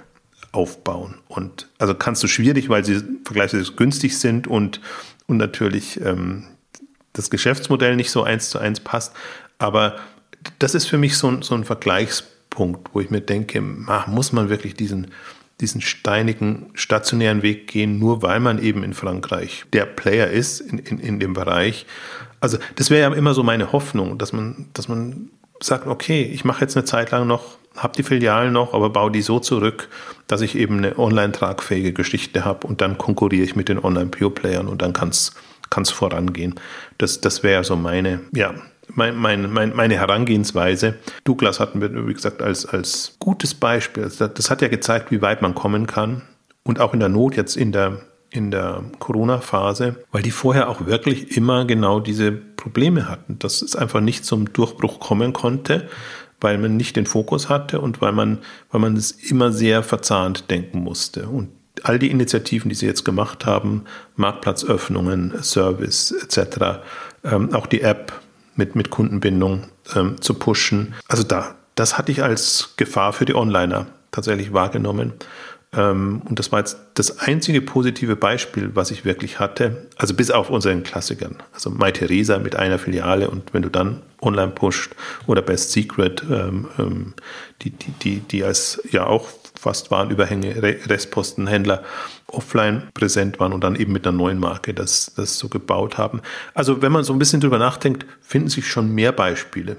aufbauen. 0.52 1.16
Und 1.28 1.68
also 1.78 1.94
kannst 1.94 2.22
du 2.22 2.26
schwierig, 2.26 2.68
weil 2.68 2.84
sie 2.84 3.02
vergleichsweise 3.24 3.72
günstig 3.72 4.18
sind 4.18 4.46
und, 4.46 4.80
und 5.26 5.36
natürlich 5.36 6.00
ähm, 6.00 6.44
das 7.12 7.30
Geschäftsmodell 7.30 7.96
nicht 7.96 8.10
so 8.10 8.22
eins 8.22 8.50
zu 8.50 8.58
eins 8.58 8.80
passt. 8.80 9.14
Aber 9.58 9.96
das 10.58 10.74
ist 10.74 10.86
für 10.86 10.98
mich 10.98 11.16
so 11.16 11.28
ein, 11.28 11.42
so 11.42 11.54
ein 11.54 11.64
Vergleichspunkt, 11.64 12.90
wo 12.92 13.00
ich 13.00 13.10
mir 13.10 13.20
denke, 13.20 13.62
ach, 13.86 14.06
muss 14.06 14.32
man 14.32 14.48
wirklich 14.48 14.74
diesen 14.74 15.08
diesen 15.60 15.80
steinigen 15.80 16.70
stationären 16.74 17.42
Weg 17.42 17.66
gehen, 17.66 17.98
nur 17.98 18.22
weil 18.22 18.40
man 18.40 18.62
eben 18.62 18.82
in 18.82 18.92
Frankreich 18.92 19.64
der 19.72 19.86
Player 19.86 20.28
ist 20.28 20.60
in, 20.60 20.78
in, 20.78 20.98
in 20.98 21.20
dem 21.20 21.32
Bereich. 21.32 21.86
Also 22.40 22.58
das 22.76 22.90
wäre 22.90 23.10
ja 23.10 23.16
immer 23.16 23.32
so 23.32 23.42
meine 23.42 23.72
Hoffnung, 23.72 24.18
dass 24.18 24.32
man, 24.32 24.68
dass 24.74 24.88
man 24.88 25.30
sagt, 25.62 25.86
okay, 25.86 26.22
ich 26.22 26.44
mache 26.44 26.60
jetzt 26.60 26.76
eine 26.76 26.84
Zeit 26.84 27.10
lang 27.10 27.26
noch, 27.26 27.56
habe 27.76 27.94
die 27.96 28.02
Filialen 28.02 28.52
noch, 28.52 28.74
aber 28.74 28.90
baue 28.90 29.10
die 29.10 29.22
so 29.22 29.38
zurück, 29.38 29.88
dass 30.26 30.42
ich 30.42 30.56
eben 30.56 30.78
eine 30.78 30.98
online 30.98 31.32
tragfähige 31.32 31.92
Geschichte 31.92 32.44
habe 32.44 32.66
und 32.66 32.80
dann 32.80 32.98
konkurriere 32.98 33.44
ich 33.44 33.56
mit 33.56 33.68
den 33.68 33.82
Online-Pure-Playern 33.82 34.68
und 34.68 34.82
dann 34.82 34.92
kann 34.92 35.10
es 35.10 35.90
vorangehen. 35.90 36.54
Das, 36.98 37.20
das 37.22 37.42
wäre 37.42 37.64
so 37.64 37.76
meine, 37.76 38.20
ja, 38.32 38.54
mein, 38.94 39.16
mein, 39.16 39.52
mein, 39.52 39.74
meine 39.74 39.96
Herangehensweise. 39.96 40.94
Douglas 41.24 41.60
hatten 41.60 41.80
wir, 41.80 42.06
wie 42.06 42.14
gesagt, 42.14 42.42
als, 42.42 42.66
als 42.66 43.16
gutes 43.18 43.54
Beispiel. 43.54 44.04
Also 44.04 44.26
das 44.26 44.50
hat 44.50 44.62
ja 44.62 44.68
gezeigt, 44.68 45.10
wie 45.10 45.22
weit 45.22 45.42
man 45.42 45.54
kommen 45.54 45.86
kann. 45.86 46.22
Und 46.62 46.80
auch 46.80 46.94
in 46.94 47.00
der 47.00 47.08
Not 47.08 47.36
jetzt 47.36 47.56
in 47.56 47.72
der, 47.72 48.00
in 48.30 48.50
der 48.50 48.84
Corona-Phase, 48.98 49.96
weil 50.10 50.22
die 50.22 50.30
vorher 50.30 50.68
auch 50.68 50.86
wirklich 50.86 51.36
immer 51.36 51.64
genau 51.64 52.00
diese 52.00 52.32
Probleme 52.32 53.08
hatten, 53.08 53.38
dass 53.38 53.62
es 53.62 53.76
einfach 53.76 54.00
nicht 54.00 54.24
zum 54.24 54.52
Durchbruch 54.52 54.98
kommen 54.98 55.32
konnte, 55.32 55.88
weil 56.40 56.58
man 56.58 56.76
nicht 56.76 56.96
den 56.96 57.06
Fokus 57.06 57.48
hatte 57.48 57.80
und 57.80 58.00
weil 58.00 58.12
man, 58.12 58.38
weil 58.70 58.80
man 58.80 58.96
es 58.96 59.12
immer 59.12 59.52
sehr 59.52 59.82
verzahnt 59.82 60.50
denken 60.50 60.80
musste. 60.80 61.28
Und 61.28 61.50
all 61.82 61.98
die 61.98 62.10
Initiativen, 62.10 62.68
die 62.68 62.74
sie 62.74 62.86
jetzt 62.86 63.04
gemacht 63.04 63.46
haben, 63.46 63.84
Marktplatzöffnungen, 64.16 65.34
Service 65.42 66.12
etc., 66.12 66.80
ähm, 67.24 67.54
auch 67.54 67.66
die 67.66 67.82
App, 67.82 68.12
mit, 68.56 68.74
mit 68.74 68.90
Kundenbindung 68.90 69.64
ähm, 69.94 70.20
zu 70.20 70.34
pushen. 70.34 70.94
Also 71.08 71.22
da, 71.22 71.54
das 71.74 71.98
hatte 71.98 72.12
ich 72.12 72.22
als 72.22 72.74
Gefahr 72.76 73.12
für 73.12 73.24
die 73.24 73.34
Onliner 73.34 73.86
tatsächlich 74.10 74.52
wahrgenommen. 74.52 75.12
Ähm, 75.74 76.22
und 76.24 76.38
das 76.38 76.52
war 76.52 76.60
jetzt 76.60 76.78
das 76.94 77.18
einzige 77.18 77.60
positive 77.60 78.16
Beispiel, 78.16 78.70
was 78.74 78.90
ich 78.90 79.04
wirklich 79.04 79.38
hatte. 79.38 79.88
Also 79.96 80.14
bis 80.14 80.30
auf 80.30 80.50
unseren 80.50 80.82
Klassikern. 80.82 81.36
Also 81.52 81.70
My 81.70 81.92
Theresa 81.92 82.38
mit 82.38 82.56
einer 82.56 82.78
Filiale 82.78 83.30
und 83.30 83.52
wenn 83.52 83.62
du 83.62 83.68
dann 83.68 84.02
online 84.22 84.52
pusht 84.52 84.94
oder 85.26 85.42
Best 85.42 85.72
Secret, 85.72 86.22
ähm, 86.30 86.68
ähm 86.78 87.14
die, 87.62 87.70
die, 87.70 87.90
die, 88.02 88.20
die 88.20 88.44
als 88.44 88.82
ja 88.90 89.06
auch 89.06 89.28
fast 89.66 89.90
Warenüberhänge, 89.90 90.62
Restpostenhändler 90.62 91.82
offline 92.28 92.84
präsent 92.94 93.40
waren 93.40 93.52
und 93.52 93.64
dann 93.64 93.74
eben 93.74 93.92
mit 93.92 94.06
einer 94.06 94.16
neuen 94.16 94.38
Marke 94.38 94.72
das, 94.72 95.12
das 95.16 95.40
so 95.40 95.48
gebaut 95.48 95.98
haben. 95.98 96.20
Also 96.54 96.82
wenn 96.82 96.92
man 96.92 97.02
so 97.02 97.12
ein 97.12 97.18
bisschen 97.18 97.40
drüber 97.40 97.58
nachdenkt, 97.58 98.06
finden 98.20 98.48
sich 98.48 98.68
schon 98.68 98.94
mehr 98.94 99.10
Beispiele, 99.10 99.76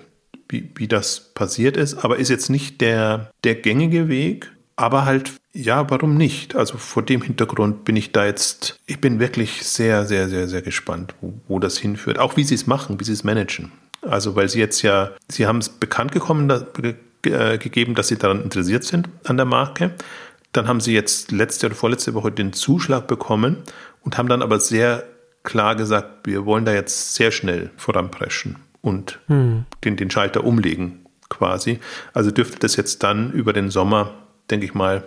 wie, 0.50 0.70
wie 0.76 0.90
das 0.90 1.32
passiert 1.34 1.78
ist, 1.78 2.04
aber 2.04 2.18
ist 2.18 2.28
jetzt 2.28 2.50
nicht 2.50 2.82
der, 2.82 3.32
der 3.46 3.56
gängige 3.56 4.10
Weg, 4.10 4.52
aber 4.76 5.06
halt, 5.06 5.32
ja, 5.54 5.90
warum 5.90 6.16
nicht? 6.18 6.58
Also 6.58 6.78
vor 6.78 7.04
dem 7.04 7.22
Hintergrund 7.22 7.86
bin 7.86 7.96
ich 7.96 8.12
da 8.12 8.26
jetzt, 8.26 8.82
ich 8.88 9.00
bin 9.00 9.22
wirklich 9.22 9.64
sehr, 9.64 10.06
sehr, 10.06 10.28
sehr, 10.28 10.50
sehr 10.50 10.62
gespannt, 10.62 11.16
wo, 11.22 11.34
wo 11.48 11.60
das 11.60 11.78
hinführt. 11.78 12.20
Auch 12.20 12.36
wie 12.36 12.44
sie 12.44 12.56
es 12.56 12.68
machen, 12.68 13.00
wie 13.00 13.06
sie 13.06 13.14
es 13.14 13.24
managen. 13.24 13.72
Also 14.02 14.36
weil 14.36 14.50
sie 14.50 14.60
jetzt 14.60 14.82
ja, 14.82 15.12
sie 15.30 15.48
haben 15.48 15.60
es 15.60 15.70
bekannt 15.70 16.12
gekommen, 16.12 16.50
äh, 17.30 17.58
gegeben, 17.58 17.96
dass 17.96 18.08
sie 18.08 18.18
daran 18.18 18.44
interessiert 18.44 18.84
sind 18.84 19.10
an 19.26 19.38
der 19.38 19.46
Marke. 19.46 19.92
Dann 20.54 20.68
haben 20.68 20.82
sie 20.82 20.94
jetzt 20.94 21.32
letzte 21.32 21.68
oder 21.68 21.76
vorletzte 21.76 22.14
Woche 22.14 22.32
den 22.32 22.54
Zuschlag 22.54 23.08
bekommen 23.08 23.58
und 24.02 24.18
haben 24.18 24.30
dann 24.30 24.42
aber 24.42 24.60
sehr 24.60 25.04
klar 25.44 25.76
gesagt, 25.76 26.28
wir 26.28 26.46
wollen 26.46 26.66
da 26.66 26.74
jetzt 26.74 27.16
sehr 27.16 27.32
schnell 27.32 27.70
voranpreschen 27.78 28.58
und 28.82 29.20
hm. 29.28 29.66
den, 29.84 29.96
den 29.96 30.10
Schalter 30.10 30.44
umlegen 30.44 31.06
quasi. 31.30 31.80
Also 32.14 32.32
dürfte 32.32 32.60
das 32.60 32.76
jetzt 32.76 33.04
dann 33.04 33.32
über 33.32 33.54
den 33.54 33.70
Sommer, 33.70 34.14
denke 34.50 34.66
ich 34.66 34.74
mal, 34.74 35.04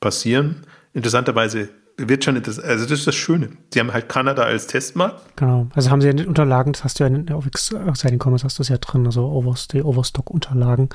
passieren. 0.00 0.66
Interessanterweise 0.94 1.68
wird 1.96 2.24
schon 2.24 2.36
interessant. 2.36 2.66
Also 2.66 2.84
das 2.84 3.00
ist 3.00 3.06
das 3.06 3.16
Schöne. 3.16 3.50
Sie 3.72 3.80
haben 3.80 3.92
halt 3.92 4.08
Kanada 4.08 4.44
als 4.44 4.68
Testmarkt. 4.68 5.36
Genau. 5.36 5.68
Also 5.74 5.90
haben 5.90 6.00
sie 6.00 6.06
ja 6.06 6.12
in 6.12 6.18
den 6.18 6.28
Unterlagen, 6.28 6.72
das 6.72 6.84
hast 6.84 7.00
du 7.00 7.04
ja 7.04 7.08
in, 7.08 7.30
auf 7.32 7.46
Exciting 7.46 8.20
Commerce 8.22 8.44
hast 8.44 8.58
du 8.58 8.62
es 8.62 8.68
ja 8.68 8.78
drin, 8.78 9.04
also 9.04 9.26
Overstock-Unterlagen, 9.26 10.90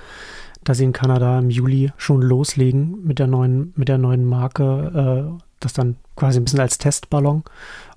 dass 0.63 0.77
sie 0.77 0.85
in 0.85 0.93
Kanada 0.93 1.39
im 1.39 1.49
Juli 1.49 1.91
schon 1.97 2.21
loslegen 2.21 3.03
mit 3.03 3.19
der 3.19 3.27
neuen, 3.27 3.73
mit 3.75 3.89
der 3.89 3.97
neuen 3.97 4.25
Marke, 4.25 5.35
äh, 5.37 5.43
das 5.59 5.73
dann 5.73 5.95
quasi 6.15 6.39
ein 6.39 6.43
bisschen 6.43 6.59
als 6.59 6.77
Testballon, 6.77 7.43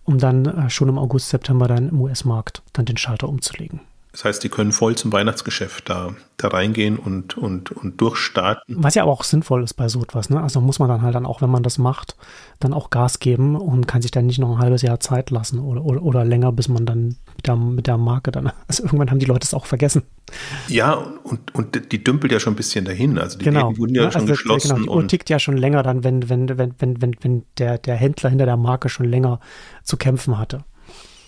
um 0.04 0.18
dann 0.18 0.46
äh, 0.46 0.70
schon 0.70 0.88
im 0.88 0.98
August, 0.98 1.30
September 1.30 1.68
dann 1.68 1.88
im 1.88 2.00
US-Markt 2.00 2.62
dann 2.72 2.84
den 2.84 2.96
Schalter 2.96 3.28
umzulegen. 3.28 3.80
Das 4.16 4.24
heißt, 4.24 4.42
die 4.44 4.48
können 4.48 4.72
voll 4.72 4.94
zum 4.94 5.12
Weihnachtsgeschäft 5.12 5.90
da, 5.90 6.14
da 6.38 6.48
reingehen 6.48 6.98
und, 6.98 7.36
und, 7.36 7.70
und 7.70 8.00
durchstarten. 8.00 8.76
Was 8.78 8.94
ja 8.94 9.02
aber 9.02 9.12
auch 9.12 9.24
sinnvoll 9.24 9.62
ist 9.62 9.74
bei 9.74 9.90
so 9.90 10.02
etwas. 10.02 10.30
Ne? 10.30 10.42
Also 10.42 10.62
muss 10.62 10.78
man 10.78 10.88
dann 10.88 11.02
halt 11.02 11.14
dann 11.14 11.26
auch, 11.26 11.42
wenn 11.42 11.50
man 11.50 11.62
das 11.62 11.76
macht, 11.76 12.16
dann 12.58 12.72
auch 12.72 12.88
Gas 12.88 13.18
geben 13.18 13.56
und 13.56 13.86
kann 13.86 14.00
sich 14.00 14.12
dann 14.12 14.24
nicht 14.24 14.38
noch 14.38 14.52
ein 14.52 14.58
halbes 14.58 14.80
Jahr 14.80 15.00
Zeit 15.00 15.28
lassen 15.28 15.58
oder, 15.58 15.84
oder, 15.84 16.02
oder 16.02 16.24
länger, 16.24 16.50
bis 16.50 16.68
man 16.68 16.86
dann 16.86 17.16
mit 17.36 17.46
der, 17.46 17.56
mit 17.56 17.86
der 17.86 17.98
Marke 17.98 18.32
dann. 18.32 18.50
Also 18.68 18.84
irgendwann 18.84 19.10
haben 19.10 19.18
die 19.18 19.26
Leute 19.26 19.44
es 19.44 19.52
auch 19.52 19.66
vergessen. 19.66 20.04
Ja, 20.66 20.94
und, 20.94 21.54
und 21.54 21.92
die 21.92 22.02
dümpelt 22.02 22.32
ja 22.32 22.40
schon 22.40 22.54
ein 22.54 22.56
bisschen 22.56 22.86
dahin. 22.86 23.18
Also 23.18 23.36
die 23.38 23.44
genau. 23.44 23.68
Läden 23.68 23.78
wurden 23.78 23.94
ja, 23.94 24.04
ja 24.04 24.12
schon 24.12 24.22
also 24.22 24.32
geschlossen. 24.32 24.76
Genau, 24.76 24.80
die 24.80 24.88
Uhr 24.88 25.08
tickt 25.08 25.28
ja 25.28 25.38
schon 25.38 25.58
länger 25.58 25.82
dann, 25.82 26.04
wenn, 26.04 26.30
wenn, 26.30 26.48
wenn, 26.48 26.74
wenn, 26.78 27.02
wenn, 27.02 27.16
wenn 27.20 27.42
der, 27.58 27.76
der 27.76 27.96
Händler 27.96 28.30
hinter 28.30 28.46
der 28.46 28.56
Marke 28.56 28.88
schon 28.88 29.06
länger 29.10 29.40
zu 29.82 29.98
kämpfen 29.98 30.38
hatte. 30.38 30.64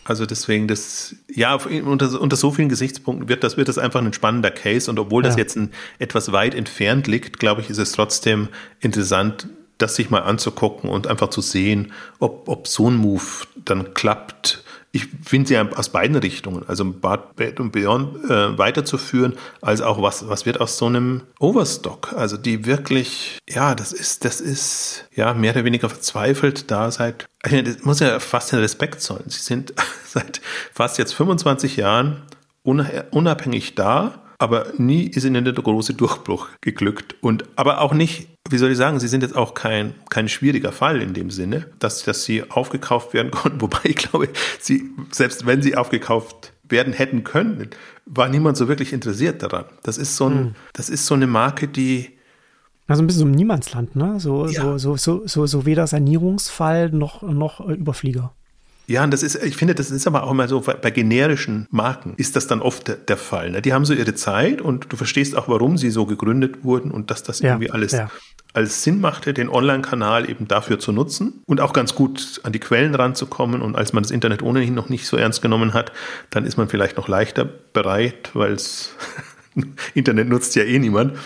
Also 0.09 0.25
deswegen, 0.25 0.69
das, 0.69 1.15
ja, 1.31 1.55
unter, 1.55 2.19
unter 2.19 2.37
so 2.37 2.51
vielen 2.51 2.71
Gesichtspunkten 2.71 3.29
wird 3.29 3.45
das, 3.45 3.59
wird 3.59 3.69
das 3.69 3.77
einfach 3.77 4.01
ein 4.01 4.15
spannender 4.15 4.51
Case. 4.51 4.91
Und 4.91 4.99
obwohl 4.99 5.23
das 5.23 5.37
jetzt 5.37 5.55
ein, 5.57 5.71
etwas 5.99 6.33
weit 6.33 6.55
entfernt 6.55 7.07
liegt, 7.07 7.39
glaube 7.39 7.61
ich, 7.61 7.69
ist 7.69 7.77
es 7.77 7.93
trotzdem 7.93 8.49
interessant, 8.81 9.49
das 9.77 9.97
sich 9.97 10.09
mal 10.09 10.21
anzugucken 10.21 10.89
und 10.89 11.07
einfach 11.07 11.29
zu 11.29 11.43
sehen, 11.43 11.93
ob, 12.21 12.49
ob 12.49 12.69
so 12.69 12.89
ein 12.89 12.97
Move 12.97 13.23
dann 13.67 13.93
klappt 13.93 14.65
ich 14.91 15.07
finde 15.25 15.49
sie 15.49 15.59
aus 15.59 15.91
beiden 15.91 16.17
Richtungen, 16.17 16.65
also 16.67 16.85
Bad 16.85 17.61
und 17.61 17.73
Beyond 17.73 18.25
äh, 18.25 18.57
weiterzuführen, 18.57 19.35
als 19.61 19.81
auch 19.83 20.01
was, 20.01 20.29
was 20.29 20.47
wird 20.47 20.61
aus 20.61 20.79
so 20.79 20.87
einem 20.87 21.23
Overstock, 21.39 22.15
also 22.15 22.37
die 22.37 22.65
wirklich, 22.65 23.39
ja, 23.49 23.75
das 23.75 23.93
ist, 23.93 24.25
das 24.25 24.41
ist, 24.41 25.07
ja, 25.15 25.35
mehr 25.35 25.53
oder 25.53 25.65
weniger 25.65 25.89
verzweifelt 25.89 26.71
da 26.71 26.91
seit, 26.91 27.27
ich 27.45 27.53
meine, 27.53 27.65
das 27.65 27.85
muss 27.85 28.01
ja 28.01 28.19
fast 28.19 28.53
den 28.53 28.61
Respekt 28.61 29.03
zollen. 29.03 29.29
Sie 29.29 29.41
sind 29.41 29.75
seit 30.07 30.41
fast 30.73 30.99
jetzt 30.99 31.13
25 31.15 31.77
Jahren 31.77 32.23
unabhängig 32.63 33.75
da 33.75 34.23
aber 34.39 34.69
nie 34.77 35.05
ist 35.05 35.25
ihnen 35.25 35.45
der 35.45 35.53
große 35.53 35.95
Durchbruch 35.95 36.49
geglückt. 36.61 37.17
Und 37.21 37.45
aber 37.57 37.81
auch 37.81 37.93
nicht, 37.93 38.29
wie 38.51 38.59
soll 38.59 38.71
ich 38.71 38.77
sagen, 38.77 39.01
sie 39.01 39.09
sind 39.09 39.23
jetzt 39.23 39.37
auch 39.37 39.55
kein, 39.55 39.95
kein 40.11 40.29
schwieriger 40.29 40.73
Fall 40.73 41.03
in 41.03 41.15
dem 41.15 41.31
Sinne, 41.31 41.67
dass, 41.79 42.05
dass 42.05 42.25
sie 42.25 42.51
aufgekauft 42.51 43.15
werden 43.15 43.31
konnten. 43.33 43.61
Wobei 43.61 43.81
ich 43.85 43.97
glaube, 43.97 44.29
sie, 44.61 44.91
selbst 45.11 45.47
wenn 45.47 45.63
sie 45.63 45.77
aufgekauft 45.77 46.53
werden 46.69 46.93
hätten 46.93 47.25
können, 47.25 47.71
war 48.05 48.29
niemand 48.29 48.57
so 48.57 48.69
wirklich 48.69 48.93
interessiert 48.93 49.43
daran. 49.43 49.65
Das 49.83 49.99
ist 49.99 50.17
so 50.17 50.27
ein, 50.27 50.39
hm. 50.39 50.55
das 50.73 50.89
ist 50.89 51.07
so 51.07 51.15
eine 51.15 51.27
Marke, 51.27 51.69
die 51.69 52.19
also 52.89 53.03
ein 53.03 53.07
bisschen 53.07 53.21
so 53.21 53.27
ein 53.27 53.33
Niemandsland, 53.33 53.97
ne? 53.97 54.19
So, 54.19 54.47
ja. 54.47 54.63
so, 54.63 54.79
so, 54.79 54.97
so, 54.97 55.27
so, 55.27 55.47
so 55.47 55.67
weder 55.67 55.87
Sanierungsfall 55.87 56.89
noch, 56.89 57.21
noch 57.21 57.61
Überflieger. 57.61 58.33
Ja, 58.87 59.05
und 59.05 59.13
das 59.13 59.23
ist, 59.23 59.35
ich 59.45 59.55
finde, 59.55 59.75
das 59.75 59.91
ist 59.91 60.07
aber 60.07 60.23
auch 60.23 60.31
immer 60.31 60.49
so, 60.49 60.61
bei 60.61 60.91
generischen 60.91 61.67
Marken 61.71 62.15
ist 62.17 62.37
das 62.37 62.47
dann 62.47 62.63
oft 62.63 62.89
der, 62.89 62.97
der 62.97 63.19
Fall. 63.19 63.51
Ne? 63.51 63.61
Die 63.61 63.75
haben 63.75 63.85
so 63.85 63.93
ihre 63.93 64.15
Zeit 64.15 64.63
und 64.63 64.91
du 64.91 64.97
verstehst 64.97 65.37
auch, 65.37 65.47
warum 65.49 65.77
sie 65.77 65.91
so 65.91 66.07
gegründet 66.07 66.65
wurden 66.65 66.91
und 66.91 67.11
dass 67.11 67.23
das 67.23 67.41
ja, 67.41 67.51
irgendwie 67.51 67.71
alles, 67.71 67.93
ja. 67.93 68.11
Alles 68.55 68.83
Sinn 68.83 69.01
machte, 69.01 69.35
den 69.35 69.49
Online-Kanal 69.49 70.29
eben 70.29 70.49
dafür 70.49 70.79
zu 70.79 70.93
nutzen 70.93 71.43
und 71.47 71.61
auch 71.61 71.73
ganz 71.73 71.95
gut 71.95 72.41
an 72.45 72.53
die 72.53 72.59
Quellen 72.59 72.95
ranzukommen. 72.95 73.63
Und 73.63 73.77
als 73.77 73.93
man 73.93 74.03
das 74.03 74.11
Internet 74.11 74.43
ohnehin 74.43 74.75
noch 74.75 74.89
nicht 74.89 75.07
so 75.07 75.17
ernst 75.17 75.43
genommen 75.43 75.75
hat, 75.75 75.93
dann 76.31 76.45
ist 76.45 76.57
man 76.57 76.69
vielleicht 76.69 76.97
noch 76.97 77.09
leichter 77.09 77.45
bereit, 77.45 78.31
weil 78.35 78.53
es 78.53 78.95
Internet 79.95 80.29
nutzt 80.29 80.55
ja 80.57 80.65
eh 80.65 80.79
niemand. 80.79 81.19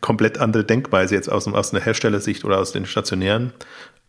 Komplett 0.00 0.38
andere 0.38 0.64
Denkweise 0.64 1.14
jetzt 1.14 1.30
aus, 1.30 1.48
aus 1.48 1.72
einer 1.72 1.82
Herstellersicht 1.82 2.44
oder 2.44 2.58
aus 2.58 2.72
den 2.72 2.86
stationären. 2.86 3.52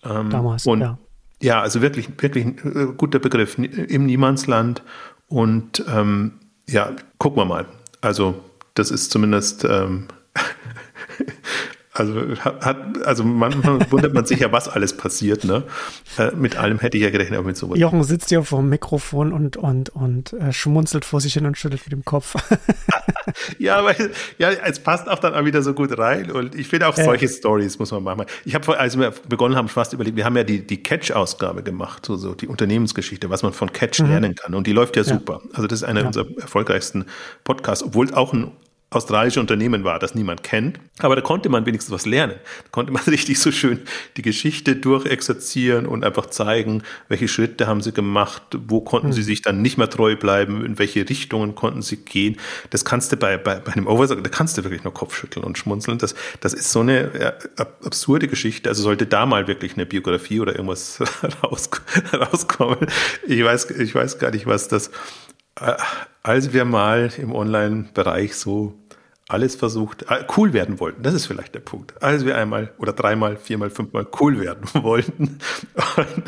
Ähm, 0.04 0.30
Damals, 0.30 0.66
und, 0.66 0.82
ja. 0.82 0.98
Ja, 1.42 1.62
also 1.62 1.82
wirklich, 1.82 2.10
wirklich 2.20 2.46
ein 2.46 2.58
äh, 2.64 2.94
guter 2.98 3.20
Begriff 3.20 3.58
im 3.58 4.06
Niemandsland. 4.06 4.82
Und 5.28 5.84
ähm, 5.88 6.34
ja, 6.68 6.92
gucken 7.18 7.38
wir 7.38 7.46
mal. 7.46 7.66
Also, 8.02 8.44
das 8.74 8.92
ist 8.92 9.12
zumindest 9.12 9.66
ähm, 9.66 10.08
Also, 11.98 12.14
hat, 12.42 12.78
also 13.06 13.24
manchmal 13.24 13.80
wundert 13.92 14.14
man 14.14 14.24
sich 14.24 14.40
ja, 14.40 14.52
was 14.52 14.70
alles 14.70 14.96
passiert. 14.96 15.44
Ne? 15.44 15.64
Äh, 16.20 16.32
mit 16.36 16.56
allem 16.56 16.78
hätte 16.78 16.96
ich 16.96 17.04
ja 17.04 17.10
gerechnet, 17.10 17.40
aber 17.40 17.48
mit 17.48 17.58
sowas. 17.58 17.80
Jochen 17.80 18.04
sitzt 18.04 18.30
ja 18.30 18.44
vor 18.44 18.60
dem 18.60 18.70
Mikrofon 18.70 19.34
und, 19.34 19.58
und, 19.58 19.90
und 19.90 20.34
äh, 20.34 20.54
schmunzelt 20.54 21.06
vor 21.06 21.22
sich 21.22 21.34
hin 21.34 21.48
und 21.48 21.58
schüttelt 21.58 21.82
mit 21.86 21.92
dem 21.92 22.06
Kopf. 22.06 22.36
ja, 23.58 23.84
weil 23.84 24.12
ja, 24.38 24.52
es 24.52 24.80
passt 24.80 25.10
auch 25.10 25.18
dann 25.18 25.34
auch 25.34 25.44
wieder 25.44 25.64
so 25.64 25.74
gut 25.74 25.98
rein. 25.98 26.30
Und 26.30 26.54
ich 26.54 26.68
finde 26.68 26.88
auch 26.88 26.96
solche 26.96 27.26
äh. 27.26 27.30
Stories 27.30 27.80
muss 27.80 27.92
man 27.92 28.04
machen. 28.04 28.26
Ich 28.46 28.54
habe, 28.54 28.78
als 28.78 28.98
wir 28.98 29.12
begonnen 29.28 29.56
haben, 29.56 29.68
fast 29.68 29.94
überlegt, 29.94 30.18
wir 30.18 30.26
haben 30.26 30.38
ja 30.38 30.44
die, 30.44 30.66
die 30.66 30.84
Catch-Ausgabe 30.84 31.64
gemacht, 31.64 32.06
so, 32.06 32.16
so 32.16 32.36
die 32.36 32.48
Unternehmensgeschichte, 32.48 33.32
was 33.32 33.42
man 33.42 33.54
von 33.54 33.74
Catch 33.74 34.02
mhm. 34.02 34.10
lernen 34.10 34.36
kann. 34.36 34.54
Und 34.54 34.68
die 34.68 34.74
läuft 34.74 34.96
ja, 34.98 35.02
ja. 35.02 35.14
super. 35.16 35.42
Also 35.54 35.66
das 35.66 35.80
ist 35.80 35.84
einer 35.84 36.02
ja. 36.02 36.08
unserer 36.08 36.28
erfolgreichsten 36.40 37.06
Podcasts, 37.44 37.84
obwohl 37.84 38.14
auch 38.14 38.34
ein 38.34 38.52
australische 38.90 39.42
Unternehmen 39.42 39.84
war, 39.84 40.00
das 40.00 40.16
niemand 40.16 40.44
kennt. 40.44 40.80
Aber 41.00 41.16
da 41.16 41.22
konnte 41.22 41.50
man 41.50 41.66
wenigstens 41.66 41.94
was 41.94 42.06
lernen. 42.06 42.36
Da 42.64 42.70
konnte 42.72 42.94
man 42.94 43.04
richtig 43.08 43.40
so 43.40 43.52
schön 43.52 43.82
die 44.16 44.22
Geschichte 44.22 44.78
durchexerzieren 44.78 45.86
und 45.86 46.06
einfach 46.06 46.28
zeigen, 46.28 46.84
welche 47.10 47.28
Schritte 47.28 47.68
haben 47.68 47.82
sie 47.82 47.92
gemacht, 47.92 48.44
wo 48.68 48.80
konnten 48.80 49.08
mhm. 49.08 49.14
sie 49.14 49.22
hm. 49.22 49.26
sich 49.26 49.42
dann 49.42 49.62
nicht 49.62 49.78
mehr 49.78 49.90
treu 49.90 50.16
bleiben, 50.16 50.66
in 50.66 50.80
welche 50.80 51.08
Richtungen 51.08 51.54
konnten 51.54 51.82
sie 51.82 51.98
gehen. 51.98 52.38
Das 52.70 52.86
kannst 52.86 53.12
du 53.12 53.18
bei, 53.18 53.38
bei, 53.38 53.60
bei 53.60 53.74
einem 53.74 53.88
Oversager, 53.88 54.22
da 54.22 54.30
kannst 54.30 54.58
du 54.58 54.64
wirklich 54.64 54.86
nur 54.86 54.94
Kopfschütteln 54.94 55.46
und 55.46 55.58
schmunzeln. 55.58 55.98
Das, 55.98 56.16
das 56.40 56.54
ist 56.54 56.72
so 56.72 56.80
eine 56.80 57.36
absurde 57.84 58.30
Geschichte. 58.30 58.70
Also 58.70 58.84
sollte 58.84 59.06
da 59.06 59.26
mal 59.26 59.48
wirklich 59.48 59.74
eine 59.74 59.86
Biografie 59.86 60.40
oder 60.40 60.54
irgendwas 60.54 61.00
raus, 61.44 61.70
rauskommen. 62.14 62.88
Ich 63.28 63.44
weiß, 63.44 63.72
ich 63.72 63.94
weiß 63.94 64.18
gar 64.18 64.32
nicht, 64.32 64.46
was 64.48 64.70
das 64.70 64.92
als 66.24 66.54
wir 66.54 66.66
mal 66.66 67.12
im 67.18 67.34
Online-Bereich 67.34 68.36
so 68.36 68.76
alles 69.30 69.56
versucht, 69.56 70.04
äh, 70.04 70.24
cool 70.38 70.54
werden 70.54 70.80
wollten, 70.80 71.04
das 71.04 71.14
ist 71.14 71.26
vielleicht 71.26 71.54
der 71.54 71.60
Punkt. 71.60 72.02
Als 72.02 72.26
wir 72.26 72.38
einmal 72.38 72.72
oder 72.78 72.94
dreimal, 72.94 73.36
viermal, 73.36 73.70
fünfmal 73.70 74.08
cool 74.20 74.40
werden 74.40 74.64
wollten 74.84 75.40
und, 75.98 76.24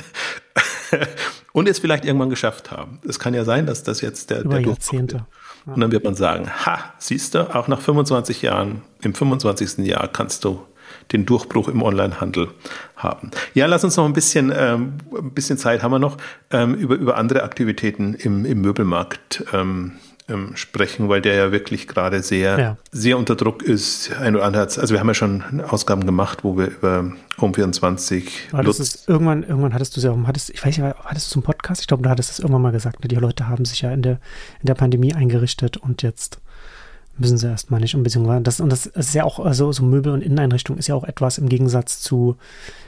und 1.54 1.70
es 1.70 1.80
vielleicht 1.80 2.06
irgendwann 2.06 2.30
geschafft 2.30 2.72
haben. 2.72 3.00
Es 3.08 3.20
kann 3.20 3.34
ja 3.34 3.46
sein, 3.46 3.66
dass 3.66 3.84
das 3.84 4.02
jetzt 4.02 4.30
der, 4.30 4.42
Über 4.42 4.56
der 4.56 4.68
Jahrzehnte. 4.68 5.26
Und 5.66 5.82
dann 5.82 5.92
wird 5.92 6.04
man 6.04 6.16
sagen, 6.16 6.50
ha, 6.50 6.94
siehst 6.98 7.36
du, 7.36 7.56
auch 7.56 7.68
nach 7.68 7.82
25 7.82 8.42
Jahren, 8.42 8.82
im 9.02 9.14
25. 9.14 9.86
Jahr 9.86 10.08
kannst 10.08 10.44
du 10.44 10.66
den 11.12 11.26
Durchbruch 11.26 11.68
im 11.68 11.82
Onlinehandel 11.82 12.50
haben. 12.95 13.32
Ja, 13.54 13.66
lass 13.66 13.84
uns 13.84 13.97
noch 13.97 14.06
ein 14.06 14.14
bisschen, 14.14 14.54
ähm, 14.56 14.93
ein 15.18 15.32
bisschen 15.32 15.58
Zeit 15.58 15.84
haben 15.84 15.91
wir 15.91 16.00
noch, 16.00 16.18
ähm, 16.52 16.76
über, 16.76 16.95
über 16.95 17.18
andere 17.18 17.43
Aktivitäten 17.43 18.14
im, 18.14 18.45
im 18.45 18.62
Möbelmarkt 18.62 19.45
ähm, 19.54 19.93
ähm, 20.30 20.56
sprechen, 20.56 21.10
weil 21.10 21.22
der 21.22 21.36
ja 21.36 21.52
wirklich 21.52 21.88
gerade 21.88 22.22
sehr, 22.22 22.60
ja. 22.60 22.78
sehr 22.91 23.18
unter 23.18 23.36
Druck 23.36 23.64
ist. 23.64 24.12
Ein 24.20 24.36
oder 24.36 24.45
andere, 24.45 24.64
also 24.64 24.89
wir 24.89 25.00
haben 25.00 25.08
ja 25.08 25.14
schon 25.14 25.62
Ausgaben 25.62 26.06
gemacht, 26.06 26.43
wo 26.43 26.58
wir 26.58 26.68
über 26.68 27.12
Home24 27.39 28.62
Lutz 28.62 29.06
irgendwann, 29.08 29.43
irgendwann 29.43 29.74
hattest 29.74 29.97
du 29.97 30.02
ja, 30.02 30.16
hattest, 30.26 30.50
ich 30.52 30.64
weiß 30.64 30.78
nicht, 30.78 30.95
hattest 31.04 31.30
du 31.30 31.34
zum 31.34 31.43
Podcast? 31.43 31.82
Ich 31.82 31.88
glaube, 31.88 32.04
du 32.04 32.10
hattest 32.10 32.30
das 32.30 32.39
irgendwann 32.39 32.62
mal 32.62 32.72
gesagt. 32.72 33.02
Ne? 33.02 33.08
Die 33.08 33.16
Leute 33.16 33.47
haben 33.47 33.66
sich 33.66 33.82
ja 33.82 33.91
in 33.91 34.02
der, 34.02 34.20
in 34.62 34.68
der 34.68 34.76
Pandemie 34.76 35.14
eingerichtet 35.14 35.78
und 35.78 36.04
jetzt 36.04 36.39
müssen 37.20 37.38
sie 37.38 37.48
erstmal 37.48 37.80
nicht. 37.80 37.96
Und 37.96 38.04
das, 38.44 38.60
und 38.60 38.70
das 38.70 38.86
ist 38.86 39.14
ja 39.14 39.24
auch, 39.24 39.40
also 39.40 39.72
so 39.72 39.84
Möbel 39.84 40.14
und 40.14 40.22
Inneneinrichtung 40.22 40.78
ist 40.78 40.88
ja 40.88 40.96
auch 40.96 41.04
etwas 41.04 41.38
im 41.38 41.50
Gegensatz 41.50 42.02
zu 42.02 42.38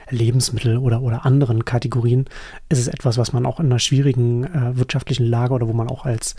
Lebensmittel 0.09 0.77
oder, 0.77 1.01
oder 1.01 1.25
anderen 1.25 1.65
Kategorien, 1.65 2.25
ist 2.69 2.79
es 2.79 2.87
etwas, 2.87 3.17
was 3.17 3.33
man 3.33 3.45
auch 3.45 3.59
in 3.59 3.67
einer 3.67 3.79
schwierigen 3.79 4.43
äh, 4.43 4.77
wirtschaftlichen 4.77 5.25
Lage 5.25 5.53
oder 5.53 5.67
wo 5.67 5.73
man 5.73 5.89
auch 5.89 6.05
als 6.05 6.35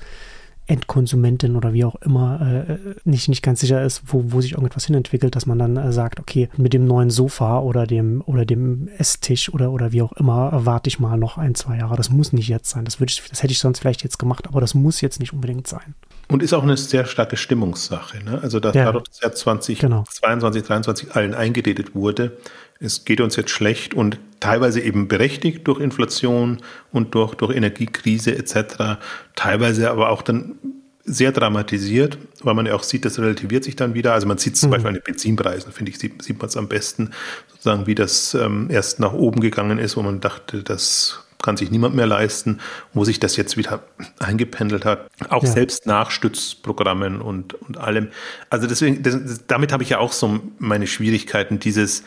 Endkonsumentin 0.66 1.56
oder 1.56 1.72
wie 1.72 1.84
auch 1.84 1.96
immer 1.96 2.40
äh, 2.68 2.78
nicht, 3.04 3.28
nicht 3.28 3.42
ganz 3.42 3.60
sicher 3.60 3.82
ist, 3.82 4.02
wo, 4.06 4.24
wo 4.28 4.40
sich 4.40 4.52
irgendetwas 4.52 4.86
hinentwickelt, 4.86 5.34
dass 5.34 5.46
man 5.46 5.58
dann 5.58 5.76
äh, 5.76 5.92
sagt, 5.92 6.20
okay, 6.20 6.48
mit 6.56 6.72
dem 6.72 6.86
neuen 6.86 7.10
Sofa 7.10 7.58
oder 7.58 7.86
dem 7.86 8.22
oder 8.26 8.44
dem 8.44 8.88
Esstisch 8.96 9.52
oder, 9.52 9.72
oder 9.72 9.92
wie 9.92 10.02
auch 10.02 10.12
immer, 10.12 10.64
warte 10.64 10.88
ich 10.88 11.00
mal 11.00 11.16
noch 11.16 11.36
ein, 11.36 11.56
zwei 11.56 11.78
Jahre. 11.78 11.96
Das 11.96 12.10
muss 12.10 12.32
nicht 12.32 12.48
jetzt 12.48 12.70
sein. 12.70 12.84
Das, 12.84 13.00
würde 13.00 13.10
ich, 13.10 13.22
das 13.28 13.42
hätte 13.42 13.52
ich 13.52 13.58
sonst 13.58 13.80
vielleicht 13.80 14.04
jetzt 14.04 14.18
gemacht, 14.18 14.46
aber 14.46 14.60
das 14.60 14.74
muss 14.74 15.00
jetzt 15.00 15.18
nicht 15.18 15.32
unbedingt 15.32 15.66
sein. 15.66 15.94
Und 16.28 16.42
ist 16.42 16.54
auch 16.54 16.62
eine 16.62 16.76
sehr 16.76 17.04
starke 17.04 17.36
Stimmungssache. 17.36 18.22
Ne? 18.24 18.40
Also 18.42 18.58
dass 18.58 18.74
ja. 18.74 18.86
dadurch, 18.86 19.04
dass 19.04 19.20
ja 19.20 19.32
2022, 19.32 19.78
genau. 19.80 20.04
2023 20.08 21.14
allen 21.14 21.34
eingeredet 21.34 21.94
wurde, 21.94 22.38
es 22.80 23.04
geht 23.04 23.20
uns 23.20 23.36
jetzt 23.36 23.50
schlecht 23.50 23.94
und 23.94 24.18
teilweise 24.40 24.80
eben 24.80 25.08
berechtigt 25.08 25.66
durch 25.68 25.80
Inflation 25.80 26.58
und 26.90 27.14
durch, 27.14 27.34
durch 27.34 27.54
Energiekrise 27.54 28.36
etc., 28.36 28.98
teilweise 29.36 29.90
aber 29.90 30.10
auch 30.10 30.22
dann 30.22 30.56
sehr 31.04 31.32
dramatisiert, 31.32 32.18
weil 32.42 32.54
man 32.54 32.66
ja 32.66 32.74
auch 32.74 32.82
sieht, 32.82 33.04
das 33.04 33.18
relativiert 33.18 33.64
sich 33.64 33.76
dann 33.76 33.94
wieder. 33.94 34.12
Also 34.12 34.26
man 34.26 34.38
sieht 34.38 34.56
zum 34.56 34.68
mhm. 34.68 34.72
Beispiel 34.72 34.88
an 34.88 34.94
den 34.94 35.02
Benzinpreisen, 35.02 35.72
finde 35.72 35.90
ich, 35.90 35.98
sieht, 35.98 36.22
sieht 36.22 36.38
man 36.38 36.48
es 36.48 36.56
am 36.56 36.68
besten, 36.68 37.10
sozusagen, 37.48 37.86
wie 37.86 37.94
das 37.94 38.34
ähm, 38.34 38.68
erst 38.70 39.00
nach 39.00 39.12
oben 39.12 39.40
gegangen 39.40 39.78
ist, 39.78 39.96
wo 39.96 40.02
man 40.02 40.20
dachte, 40.20 40.62
das 40.62 41.24
kann 41.42 41.56
sich 41.56 41.70
niemand 41.70 41.94
mehr 41.94 42.06
leisten, 42.06 42.60
wo 42.92 43.04
sich 43.04 43.20
das 43.20 43.36
jetzt 43.36 43.56
wieder 43.56 43.82
eingependelt 44.18 44.84
hat. 44.84 45.10
Auch 45.28 45.44
ja. 45.44 45.50
selbst 45.50 45.86
nach 45.86 46.10
Stützprogrammen 46.10 47.20
und, 47.20 47.54
und 47.54 47.78
allem. 47.78 48.08
Also 48.50 48.66
deswegen, 48.66 49.02
das, 49.02 49.46
damit 49.46 49.72
habe 49.72 49.82
ich 49.82 49.90
ja 49.90 49.98
auch 49.98 50.12
so 50.12 50.40
meine 50.58 50.86
Schwierigkeiten, 50.86 51.58
dieses, 51.58 52.04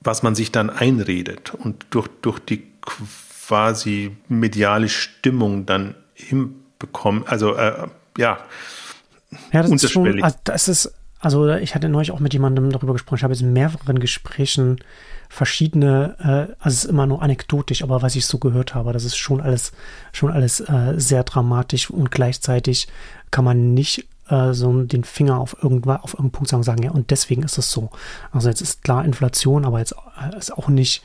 was 0.00 0.22
man 0.22 0.34
sich 0.34 0.52
dann 0.52 0.70
einredet 0.70 1.52
und 1.54 1.86
durch, 1.90 2.08
durch 2.22 2.38
die 2.38 2.62
quasi 2.82 4.16
mediale 4.28 4.88
Stimmung 4.88 5.66
dann 5.66 5.94
hinbekommen. 6.14 7.26
Also 7.26 7.54
äh, 7.54 7.88
ja, 8.18 8.38
ja, 9.52 9.62
das 9.62 9.70
ist 9.70 9.90
schon, 9.90 10.22
also 10.22 10.36
das 10.44 10.68
ist, 10.68 10.94
also 11.18 11.48
ich 11.54 11.74
hatte 11.74 11.88
neulich 11.88 12.10
auch 12.10 12.20
mit 12.20 12.32
jemandem 12.32 12.70
darüber 12.70 12.92
gesprochen, 12.92 13.16
ich 13.16 13.24
habe 13.24 13.34
jetzt 13.34 13.42
in 13.42 13.52
mehreren 13.52 13.98
Gesprächen 13.98 14.78
verschiedene, 15.28 16.16
äh, 16.18 16.54
also 16.62 16.74
es 16.74 16.84
ist 16.84 16.90
immer 16.90 17.06
nur 17.06 17.22
anekdotisch, 17.22 17.82
aber 17.82 18.02
was 18.02 18.16
ich 18.16 18.26
so 18.26 18.38
gehört 18.38 18.74
habe, 18.74 18.92
das 18.92 19.04
ist 19.04 19.16
schon 19.16 19.40
alles, 19.40 19.72
schon 20.12 20.30
alles 20.30 20.60
äh, 20.60 20.94
sehr 20.96 21.24
dramatisch 21.24 21.90
und 21.90 22.10
gleichzeitig 22.10 22.88
kann 23.30 23.44
man 23.44 23.74
nicht 23.74 24.06
äh, 24.28 24.52
so 24.52 24.82
den 24.82 25.04
Finger 25.04 25.38
auf 25.38 25.56
irgendwann 25.62 25.98
auf 25.98 26.14
irgendeinen 26.14 26.32
Punkt 26.32 26.50
sagen, 26.50 26.62
sagen, 26.62 26.82
ja, 26.82 26.90
und 26.90 27.10
deswegen 27.10 27.42
ist 27.42 27.58
es 27.58 27.70
so. 27.70 27.90
Also 28.32 28.48
jetzt 28.48 28.60
ist 28.60 28.82
klar 28.82 29.04
Inflation, 29.04 29.64
aber 29.64 29.78
jetzt 29.78 29.94
äh, 30.20 30.36
ist 30.36 30.52
auch 30.52 30.68
nicht, 30.68 31.02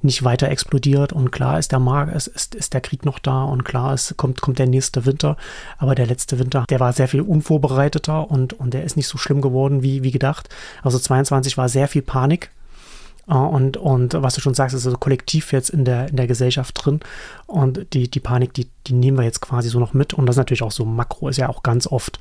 nicht 0.00 0.24
weiter 0.24 0.48
explodiert 0.48 1.12
und 1.12 1.30
klar 1.32 1.58
ist 1.58 1.72
der 1.72 1.78
Markt, 1.78 2.14
ist, 2.14 2.28
ist, 2.28 2.54
ist 2.54 2.74
der 2.74 2.80
Krieg 2.80 3.04
noch 3.04 3.18
da 3.18 3.44
und 3.44 3.64
klar 3.64 3.94
ist, 3.94 4.16
kommt, 4.16 4.40
kommt 4.40 4.58
der 4.58 4.66
nächste 4.66 5.04
Winter, 5.06 5.36
aber 5.78 5.94
der 5.94 6.06
letzte 6.06 6.38
Winter, 6.38 6.64
der 6.68 6.80
war 6.80 6.92
sehr 6.92 7.08
viel 7.08 7.20
unvorbereiteter 7.22 8.30
und, 8.30 8.54
und 8.54 8.74
der 8.74 8.84
ist 8.84 8.96
nicht 8.96 9.08
so 9.08 9.18
schlimm 9.18 9.40
geworden 9.40 9.82
wie, 9.82 10.02
wie 10.02 10.10
gedacht. 10.10 10.48
Also 10.82 10.98
22 10.98 11.58
war 11.58 11.68
sehr 11.68 11.88
viel 11.88 12.02
Panik 12.02 12.50
und, 13.26 13.76
und 13.76 14.14
was 14.14 14.34
du 14.34 14.40
schon 14.40 14.54
sagst, 14.54 14.74
ist 14.74 14.84
also 14.84 14.98
kollektiv 14.98 15.52
jetzt 15.52 15.70
in 15.70 15.84
der, 15.84 16.08
in 16.08 16.16
der 16.16 16.26
Gesellschaft 16.26 16.74
drin. 16.84 17.00
Und 17.46 17.86
die, 17.92 18.10
die 18.10 18.20
Panik, 18.20 18.52
die, 18.54 18.68
die 18.86 18.94
nehmen 18.94 19.16
wir 19.16 19.24
jetzt 19.24 19.40
quasi 19.40 19.68
so 19.68 19.78
noch 19.78 19.94
mit. 19.94 20.12
Und 20.12 20.26
das 20.26 20.34
ist 20.34 20.38
natürlich 20.38 20.62
auch 20.62 20.72
so, 20.72 20.84
Makro 20.84 21.28
ist 21.28 21.36
ja 21.36 21.48
auch 21.48 21.62
ganz 21.62 21.86
oft 21.86 22.18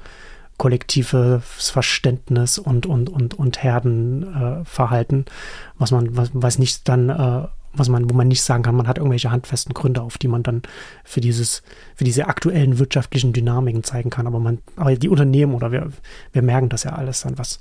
kollektives 0.58 1.72
Verständnis 1.72 2.60
und, 2.60 2.86
und, 2.86 3.10
und, 3.10 3.34
und 3.34 3.64
Herdenverhalten, 3.64 5.22
äh, 5.22 5.32
was 5.80 5.89
man, 5.89 6.16
was, 6.16 6.30
was 6.34 6.60
nicht 6.60 6.88
dann, 6.88 7.10
äh, 7.10 7.47
was 7.74 7.89
man, 7.89 8.08
wo 8.10 8.14
man 8.14 8.28
nicht 8.28 8.43
sagen 8.43 8.62
kann, 8.62 8.76
man 8.76 8.88
hat 8.88 8.97
irgendwelche 8.97 9.32
handfesten 9.32 9.74
Gründe, 9.74 10.04
auf 10.04 10.20
die 10.20 10.28
man 10.28 10.43
dann 10.43 10.62
für 11.04 11.22
dieses, 11.22 11.64
für 11.95 12.04
diese 12.04 12.28
aktuellen 12.28 12.78
wirtschaftlichen 12.78 13.34
Dynamiken 13.34 13.84
zeigen 13.84 14.12
kann. 14.12 14.28
Aber 14.28 14.39
man, 14.39 14.60
aber 14.76 14.95
die 14.95 15.10
Unternehmen 15.10 15.56
oder 15.56 15.72
wir, 15.72 15.89
wir 16.32 16.41
merken 16.43 16.70
das 16.70 16.84
ja 16.84 16.91
alles 16.91 17.22
dann, 17.22 17.39
was, 17.39 17.60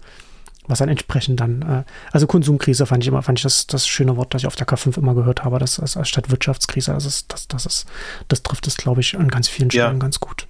was 0.70 0.78
dann 0.78 0.88
entsprechend 0.88 1.40
dann, 1.40 1.62
äh, 1.62 1.84
also 2.12 2.26
Konsumkrise 2.26 2.86
fand 2.86 3.02
ich 3.02 3.08
immer, 3.08 3.22
fand 3.22 3.38
ich 3.38 3.42
das, 3.42 3.66
das 3.66 3.86
schöne 3.86 4.16
Wort, 4.16 4.32
das 4.34 4.42
ich 4.42 4.46
auf 4.46 4.56
der 4.56 4.66
K5 4.66 4.98
immer 4.98 5.14
gehört 5.14 5.44
habe, 5.44 5.58
das, 5.58 5.76
das 5.76 5.98
statt 6.08 6.30
Wirtschaftskrise, 6.30 6.94
also 6.94 7.08
das, 7.08 7.26
das, 7.28 7.48
das 7.48 7.66
ist, 7.66 7.86
das 8.28 8.42
trifft 8.42 8.66
es, 8.66 8.76
glaube 8.76 9.00
ich, 9.00 9.18
an 9.18 9.28
ganz 9.28 9.48
vielen 9.48 9.70
Stellen 9.70 9.94
ja. 9.94 9.98
ganz 9.98 10.20
gut. 10.20 10.46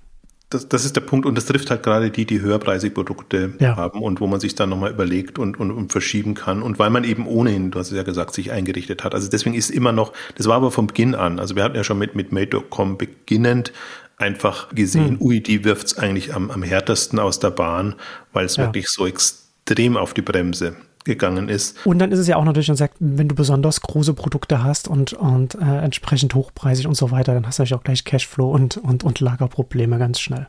Das, 0.51 0.69
das 0.69 0.85
ist 0.85 0.97
der 0.97 1.03
Punkt 1.03 1.27
und 1.27 1.37
das 1.37 1.47
trifft 1.47 1.71
halt 1.71 1.85
gerade 1.85 2.11
die, 2.11 2.27
die 2.27 2.41
höherpreisige 2.41 2.93
Produkte 2.93 3.55
ja. 3.61 3.77
haben 3.77 4.01
und 4.01 4.21
wo 4.21 4.27
man 4.27 4.41
sich 4.41 4.57
dann 4.57 4.69
nochmal 4.69 4.91
überlegt 4.91 5.39
und, 5.39 5.61
und, 5.61 5.71
und 5.71 5.93
verschieben 5.93 6.35
kann 6.35 6.63
und 6.63 6.81
weil 6.81 6.91
man 6.91 7.05
eben 7.05 7.27
ohnehin, 7.29 7.71
du 7.71 7.79
hast 7.79 7.93
es 7.93 7.97
ja 7.97 8.03
gesagt, 8.03 8.35
sich 8.35 8.51
eingerichtet 8.51 9.05
hat. 9.05 9.15
Also 9.15 9.29
deswegen 9.29 9.55
ist 9.55 9.71
immer 9.71 9.93
noch, 9.93 10.13
das 10.37 10.49
war 10.49 10.57
aber 10.57 10.73
vom 10.73 10.89
Beginn 10.89 11.15
an, 11.15 11.39
also 11.39 11.55
wir 11.55 11.63
hatten 11.63 11.77
ja 11.77 11.85
schon 11.85 11.99
mit, 11.99 12.17
mit 12.17 12.33
Made.com 12.33 12.99
beginnend 12.99 13.73
einfach 14.17 14.75
gesehen, 14.75 15.21
hm. 15.21 15.23
ui, 15.23 15.41
die 15.41 15.65
wirft's 15.65 15.97
eigentlich 15.97 16.35
am, 16.35 16.51
am 16.51 16.65
härtesten 16.65 17.21
aus 17.21 17.39
der 17.39 17.51
Bahn, 17.51 17.95
weil 18.33 18.45
es 18.45 18.57
ja. 18.57 18.65
wirklich 18.65 18.89
so 18.89 19.07
extrem 19.07 19.50
extrem 19.71 19.97
auf 19.97 20.15
die 20.15 20.23
Bremse 20.23 20.77
gegangen 21.05 21.49
ist. 21.49 21.87
Und 21.87 21.99
dann 21.99 22.13
ist 22.13 22.19
es 22.19 22.27
ja 22.27 22.37
auch 22.37 22.45
natürlich, 22.45 22.69
wenn 22.99 23.29
du 23.29 23.35
besonders 23.35 23.81
große 23.81 24.13
Produkte 24.15 24.63
hast 24.63 24.89
und, 24.89 25.15
und 25.15 25.55
äh, 25.55 25.79
entsprechend 25.79 26.35
hochpreisig 26.35 26.87
und 26.87 26.95
so 26.95 27.11
weiter, 27.11 27.33
dann 27.33 27.47
hast 27.47 27.59
du 27.59 27.63
natürlich 27.63 27.79
auch 27.79 27.85
gleich 27.85 28.05
Cashflow 28.05 28.51
und, 28.51 28.77
und, 28.77 29.05
und 29.05 29.21
Lagerprobleme 29.21 29.99
ganz 29.99 30.21
schnell. 30.21 30.49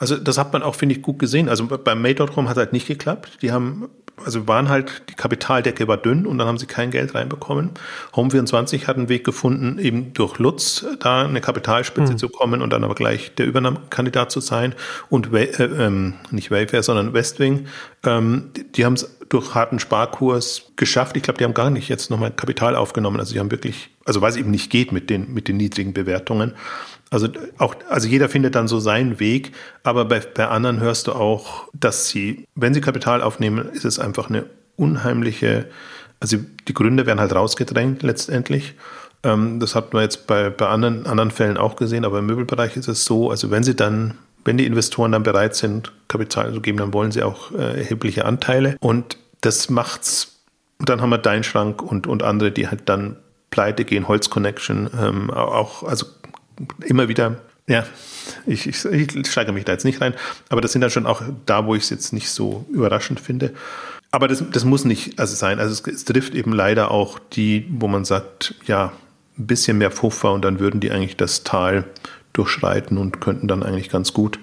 Also 0.00 0.16
das 0.16 0.38
hat 0.38 0.52
man 0.52 0.62
auch, 0.62 0.74
finde 0.74 0.96
ich, 0.96 1.02
gut 1.02 1.18
gesehen. 1.18 1.48
Also 1.48 1.66
beim 1.66 2.02
Made.com 2.02 2.48
hat 2.48 2.56
es 2.56 2.60
halt 2.60 2.72
nicht 2.72 2.88
geklappt. 2.88 3.38
Die 3.42 3.52
haben 3.52 3.88
also 4.24 4.46
waren 4.46 4.68
halt, 4.68 5.02
die 5.08 5.14
Kapitaldecke 5.14 5.88
war 5.88 5.96
dünn 5.96 6.26
und 6.26 6.38
dann 6.38 6.46
haben 6.46 6.58
sie 6.58 6.66
kein 6.66 6.90
Geld 6.90 7.14
reinbekommen. 7.14 7.70
Home24 8.14 8.86
hat 8.86 8.96
einen 8.96 9.08
Weg 9.08 9.24
gefunden, 9.24 9.78
eben 9.78 10.12
durch 10.12 10.38
Lutz 10.38 10.84
da 11.00 11.24
eine 11.24 11.40
Kapitalspitze 11.40 12.12
mhm. 12.12 12.18
zu 12.18 12.28
kommen 12.28 12.62
und 12.62 12.70
dann 12.70 12.84
aber 12.84 12.94
gleich 12.94 13.34
der 13.34 13.46
Übernahmekandidat 13.46 14.30
zu 14.30 14.40
sein. 14.40 14.74
Und 15.08 15.32
äh, 15.32 15.44
ähm, 15.64 16.14
nicht 16.30 16.50
Wayfair, 16.50 16.82
sondern 16.82 17.12
Westwing, 17.12 17.66
ähm, 18.04 18.50
die, 18.56 18.70
die 18.70 18.84
haben 18.84 18.94
es 18.94 19.16
durch 19.28 19.54
harten 19.54 19.78
Sparkurs 19.78 20.72
geschafft. 20.76 21.16
Ich 21.16 21.22
glaube, 21.22 21.38
die 21.38 21.44
haben 21.44 21.54
gar 21.54 21.70
nicht 21.70 21.88
jetzt 21.88 22.10
nochmal 22.10 22.32
Kapital 22.32 22.74
aufgenommen. 22.74 23.20
Also 23.20 23.32
die 23.32 23.40
haben 23.40 23.50
wirklich, 23.50 23.90
also 24.04 24.20
weil 24.20 24.30
es 24.30 24.36
eben 24.36 24.50
nicht 24.50 24.70
geht 24.70 24.92
mit 24.92 25.08
den, 25.08 25.32
mit 25.32 25.48
den 25.48 25.56
niedrigen 25.56 25.92
Bewertungen. 25.92 26.54
Also 27.10 27.28
auch, 27.58 27.74
also 27.88 28.06
jeder 28.06 28.28
findet 28.28 28.54
dann 28.54 28.68
so 28.68 28.78
seinen 28.78 29.18
Weg, 29.18 29.52
aber 29.82 30.04
bei, 30.04 30.20
bei 30.20 30.46
anderen 30.46 30.78
hörst 30.78 31.08
du 31.08 31.12
auch, 31.12 31.68
dass 31.74 32.08
sie, 32.08 32.46
wenn 32.54 32.72
sie 32.72 32.80
Kapital 32.80 33.20
aufnehmen, 33.20 33.68
ist 33.72 33.84
es 33.84 33.98
einfach 33.98 34.28
eine 34.28 34.46
unheimliche, 34.76 35.66
also 36.20 36.36
die 36.68 36.74
Gründe 36.74 37.06
werden 37.06 37.18
halt 37.18 37.34
rausgedrängt 37.34 38.02
letztendlich. 38.04 38.74
Ähm, 39.24 39.58
das 39.58 39.74
hat 39.74 39.92
man 39.92 40.02
jetzt 40.02 40.28
bei, 40.28 40.50
bei 40.50 40.68
anderen, 40.68 41.04
anderen 41.06 41.32
Fällen 41.32 41.56
auch 41.56 41.74
gesehen, 41.74 42.04
aber 42.04 42.20
im 42.20 42.26
Möbelbereich 42.26 42.76
ist 42.76 42.88
es 42.88 43.04
so, 43.04 43.28
also 43.30 43.50
wenn 43.50 43.64
sie 43.64 43.74
dann, 43.74 44.16
wenn 44.44 44.56
die 44.56 44.66
Investoren 44.66 45.10
dann 45.10 45.24
bereit 45.24 45.56
sind, 45.56 45.92
Kapital 46.06 46.54
zu 46.54 46.60
geben, 46.60 46.78
dann 46.78 46.94
wollen 46.94 47.10
sie 47.10 47.24
auch 47.24 47.50
äh, 47.50 47.80
erhebliche 47.80 48.24
Anteile 48.24 48.76
und 48.80 49.18
das 49.40 49.68
macht's. 49.68 50.36
Und 50.78 50.88
dann 50.88 51.02
haben 51.02 51.10
wir 51.10 51.18
Dein 51.18 51.42
Schrank 51.42 51.82
und, 51.82 52.06
und 52.06 52.22
andere, 52.22 52.52
die 52.52 52.68
halt 52.68 52.88
dann 52.88 53.16
pleite 53.50 53.84
gehen, 53.84 54.08
Holz 54.08 54.30
Connection, 54.30 54.88
ähm, 54.98 55.30
auch, 55.30 55.82
also 55.82 56.06
immer 56.84 57.08
wieder, 57.08 57.40
ja, 57.66 57.84
ich, 58.46 58.66
ich, 58.66 58.84
ich 58.84 59.30
steige 59.30 59.52
mich 59.52 59.64
da 59.64 59.72
jetzt 59.72 59.84
nicht 59.84 60.00
rein, 60.00 60.14
aber 60.48 60.60
das 60.60 60.72
sind 60.72 60.80
dann 60.80 60.90
schon 60.90 61.06
auch 61.06 61.22
da, 61.46 61.66
wo 61.66 61.74
ich 61.74 61.84
es 61.84 61.90
jetzt 61.90 62.12
nicht 62.12 62.30
so 62.30 62.66
überraschend 62.70 63.20
finde. 63.20 63.52
Aber 64.10 64.26
das, 64.26 64.42
das 64.50 64.64
muss 64.64 64.84
nicht 64.84 65.18
also 65.18 65.36
sein. 65.36 65.60
Also 65.60 65.72
es, 65.72 65.94
es 65.94 66.04
trifft 66.04 66.34
eben 66.34 66.52
leider 66.52 66.90
auch 66.90 67.18
die, 67.18 67.66
wo 67.70 67.86
man 67.86 68.04
sagt, 68.04 68.54
ja, 68.66 68.92
ein 69.38 69.46
bisschen 69.46 69.78
mehr 69.78 69.90
Puffer 69.90 70.32
und 70.32 70.44
dann 70.44 70.58
würden 70.58 70.80
die 70.80 70.90
eigentlich 70.90 71.16
das 71.16 71.44
Tal 71.44 71.84
durchschreiten 72.32 72.98
und 72.98 73.20
könnten 73.20 73.48
dann 73.48 73.62
eigentlich 73.62 73.88
ganz 73.88 74.12
gut 74.12 74.38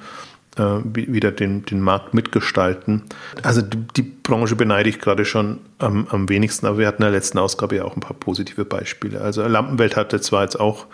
wieder 0.58 1.32
den, 1.32 1.66
den 1.66 1.82
Markt 1.82 2.14
mitgestalten. 2.14 3.04
Also 3.44 3.62
die, 3.62 3.78
die 3.96 4.02
Branche 4.02 4.56
beneide 4.56 4.90
ich 4.90 5.00
gerade 5.00 5.26
schon 5.26 5.60
am, 5.78 6.08
am 6.10 6.30
wenigsten, 6.30 6.66
aber 6.66 6.80
wir 6.80 6.88
hatten 6.88 7.04
in 7.04 7.10
der 7.10 7.12
letzten 7.12 7.38
Ausgabe 7.38 7.76
ja 7.76 7.86
auch 7.86 7.96
ein 7.96 8.02
paar 8.02 8.16
positive 8.16 8.66
Beispiele. 8.66 9.22
Also 9.22 9.46
Lampenwelt 9.46 9.96
hatte 9.96 10.20
zwar 10.22 10.44
jetzt 10.44 10.60
auch 10.60 10.88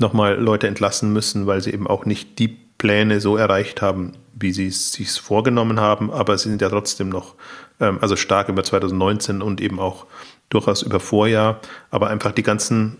nochmal 0.00 0.34
Leute 0.36 0.68
entlassen 0.68 1.12
müssen, 1.12 1.46
weil 1.46 1.60
sie 1.60 1.72
eben 1.72 1.86
auch 1.86 2.04
nicht 2.04 2.38
die 2.38 2.56
Pläne 2.78 3.20
so 3.20 3.36
erreicht 3.36 3.80
haben, 3.82 4.12
wie 4.34 4.52
sie 4.52 4.68
es 4.68 4.92
sich 4.92 5.10
vorgenommen 5.12 5.80
haben, 5.80 6.10
aber 6.10 6.36
sie 6.36 6.50
sind 6.50 6.60
ja 6.60 6.68
trotzdem 6.68 7.08
noch, 7.08 7.34
ähm, 7.80 7.98
also 8.00 8.16
stark 8.16 8.48
über 8.48 8.62
2019 8.62 9.40
und 9.40 9.60
eben 9.60 9.80
auch 9.80 10.06
durchaus 10.50 10.82
über 10.82 11.00
Vorjahr, 11.00 11.60
aber 11.90 12.08
einfach 12.08 12.32
die 12.32 12.42
ganzen 12.42 12.98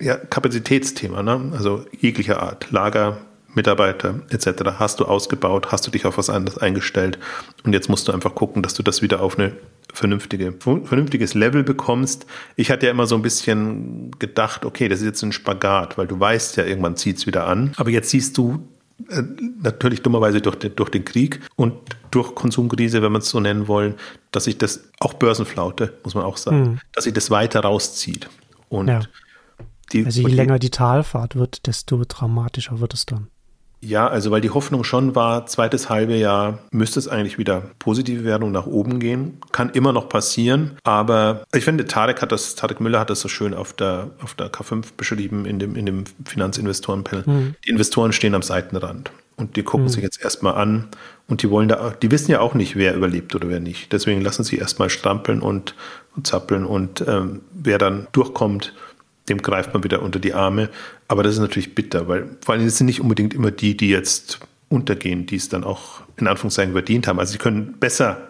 ja, 0.00 0.16
Kapazitätsthema, 0.16 1.22
ne? 1.22 1.52
also 1.52 1.84
jeglicher 1.98 2.42
Art, 2.42 2.70
Lager, 2.70 3.18
Mitarbeiter 3.56 4.20
etc. 4.30 4.48
hast 4.78 5.00
du 5.00 5.04
ausgebaut, 5.04 5.72
hast 5.72 5.86
du 5.86 5.90
dich 5.90 6.06
auf 6.06 6.18
was 6.18 6.30
anderes 6.30 6.58
eingestellt 6.58 7.18
und 7.64 7.72
jetzt 7.72 7.88
musst 7.88 8.06
du 8.08 8.12
einfach 8.12 8.34
gucken, 8.34 8.62
dass 8.62 8.74
du 8.74 8.82
das 8.82 9.02
wieder 9.02 9.22
auf 9.22 9.38
eine 9.38 9.52
vernünftige, 9.92 10.52
vernünftiges 10.52 11.34
Level 11.34 11.64
bekommst. 11.64 12.26
Ich 12.54 12.70
hatte 12.70 12.86
ja 12.86 12.92
immer 12.92 13.06
so 13.06 13.14
ein 13.16 13.22
bisschen 13.22 14.10
gedacht, 14.18 14.64
okay, 14.64 14.88
das 14.88 15.00
ist 15.00 15.06
jetzt 15.06 15.22
ein 15.22 15.32
Spagat, 15.32 15.96
weil 15.98 16.06
du 16.06 16.20
weißt 16.20 16.56
ja, 16.56 16.64
irgendwann 16.64 16.96
zieht 16.96 17.18
es 17.18 17.26
wieder 17.26 17.46
an. 17.46 17.72
Aber 17.76 17.90
jetzt 17.90 18.10
siehst 18.10 18.36
du 18.36 18.68
äh, 19.08 19.22
natürlich 19.62 20.02
dummerweise 20.02 20.40
durch 20.40 20.56
den, 20.56 20.74
durch 20.76 20.90
den 20.90 21.04
Krieg 21.04 21.40
und 21.56 21.74
durch 22.10 22.34
Konsumkrise, 22.34 23.02
wenn 23.02 23.12
man 23.12 23.22
es 23.22 23.28
so 23.28 23.40
nennen 23.40 23.68
wollen, 23.68 23.94
dass 24.32 24.44
sich 24.44 24.58
das, 24.58 24.88
auch 25.00 25.14
Börsenflaute, 25.14 25.94
muss 26.04 26.14
man 26.14 26.24
auch 26.24 26.36
sagen, 26.36 26.60
mhm. 26.60 26.78
dass 26.92 27.04
sich 27.04 27.12
das 27.12 27.30
weiter 27.30 27.60
rauszieht. 27.60 28.28
Und 28.68 28.88
ja. 28.88 29.00
die, 29.92 30.04
also 30.04 30.22
je 30.22 30.34
länger 30.34 30.58
die 30.58 30.70
Talfahrt 30.70 31.36
wird, 31.36 31.66
desto 31.66 32.02
dramatischer 32.06 32.80
wird 32.80 32.94
es 32.94 33.06
dann. 33.06 33.28
Ja, 33.86 34.08
also 34.08 34.32
weil 34.32 34.40
die 34.40 34.50
Hoffnung 34.50 34.82
schon 34.82 35.14
war, 35.14 35.46
zweites 35.46 35.88
halbe 35.88 36.16
Jahr 36.16 36.58
müsste 36.72 36.98
es 36.98 37.06
eigentlich 37.06 37.38
wieder 37.38 37.62
positive 37.78 38.24
werden 38.24 38.42
und 38.42 38.50
nach 38.50 38.66
oben 38.66 38.98
gehen. 38.98 39.38
Kann 39.52 39.70
immer 39.70 39.92
noch 39.92 40.08
passieren, 40.08 40.76
aber 40.82 41.44
ich 41.54 41.64
finde, 41.64 41.84
Tarek 41.84 42.20
hat 42.20 42.32
das, 42.32 42.56
Tarek 42.56 42.80
Müller 42.80 42.98
hat 42.98 43.10
das 43.10 43.20
so 43.20 43.28
schön 43.28 43.54
auf 43.54 43.72
der, 43.72 44.10
auf 44.22 44.34
der 44.34 44.50
K5 44.50 44.86
beschrieben 44.96 45.46
in 45.46 45.60
dem, 45.60 45.76
in 45.76 45.86
dem 45.86 46.04
Finanzinvestorenpanel. 46.24 47.24
Mhm. 47.26 47.54
Die 47.64 47.70
Investoren 47.70 48.12
stehen 48.12 48.34
am 48.34 48.42
Seitenrand 48.42 49.12
und 49.36 49.54
die 49.54 49.62
gucken 49.62 49.86
mhm. 49.86 49.90
sich 49.90 50.02
jetzt 50.02 50.20
erstmal 50.20 50.54
an 50.54 50.88
und 51.28 51.42
die 51.42 51.50
wollen 51.50 51.68
da, 51.68 51.90
die 51.90 52.10
wissen 52.10 52.32
ja 52.32 52.40
auch 52.40 52.54
nicht, 52.54 52.74
wer 52.74 52.96
überlebt 52.96 53.36
oder 53.36 53.48
wer 53.48 53.60
nicht. 53.60 53.92
Deswegen 53.92 54.20
lassen 54.20 54.42
sie 54.42 54.56
erstmal 54.56 54.90
strampeln 54.90 55.40
und, 55.40 55.76
und 56.16 56.26
zappeln 56.26 56.64
und 56.64 57.04
ähm, 57.06 57.42
wer 57.52 57.78
dann 57.78 58.08
durchkommt, 58.10 58.74
dem 59.28 59.42
greift 59.42 59.74
man 59.74 59.84
wieder 59.84 60.02
unter 60.02 60.18
die 60.18 60.34
Arme. 60.34 60.70
Aber 61.08 61.22
das 61.22 61.34
ist 61.34 61.40
natürlich 61.40 61.74
bitter, 61.74 62.08
weil 62.08 62.36
vor 62.44 62.54
allem 62.54 62.68
sind 62.68 62.86
nicht 62.86 63.00
unbedingt 63.00 63.34
immer 63.34 63.50
die, 63.50 63.76
die 63.76 63.90
jetzt 63.90 64.40
untergehen, 64.68 65.26
die 65.26 65.36
es 65.36 65.48
dann 65.48 65.64
auch 65.64 66.00
in 66.16 66.26
Anführungszeichen 66.26 66.72
verdient 66.72 67.06
haben. 67.06 67.20
Also 67.20 67.32
sie 67.32 67.38
können 67.38 67.76
besser, 67.78 68.28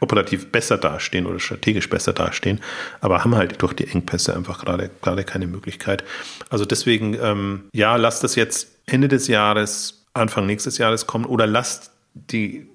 operativ 0.00 0.50
besser 0.50 0.78
dastehen 0.78 1.26
oder 1.26 1.38
strategisch 1.38 1.88
besser 1.88 2.12
dastehen, 2.12 2.60
aber 3.00 3.24
haben 3.24 3.36
halt 3.36 3.60
durch 3.62 3.74
die 3.74 3.86
Engpässe 3.86 4.34
einfach 4.34 4.64
gerade, 4.64 4.90
gerade 5.02 5.24
keine 5.24 5.46
Möglichkeit. 5.46 6.04
Also 6.50 6.64
deswegen, 6.64 7.16
ähm, 7.20 7.64
ja, 7.72 7.96
lasst 7.96 8.24
das 8.24 8.34
jetzt 8.34 8.68
Ende 8.86 9.08
des 9.08 9.28
Jahres, 9.28 10.04
Anfang 10.14 10.46
nächstes 10.46 10.78
Jahres 10.78 11.06
kommen 11.06 11.24
oder 11.24 11.46
lasst 11.46 11.92
die 12.14 12.66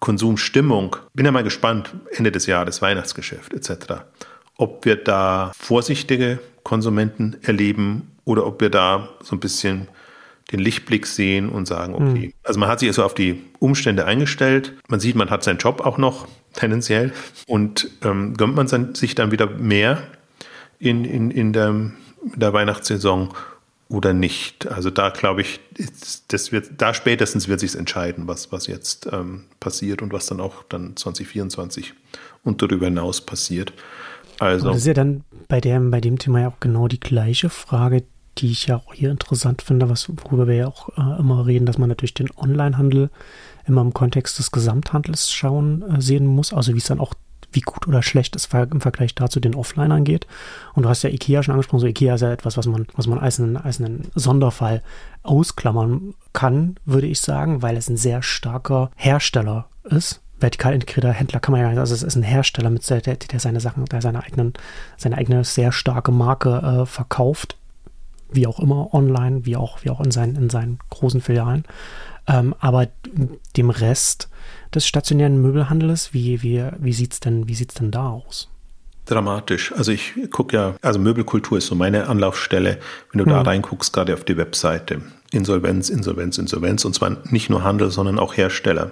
Konsumstimmung, 0.00 0.96
bin 1.14 1.26
ja 1.26 1.32
mal 1.32 1.42
gespannt, 1.42 1.94
Ende 2.12 2.30
des 2.30 2.46
Jahres, 2.46 2.80
Weihnachtsgeschäft 2.82 3.52
etc., 3.52 4.02
ob 4.58 4.86
wir 4.86 4.96
da 4.96 5.52
vorsichtige 5.58 6.38
Konsumenten 6.66 7.36
erleben 7.42 8.10
oder 8.24 8.44
ob 8.44 8.60
wir 8.60 8.70
da 8.70 9.08
so 9.22 9.36
ein 9.36 9.40
bisschen 9.40 9.86
den 10.50 10.58
Lichtblick 10.58 11.06
sehen 11.06 11.48
und 11.48 11.66
sagen, 11.66 11.94
okay, 11.94 12.26
mhm. 12.26 12.32
also 12.42 12.58
man 12.58 12.68
hat 12.68 12.80
sich 12.80 12.88
also 12.88 13.04
auf 13.04 13.14
die 13.14 13.40
Umstände 13.60 14.04
eingestellt. 14.04 14.74
Man 14.88 14.98
sieht, 14.98 15.14
man 15.14 15.30
hat 15.30 15.44
seinen 15.44 15.58
Job 15.58 15.80
auch 15.80 15.96
noch 15.96 16.26
tendenziell 16.54 17.12
und 17.46 17.88
ähm, 18.02 18.34
gönnt 18.36 18.56
man 18.56 18.94
sich 18.96 19.14
dann 19.14 19.30
wieder 19.30 19.46
mehr 19.46 20.02
in, 20.80 21.04
in, 21.04 21.30
in, 21.30 21.52
der, 21.52 21.68
in 21.68 21.94
der 22.34 22.52
Weihnachtssaison 22.52 23.32
oder 23.88 24.12
nicht. 24.12 24.66
Also 24.66 24.90
da 24.90 25.10
glaube 25.10 25.42
ich, 25.42 25.60
das 26.26 26.50
wird, 26.50 26.70
da 26.78 26.94
spätestens 26.94 27.46
wird 27.46 27.60
sich 27.60 27.76
entscheiden, 27.76 28.26
was, 28.26 28.50
was 28.50 28.66
jetzt 28.66 29.08
ähm, 29.12 29.44
passiert 29.60 30.02
und 30.02 30.12
was 30.12 30.26
dann 30.26 30.40
auch 30.40 30.64
dann 30.64 30.96
2024 30.96 31.94
und 32.42 32.60
darüber 32.60 32.86
hinaus 32.86 33.20
passiert. 33.20 33.72
Also. 34.38 34.68
das 34.68 34.78
ist 34.78 34.86
ja 34.86 34.94
dann 34.94 35.24
bei 35.48 35.60
dem, 35.60 35.90
bei 35.90 36.00
dem 36.00 36.18
Thema 36.18 36.40
ja 36.40 36.48
auch 36.48 36.60
genau 36.60 36.88
die 36.88 37.00
gleiche 37.00 37.48
Frage, 37.48 38.04
die 38.38 38.50
ich 38.50 38.66
ja 38.66 38.76
auch 38.76 38.92
hier 38.92 39.10
interessant 39.10 39.62
finde, 39.62 39.88
was, 39.88 40.08
worüber 40.08 40.46
wir 40.46 40.54
ja 40.54 40.66
auch 40.68 40.90
äh, 40.96 41.18
immer 41.18 41.46
reden, 41.46 41.66
dass 41.66 41.78
man 41.78 41.88
natürlich 41.88 42.14
den 42.14 42.28
Onlinehandel 42.36 43.10
immer 43.66 43.80
im 43.80 43.94
Kontext 43.94 44.38
des 44.38 44.50
Gesamthandels 44.50 45.32
schauen, 45.32 45.82
äh, 45.82 46.00
sehen 46.00 46.26
muss, 46.26 46.52
also 46.52 46.74
wie 46.74 46.78
es 46.78 46.84
dann 46.84 47.00
auch, 47.00 47.14
wie 47.52 47.60
gut 47.60 47.88
oder 47.88 48.02
schlecht 48.02 48.36
es 48.36 48.48
im 48.52 48.80
Vergleich 48.80 49.14
dazu 49.14 49.40
den 49.40 49.54
Offline 49.54 49.92
angeht. 49.92 50.26
Und 50.74 50.82
du 50.82 50.88
hast 50.88 51.02
ja 51.02 51.10
IKEA 51.10 51.42
schon 51.42 51.52
angesprochen, 51.52 51.80
so 51.80 51.86
IKEA 51.86 52.16
ist 52.16 52.20
ja 52.20 52.32
etwas, 52.32 52.58
was 52.58 52.66
man, 52.66 52.86
was 52.94 53.06
man 53.06 53.18
als 53.18 53.40
einen, 53.40 53.56
als 53.56 53.80
einen 53.80 54.08
Sonderfall 54.14 54.82
ausklammern 55.22 56.14
kann, 56.34 56.76
würde 56.84 57.06
ich 57.06 57.20
sagen, 57.20 57.62
weil 57.62 57.76
es 57.76 57.88
ein 57.88 57.96
sehr 57.96 58.22
starker 58.22 58.90
Hersteller 58.96 59.68
ist 59.84 60.20
vertikal 60.38 60.74
integrierter 60.74 61.12
Händler 61.12 61.40
kann 61.40 61.52
man 61.52 61.60
ja, 61.60 61.80
also 61.80 61.94
es 61.94 62.02
ist 62.02 62.16
ein 62.16 62.22
Hersteller, 62.22 62.70
mit 62.70 62.88
der, 62.88 63.00
der, 63.00 63.16
der 63.16 63.40
seine 63.40 63.60
Sachen, 63.60 63.84
der 63.86 64.02
seine 64.02 64.22
eigenen, 64.22 64.54
seine 64.96 65.16
eigene 65.16 65.44
sehr 65.44 65.72
starke 65.72 66.12
Marke 66.12 66.82
äh, 66.82 66.86
verkauft, 66.86 67.56
wie 68.30 68.46
auch 68.46 68.60
immer, 68.60 68.92
online, 68.92 69.46
wie 69.46 69.56
auch, 69.56 69.84
wie 69.84 69.90
auch 69.90 70.00
in 70.00 70.10
seinen, 70.10 70.36
in 70.36 70.50
seinen 70.50 70.78
großen 70.90 71.20
Filialen. 71.20 71.64
Ähm, 72.28 72.54
aber 72.58 72.88
dem 73.56 73.70
Rest 73.70 74.28
des 74.74 74.86
stationären 74.86 75.40
Möbelhandels, 75.40 76.12
wie, 76.12 76.42
wie, 76.42 76.64
wie 76.78 76.92
sieht 76.92 77.12
es 77.12 77.20
denn, 77.20 77.46
denn 77.46 77.90
da 77.90 78.08
aus? 78.08 78.48
Dramatisch. 79.06 79.72
Also 79.72 79.92
ich 79.92 80.14
gucke 80.32 80.56
ja, 80.56 80.74
also 80.82 80.98
Möbelkultur 80.98 81.58
ist 81.58 81.68
so 81.68 81.76
meine 81.76 82.08
Anlaufstelle. 82.08 82.78
Wenn 83.12 83.18
du 83.18 83.24
hm. 83.24 83.32
da 83.32 83.42
reinguckst, 83.42 83.92
gerade 83.92 84.12
auf 84.12 84.24
die 84.24 84.36
Webseite, 84.36 85.00
Insolvenz, 85.30 85.88
Insolvenz, 85.88 86.38
Insolvenz, 86.38 86.84
und 86.84 86.94
zwar 86.94 87.16
nicht 87.30 87.48
nur 87.48 87.62
Handel, 87.62 87.90
sondern 87.90 88.18
auch 88.18 88.36
Hersteller. 88.36 88.90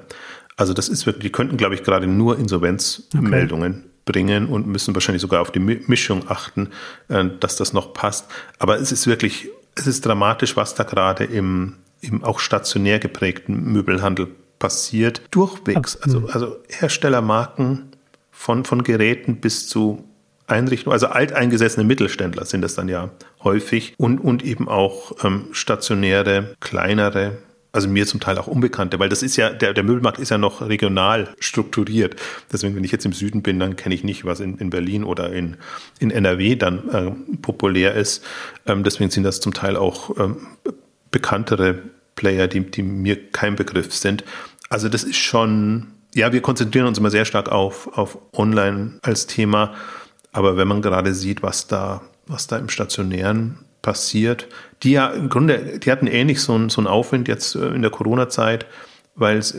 Also 0.57 0.73
das 0.73 0.89
ist 0.89 1.07
wirklich, 1.07 1.25
die 1.25 1.33
könnten, 1.33 1.57
glaube 1.57 1.75
ich, 1.75 1.83
gerade 1.83 2.07
nur 2.07 2.39
Insolvenzmeldungen 2.39 3.73
okay. 3.73 3.89
bringen 4.05 4.47
und 4.47 4.67
müssen 4.67 4.95
wahrscheinlich 4.95 5.23
sogar 5.23 5.41
auf 5.41 5.51
die 5.51 5.59
Mischung 5.59 6.29
achten, 6.29 6.71
äh, 7.09 7.25
dass 7.41 7.57
das 7.57 7.73
noch 7.73 7.93
passt. 7.93 8.27
Aber 8.59 8.79
es 8.79 8.93
ist 8.93 9.07
wirklich, 9.07 9.49
es 9.75 9.87
ist 9.87 10.07
dramatisch, 10.07 10.57
was 10.57 10.75
da 10.75 10.85
gerade 10.85 11.25
im, 11.25 11.75
im 12.01 12.23
auch 12.23 12.39
stationär 12.39 12.99
geprägten 12.99 13.73
Möbelhandel 13.73 14.29
passiert. 14.59 15.23
Durchwegs. 15.31 15.97
Also, 15.97 16.23
hm. 16.23 16.31
also 16.31 16.57
Herstellermarken 16.69 17.91
von, 18.31 18.65
von 18.65 18.83
Geräten 18.83 19.41
bis 19.41 19.69
zu 19.69 20.05
Einrichtungen, 20.47 20.93
also 20.93 21.07
alteingesessene 21.07 21.85
Mittelständler 21.85 22.45
sind 22.45 22.63
das 22.63 22.75
dann 22.75 22.89
ja 22.89 23.11
häufig 23.43 23.95
und, 23.97 24.19
und 24.19 24.45
eben 24.45 24.69
auch 24.69 25.13
ähm, 25.25 25.47
stationäre, 25.53 26.55
kleinere 26.61 27.39
also 27.75 27.89
mir 27.89 28.07
zum 28.07 28.21
Teil 28.21 28.39
auch 28.39 28.47
Unbekannte, 28.47 29.01
weil 29.01 29.09
das 29.09 29.23
ist 29.23 29.37
ja, 29.37 29.51
der, 29.51 29.75
der 29.75 29.83
Möbelmarkt 29.83 30.21
ist 30.21 30.31
ja 30.31 30.39
noch 30.39 30.63
regional 30.63 31.35
strukturiert. 31.41 32.15
Deswegen, 32.53 32.77
wenn 32.77 32.85
ich 32.85 32.93
jetzt 32.93 33.05
im 33.05 33.13
Süden 33.13 33.43
bin, 33.43 33.59
dann 33.59 33.75
kenne 33.75 33.97
ich 33.97 34.05
nicht, 34.05 34.25
was 34.25 34.39
in, 34.39 34.57
in 34.59 34.71
Berlin 34.71 35.03
oder 35.03 35.33
in, 35.33 35.57
in 35.99 36.13
NRW 36.13 36.55
dann 36.55 36.89
äh, 36.89 37.11
populär 37.39 37.95
ist. 37.95 38.25
Ähm, 38.67 38.85
deswegen 38.85 39.11
sind 39.11 39.25
das 39.25 39.41
zum 39.41 39.53
Teil 39.53 39.77
auch 39.77 40.17
ähm, 40.19 40.47
bekanntere 41.11 41.83
Player, 42.15 42.47
die, 42.47 42.61
die 42.61 42.85
mir 42.85 43.31
kein 43.33 43.57
Begriff 43.57 43.93
sind. 43.93 44.23
Also 44.69 44.89
das 44.89 45.03
ist 45.03 45.17
schon, 45.17 45.89
ja, 46.15 46.33
wir 46.33 46.43
konzentrieren 46.43 46.87
uns 46.87 46.99
immer 46.99 47.11
sehr 47.11 47.25
stark 47.25 47.49
auf, 47.49 47.99
auf 47.99 48.19
Online 48.33 49.01
als 49.03 49.27
Thema. 49.27 49.75
Aber 50.31 50.57
wenn 50.57 50.69
man 50.69 50.81
gerade 50.81 51.13
sieht, 51.13 51.43
was 51.43 51.67
da, 51.67 52.03
was 52.27 52.47
da 52.47 52.57
im 52.57 52.69
Stationären 52.69 53.59
passiert, 53.83 54.49
die 54.85 54.93
ja 54.93 55.09
im 55.09 55.29
Grunde, 55.29 55.79
die 55.79 55.91
hatten 55.91 56.07
ähnlich 56.07 56.41
so 56.41 56.55
einen, 56.55 56.69
so 56.69 56.81
einen 56.81 56.87
Aufwind 56.87 57.27
jetzt 57.27 57.57
äh, 57.57 57.69
in 57.69 57.83
der 57.83 57.91
Corona-Zeit, 57.91 58.67
weil 59.15 59.39
es, 59.39 59.57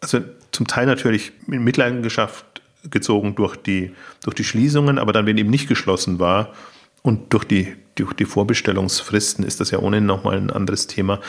also 0.00 0.20
zum 0.52 0.66
Teil 0.66 0.86
natürlich 0.86 1.32
in 1.46 1.62
Mitleidenschaft 1.64 2.44
gezogen 2.90 3.34
durch 3.34 3.56
die, 3.56 3.94
durch 4.22 4.34
die 4.34 4.44
Schließungen, 4.44 4.98
aber 4.98 5.12
dann, 5.12 5.26
wenn 5.26 5.36
eben 5.36 5.50
nicht 5.50 5.68
geschlossen 5.68 6.18
war 6.18 6.52
und 7.02 7.32
durch 7.32 7.44
die, 7.44 7.74
durch 7.96 8.12
die 8.12 8.24
Vorbestellungsfristen 8.24 9.44
ist 9.44 9.60
das 9.60 9.70
ja 9.70 9.80
ohnehin 9.80 10.06
nochmal 10.06 10.36
ein 10.36 10.50
anderes 10.50 10.86
Thema, 10.86 11.20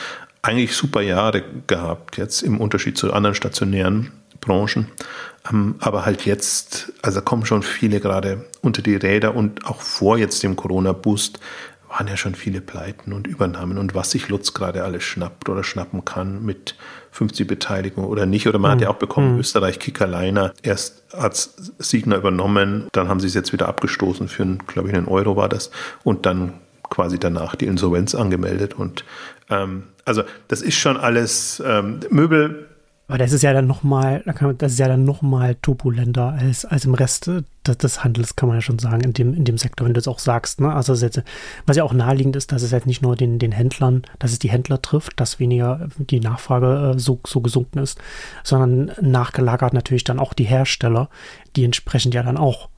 eigentlich 0.42 0.74
super 0.74 1.02
Jahre 1.02 1.42
gehabt, 1.66 2.16
jetzt 2.16 2.42
im 2.42 2.60
Unterschied 2.60 2.96
zu 2.96 3.12
anderen 3.12 3.34
stationären 3.34 4.12
Branchen. 4.40 4.86
Ähm, 5.50 5.76
aber 5.80 6.04
halt 6.04 6.24
jetzt, 6.24 6.92
also 7.02 7.20
kommen 7.20 7.46
schon 7.46 7.62
viele 7.62 8.00
gerade 8.00 8.44
unter 8.62 8.82
die 8.82 8.96
Räder 8.96 9.34
und 9.34 9.66
auch 9.66 9.80
vor 9.80 10.18
jetzt 10.18 10.42
dem 10.42 10.56
Corona-Boost 10.56 11.40
waren 11.90 12.06
ja 12.06 12.16
schon 12.16 12.34
viele 12.34 12.60
Pleiten 12.60 13.12
und 13.12 13.26
Übernahmen 13.26 13.76
und 13.76 13.94
was 13.94 14.12
sich 14.12 14.28
Lutz 14.28 14.54
gerade 14.54 14.84
alles 14.84 15.02
schnappt 15.02 15.48
oder 15.48 15.64
schnappen 15.64 16.04
kann 16.04 16.44
mit 16.44 16.76
50 17.10 17.46
Beteiligung 17.46 18.04
oder 18.04 18.26
nicht. 18.26 18.46
Oder 18.46 18.58
man 18.58 18.70
mhm. 18.70 18.74
hat 18.74 18.80
ja 18.82 18.90
auch 18.90 18.98
bekommen, 18.98 19.34
mhm. 19.34 19.40
Österreich 19.40 19.80
Kickerleiner 19.80 20.52
erst 20.62 21.14
als 21.14 21.72
Signer 21.78 22.16
übernommen, 22.16 22.86
dann 22.92 23.08
haben 23.08 23.18
sie 23.18 23.26
es 23.26 23.34
jetzt 23.34 23.52
wieder 23.52 23.68
abgestoßen 23.68 24.28
für, 24.28 24.46
glaube 24.66 24.88
ich, 24.88 24.94
einen 24.94 25.08
Euro 25.08 25.36
war 25.36 25.48
das 25.48 25.70
und 26.04 26.26
dann 26.26 26.54
quasi 26.88 27.18
danach 27.18 27.56
die 27.56 27.66
Insolvenz 27.66 28.14
angemeldet 28.14 28.74
und 28.74 29.04
ähm, 29.48 29.84
also 30.04 30.22
das 30.48 30.60
ist 30.60 30.74
schon 30.74 30.96
alles 30.96 31.62
ähm, 31.64 32.00
Möbel 32.10 32.68
aber 33.10 33.18
das 33.18 33.32
ist 33.32 33.42
ja 33.42 33.52
dann 33.52 33.66
nochmal, 33.66 34.22
das 34.58 34.72
ist 34.72 34.78
ja 34.78 34.86
dann 34.86 35.04
nochmal 35.04 35.56
turbulenter 35.56 36.32
als, 36.32 36.64
als 36.64 36.84
im 36.84 36.94
Rest 36.94 37.26
des, 37.26 37.76
des, 37.76 38.04
Handels, 38.04 38.36
kann 38.36 38.48
man 38.48 38.58
ja 38.58 38.62
schon 38.62 38.78
sagen, 38.78 39.02
in 39.02 39.12
dem, 39.12 39.34
in 39.34 39.44
dem 39.44 39.58
Sektor, 39.58 39.84
wenn 39.84 39.94
du 39.94 39.98
es 39.98 40.06
auch 40.06 40.20
sagst. 40.20 40.60
Ne? 40.60 40.72
Also 40.72 40.94
jetzt, 40.94 41.20
was 41.66 41.76
ja 41.76 41.82
auch 41.82 41.92
naheliegend 41.92 42.36
ist, 42.36 42.52
dass 42.52 42.62
es 42.62 42.72
halt 42.72 42.86
nicht 42.86 43.02
nur 43.02 43.16
den, 43.16 43.40
den 43.40 43.50
Händlern, 43.50 44.02
dass 44.20 44.30
es 44.30 44.38
die 44.38 44.48
Händler 44.48 44.80
trifft, 44.80 45.18
dass 45.18 45.40
weniger 45.40 45.88
die 45.98 46.20
Nachfrage 46.20 46.92
äh, 46.94 46.98
so, 47.00 47.18
so 47.26 47.40
gesunken 47.40 47.80
ist, 47.80 47.98
sondern 48.44 48.92
nachgelagert 49.00 49.74
natürlich 49.74 50.04
dann 50.04 50.20
auch 50.20 50.32
die 50.32 50.44
Hersteller, 50.44 51.08
die 51.56 51.64
entsprechend 51.64 52.14
ja 52.14 52.22
dann 52.22 52.36
auch 52.36 52.68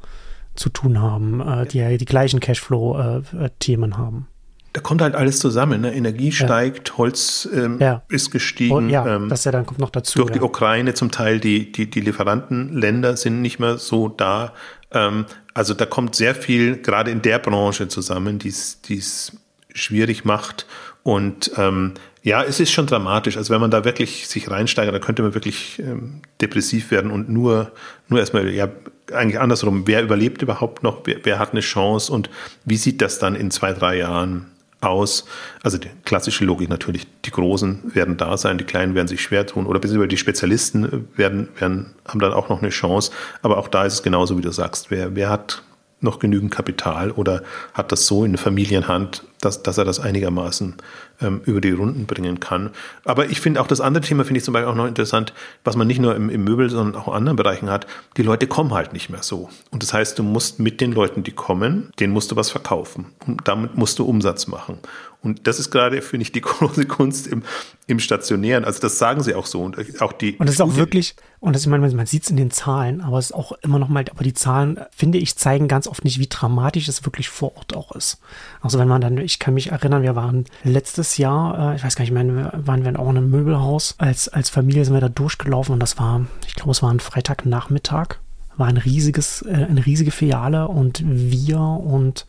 zu 0.55 0.71
tun 0.71 0.99
haben, 0.99 1.41
äh, 1.41 1.67
die 1.67 1.79
ja 1.79 1.95
die 1.95 2.07
gleichen 2.07 2.41
Cashflow-Themen 2.41 3.93
äh, 3.93 3.97
haben 3.97 4.29
da 4.73 4.81
kommt 4.81 5.03
halt 5.03 5.15
alles 5.15 5.39
zusammen. 5.39 5.83
Ne? 5.83 5.95
Energie 5.95 6.33
steigt, 6.33 6.91
ja. 6.91 6.99
Holz 6.99 7.49
ähm, 7.53 7.79
ja. 7.79 8.03
ist 8.09 8.31
gestiegen. 8.31 8.89
ja, 8.89 9.17
ähm, 9.17 9.29
das 9.29 9.45
ja 9.45 9.53
dann 9.53 9.67
kommt 9.67 9.81
noch 9.81 9.91
dazu. 9.91 10.19
Durch 10.19 10.31
ja. 10.31 10.37
die 10.37 10.41
Ukraine 10.41 10.95
zum 10.95 11.11
Teil, 11.11 11.41
die, 11.41 11.71
die, 11.71 11.91
die 11.91 12.01
Lieferantenländer 12.01 13.17
sind 13.17 13.43
nicht 13.43 13.59
mehr 13.59 13.79
so 13.79 14.09
da. 14.09 14.55
Ähm, 14.91 15.27
also 15.53 15.75
da 15.75 15.85
kommt 15.85 16.15
sehr 16.15 16.35
viel 16.35 16.77
gerade 16.77 17.11
in 17.11 17.21
der 17.21 17.39
Branche 17.39 17.89
zusammen, 17.89 18.39
die 18.39 18.49
es 18.49 19.33
schwierig 19.75 20.25
macht. 20.25 20.67
Und 21.03 21.51
ähm, 21.57 21.95
ja, 22.23 22.43
es 22.43 22.61
ist 22.61 22.71
schon 22.71 22.87
dramatisch. 22.87 23.37
Also 23.37 23.53
wenn 23.53 23.61
man 23.61 23.71
da 23.71 23.85
wirklich 23.85 24.29
sich 24.29 24.51
reinsteigert, 24.51 24.95
da 24.95 25.01
könnte 25.01 25.23
man 25.23 25.35
wirklich 25.35 25.81
ähm, 25.81 26.23
depressiv 26.41 26.91
werden 26.91 27.11
und 27.11 27.29
nur, 27.29 27.73
nur 28.09 28.21
erstmal, 28.21 28.49
ja, 28.49 28.69
eigentlich 29.13 29.41
andersrum, 29.41 29.87
wer 29.87 30.03
überlebt 30.03 30.41
überhaupt 30.41 30.83
noch, 30.83 31.03
wer, 31.05 31.17
wer 31.25 31.39
hat 31.39 31.51
eine 31.51 31.61
Chance 31.61 32.13
und 32.13 32.31
wie 32.65 32.77
sieht 32.77 33.03
das 33.03 33.19
dann 33.19 33.35
in 33.35 33.51
zwei, 33.51 33.73
drei 33.73 33.99
Jahren 33.99 34.52
aus. 34.83 35.25
Also 35.63 35.79
die 35.79 35.91
klassische 36.05 36.45
Logik 36.45 36.69
natürlich, 36.69 37.07
die 37.25 37.31
Großen 37.31 37.95
werden 37.95 38.17
da 38.17 38.37
sein, 38.37 38.59
die 38.59 38.65
Kleinen 38.65 38.95
werden 38.95 39.09
sich 39.09 39.23
schwer 39.23 39.47
tun 39.47 39.67
oder 39.67 39.81
beziehungsweise 39.81 40.09
die 40.09 40.17
Spezialisten 40.17 41.09
werden, 41.17 41.49
werden, 41.59 41.95
haben 42.07 42.21
dann 42.21 42.33
auch 42.33 42.49
noch 42.49 42.61
eine 42.61 42.71
Chance. 42.71 43.13
Aber 43.43 43.59
auch 43.59 43.69
da 43.69 43.85
ist 43.85 43.95
es 43.95 44.03
genauso, 44.03 44.37
wie 44.39 44.43
du 44.43 44.51
sagst. 44.51 44.91
Wer, 44.91 45.15
wer 45.15 45.31
hat 45.31 45.63
noch 46.03 46.19
genügend 46.19 46.51
Kapital 46.51 47.11
oder 47.11 47.43
hat 47.75 47.93
das 47.93 48.07
so 48.07 48.25
in 48.25 48.37
Familienhand, 48.37 49.25
dass, 49.41 49.63
dass 49.63 49.79
er 49.79 49.85
das 49.85 50.01
einigermaßen 50.01 50.77
ähm, 51.21 51.41
über 51.45 51.61
die 51.61 51.71
Runden 51.71 52.07
bringen 52.07 52.41
kann. 52.41 52.71
Aber 53.05 53.27
ich 53.27 53.41
finde 53.41 53.61
auch 53.61 53.67
das 53.67 53.81
andere 53.81 54.05
Thema 54.05 54.25
finde 54.25 54.39
ich 54.39 54.45
zum 54.45 54.55
Beispiel 54.55 54.71
auch 54.71 54.75
noch 54.75 54.87
interessant, 54.87 55.33
was 55.65 55.77
man 55.77 55.87
nicht 55.87 56.01
nur 56.01 56.15
im, 56.15 56.31
im 56.31 56.45
Möbel, 56.45 56.71
sondern 56.71 57.01
auch 57.01 57.09
in 57.09 57.15
anderen 57.15 57.37
Bereichen 57.37 57.71
hat. 57.71 57.87
Die 58.17 58.23
Leute 58.23 58.47
kommen 58.47 58.73
halt 58.73 58.93
nicht 58.93 59.11
mehr 59.11 59.23
so. 59.23 59.49
Und 59.71 59.83
das 59.83 59.93
heißt, 59.93 60.19
du 60.19 60.23
musst 60.23 60.59
mit 60.59 60.81
den 60.81 60.93
Leuten, 60.93 61.23
die 61.23 61.33
kommen, 61.33 61.93
denen 61.99 62.13
musst 62.13 62.31
du 62.31 62.37
was 62.37 62.51
verkaufen. 62.51 63.07
Und 63.27 63.47
damit 63.49 63.77
musst 63.77 63.99
du 63.99 64.05
Umsatz 64.05 64.47
machen. 64.47 64.79
Und 65.23 65.47
das 65.47 65.61
ist 65.61 65.71
gerade, 65.71 66.03
finde 66.03 66.23
ich, 66.23 66.33
die 66.33 66.41
große 66.43 66.85
Kunst 66.87 67.27
im, 67.27 67.43
im 67.87 68.01
Stationären. 68.01 68.65
Also 68.65 68.81
das 68.81 68.99
sagen 68.99 69.23
sie 69.23 69.35
auch 69.35 69.47
so. 69.47 69.63
Und 69.63 70.03
auch 70.03 70.13
die. 70.13 70.37
Und 70.37 70.47
das 70.47 70.57
ist 70.57 70.61
auch 70.61 70.77
wirklich, 70.77 71.15
und 71.39 71.55
das, 71.55 71.63
ich 71.63 71.69
meine, 71.69 71.89
man 71.89 72.07
sieht 72.07 72.25
es 72.25 72.31
in 72.31 72.37
den 72.37 72.51
Zahlen, 72.51 73.01
aber 73.01 73.19
es 73.19 73.27
ist 73.27 73.33
auch 73.33 73.53
immer 73.63 73.79
noch 73.79 73.89
mal, 73.89 74.05
aber 74.11 74.25
die 74.25 74.35
Zahlen, 74.35 74.81
finde 74.91 75.19
ich, 75.19 75.37
zeigen 75.37 75.69
ganz 75.69 75.87
oft 75.87 76.05
nicht, 76.05 76.19
wie 76.19 76.27
dramatisch 76.27 76.89
es 76.89 77.05
wirklich 77.05 77.29
vor 77.29 77.57
Ort 77.57 77.75
auch 77.77 77.93
ist. 77.93 78.19
Also 78.61 78.79
wenn 78.79 78.89
man 78.89 79.01
dann, 79.01 79.19
ich 79.19 79.39
kann 79.39 79.55
mich 79.55 79.71
erinnern, 79.71 80.03
wir 80.03 80.17
waren 80.17 80.45
letztes 80.65 81.17
Jahr, 81.19 81.73
äh, 81.73 81.77
ich 81.77 81.85
weiß 81.85 81.95
gar 81.95 82.03
nicht 82.03 82.13
mehr, 82.13 82.53
waren 82.57 82.85
wir 82.85 82.99
auch 82.99 83.11
in 83.11 83.17
einem 83.17 83.31
Möbelhaus. 83.31 83.95
Als, 83.99 84.29
als 84.29 84.51
Familie 84.51 84.85
sind 84.85 84.95
wir 84.95 85.01
da 85.01 85.09
durchgelaufen 85.09 85.73
und 85.73 85.81
das 85.81 85.99
war, 85.99 86.27
ich 86.47 86.55
glaube, 86.55 86.73
es 86.73 86.83
war 86.83 86.91
ein 86.91 87.01
Freitagnachmittag. 87.01 88.17
War 88.57 88.67
ein 88.67 88.77
riesiges, 88.77 89.43
äh, 89.43 89.67
eine 89.69 89.87
riesige 89.87 90.11
Filiale 90.11 90.69
und 90.69 91.03
wir 91.05 91.59
und 91.59 92.27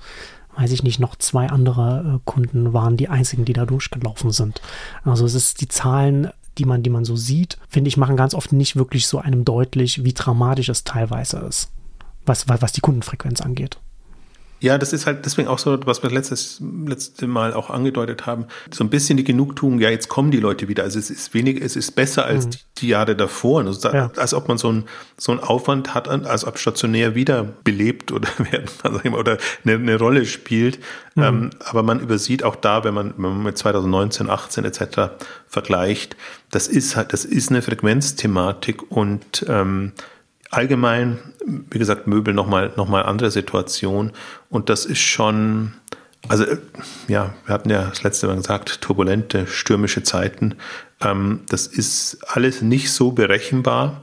weiß 0.56 0.72
ich 0.72 0.84
nicht, 0.84 1.00
noch 1.00 1.16
zwei 1.16 1.50
andere 1.50 2.16
äh, 2.16 2.20
Kunden 2.26 2.74
waren 2.74 2.98
die 2.98 3.10
einzigen, 3.10 3.46
die 3.46 3.54
da 3.54 3.66
durchgelaufen 3.66 4.32
sind. 4.32 4.62
Also 5.04 5.26
es 5.26 5.34
ist 5.34 5.62
die 5.62 5.68
Zahlen, 5.68 6.30
die 6.58 6.66
man, 6.66 6.84
die 6.84 6.90
man 6.90 7.06
so 7.06 7.16
sieht, 7.16 7.58
finde 7.68 7.88
ich, 7.88 7.98
machen 7.98 8.18
ganz 8.18 8.34
oft 8.34 8.52
nicht 8.52 8.76
wirklich 8.76 9.08
so 9.08 9.20
einem 9.20 9.46
deutlich, 9.46 10.04
wie 10.04 10.14
dramatisch 10.14 10.70
es 10.70 10.84
teilweise 10.84 11.38
ist, 11.40 11.72
was, 12.26 12.48
was 12.48 12.72
die 12.72 12.82
Kundenfrequenz 12.82 13.42
angeht. 13.42 13.80
Ja, 14.64 14.78
das 14.78 14.94
ist 14.94 15.06
halt 15.06 15.26
deswegen 15.26 15.50
auch 15.50 15.60
so, 15.60 15.78
was 15.86 16.04
wir 16.04 16.10
letztes 16.10 16.62
letzte 16.88 17.28
Mal 17.28 17.54
auch 17.54 17.70
angedeutet 17.70 18.26
haben, 18.26 18.46
so 18.72 18.86
ein 18.86 18.90
bisschen 18.90 19.18
die 19.18 19.26
Genugtuung, 19.26 19.78
ja, 19.82 19.90
jetzt 19.90 20.08
kommen 20.08 20.32
die 20.32 20.40
Leute 20.40 20.70
wieder. 20.70 20.84
Also 20.84 21.00
es 21.00 21.10
ist 21.10 21.34
weniger, 21.34 21.66
es 21.66 21.76
ist 21.76 21.92
besser 21.92 22.24
als 22.24 22.46
mhm. 22.46 22.52
die, 22.52 22.58
die, 22.78 22.88
Jahre 22.88 23.18
davor. 23.18 23.66
Also 23.66 23.90
da, 23.90 23.94
ja. 23.94 24.12
Als 24.16 24.34
ob 24.34 24.48
man 24.48 24.58
so, 24.58 24.72
ein, 24.72 24.86
so 25.18 25.34
einen 25.34 25.42
Aufwand 25.42 25.94
hat, 25.94 26.08
als 26.08 26.46
ob 26.46 26.58
stationär 26.58 27.14
wieder 27.14 27.44
belebt 27.66 28.14
oder 28.14 28.30
werden, 28.38 28.70
also 28.84 29.00
oder 29.10 29.38
eine, 29.66 29.74
eine 29.74 30.00
Rolle 30.00 30.26
spielt. 30.26 30.80
Mhm. 31.16 31.24
Ähm, 31.24 31.50
aber 31.60 31.84
man 31.84 32.00
übersieht 32.00 32.46
auch 32.46 32.56
da, 32.56 32.86
wenn 32.86 32.94
man, 32.94 33.14
wenn 33.18 33.32
man 33.32 33.44
mit 33.44 33.58
2019, 33.58 34.30
18 34.30 34.64
etc. 34.64 34.82
vergleicht, 35.46 36.16
das 36.52 36.70
ist 36.70 36.96
halt, 36.96 37.12
das 37.12 37.26
ist 37.26 37.50
eine 37.50 37.62
Frequenzthematik 37.62 38.90
und 38.90 39.46
ähm, 39.50 39.92
allgemein, 40.54 41.18
wie 41.46 41.80
gesagt, 41.80 42.08
Möbel 42.08 42.34
nochmal 42.34 42.72
noch 42.76 42.88
mal 42.88 43.04
andere 43.04 43.32
Situation. 43.32 44.12
Und 44.50 44.70
das 44.70 44.86
ist 44.86 45.00
schon, 45.00 45.74
also 46.28 46.46
ja, 47.08 47.34
wir 47.46 47.54
hatten 47.54 47.70
ja 47.70 47.90
das 47.90 48.04
letzte 48.04 48.28
Mal 48.28 48.38
gesagt, 48.38 48.82
turbulente, 48.82 49.48
stürmische 49.48 50.04
Zeiten. 50.04 50.56
Ähm, 51.02 51.42
das 51.50 51.68
ist 51.68 52.20
alles 52.28 52.62
nicht 52.62 52.92
so 52.92 53.12
berechenbar. 53.12 54.02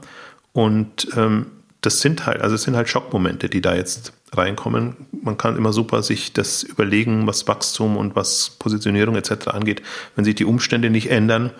Und 0.53 1.07
ähm, 1.15 1.47
das 1.81 2.01
sind 2.01 2.25
halt, 2.25 2.41
also 2.41 2.55
es 2.55 2.63
sind 2.63 2.75
halt 2.75 2.89
Schockmomente, 2.89 3.49
die 3.49 3.61
da 3.61 3.73
jetzt 3.73 4.13
reinkommen. 4.33 4.95
Man 5.11 5.37
kann 5.37 5.57
immer 5.57 5.73
super 5.73 6.03
sich 6.03 6.31
das 6.31 6.63
überlegen, 6.63 7.27
was 7.27 7.47
Wachstum 7.47 7.97
und 7.97 8.15
was 8.15 8.51
Positionierung 8.59 9.15
etc. 9.15 9.47
angeht, 9.47 9.81
wenn 10.15 10.25
sich 10.25 10.35
die 10.35 10.45
Umstände 10.45 10.89
nicht 10.89 11.09
ändern. 11.09 11.51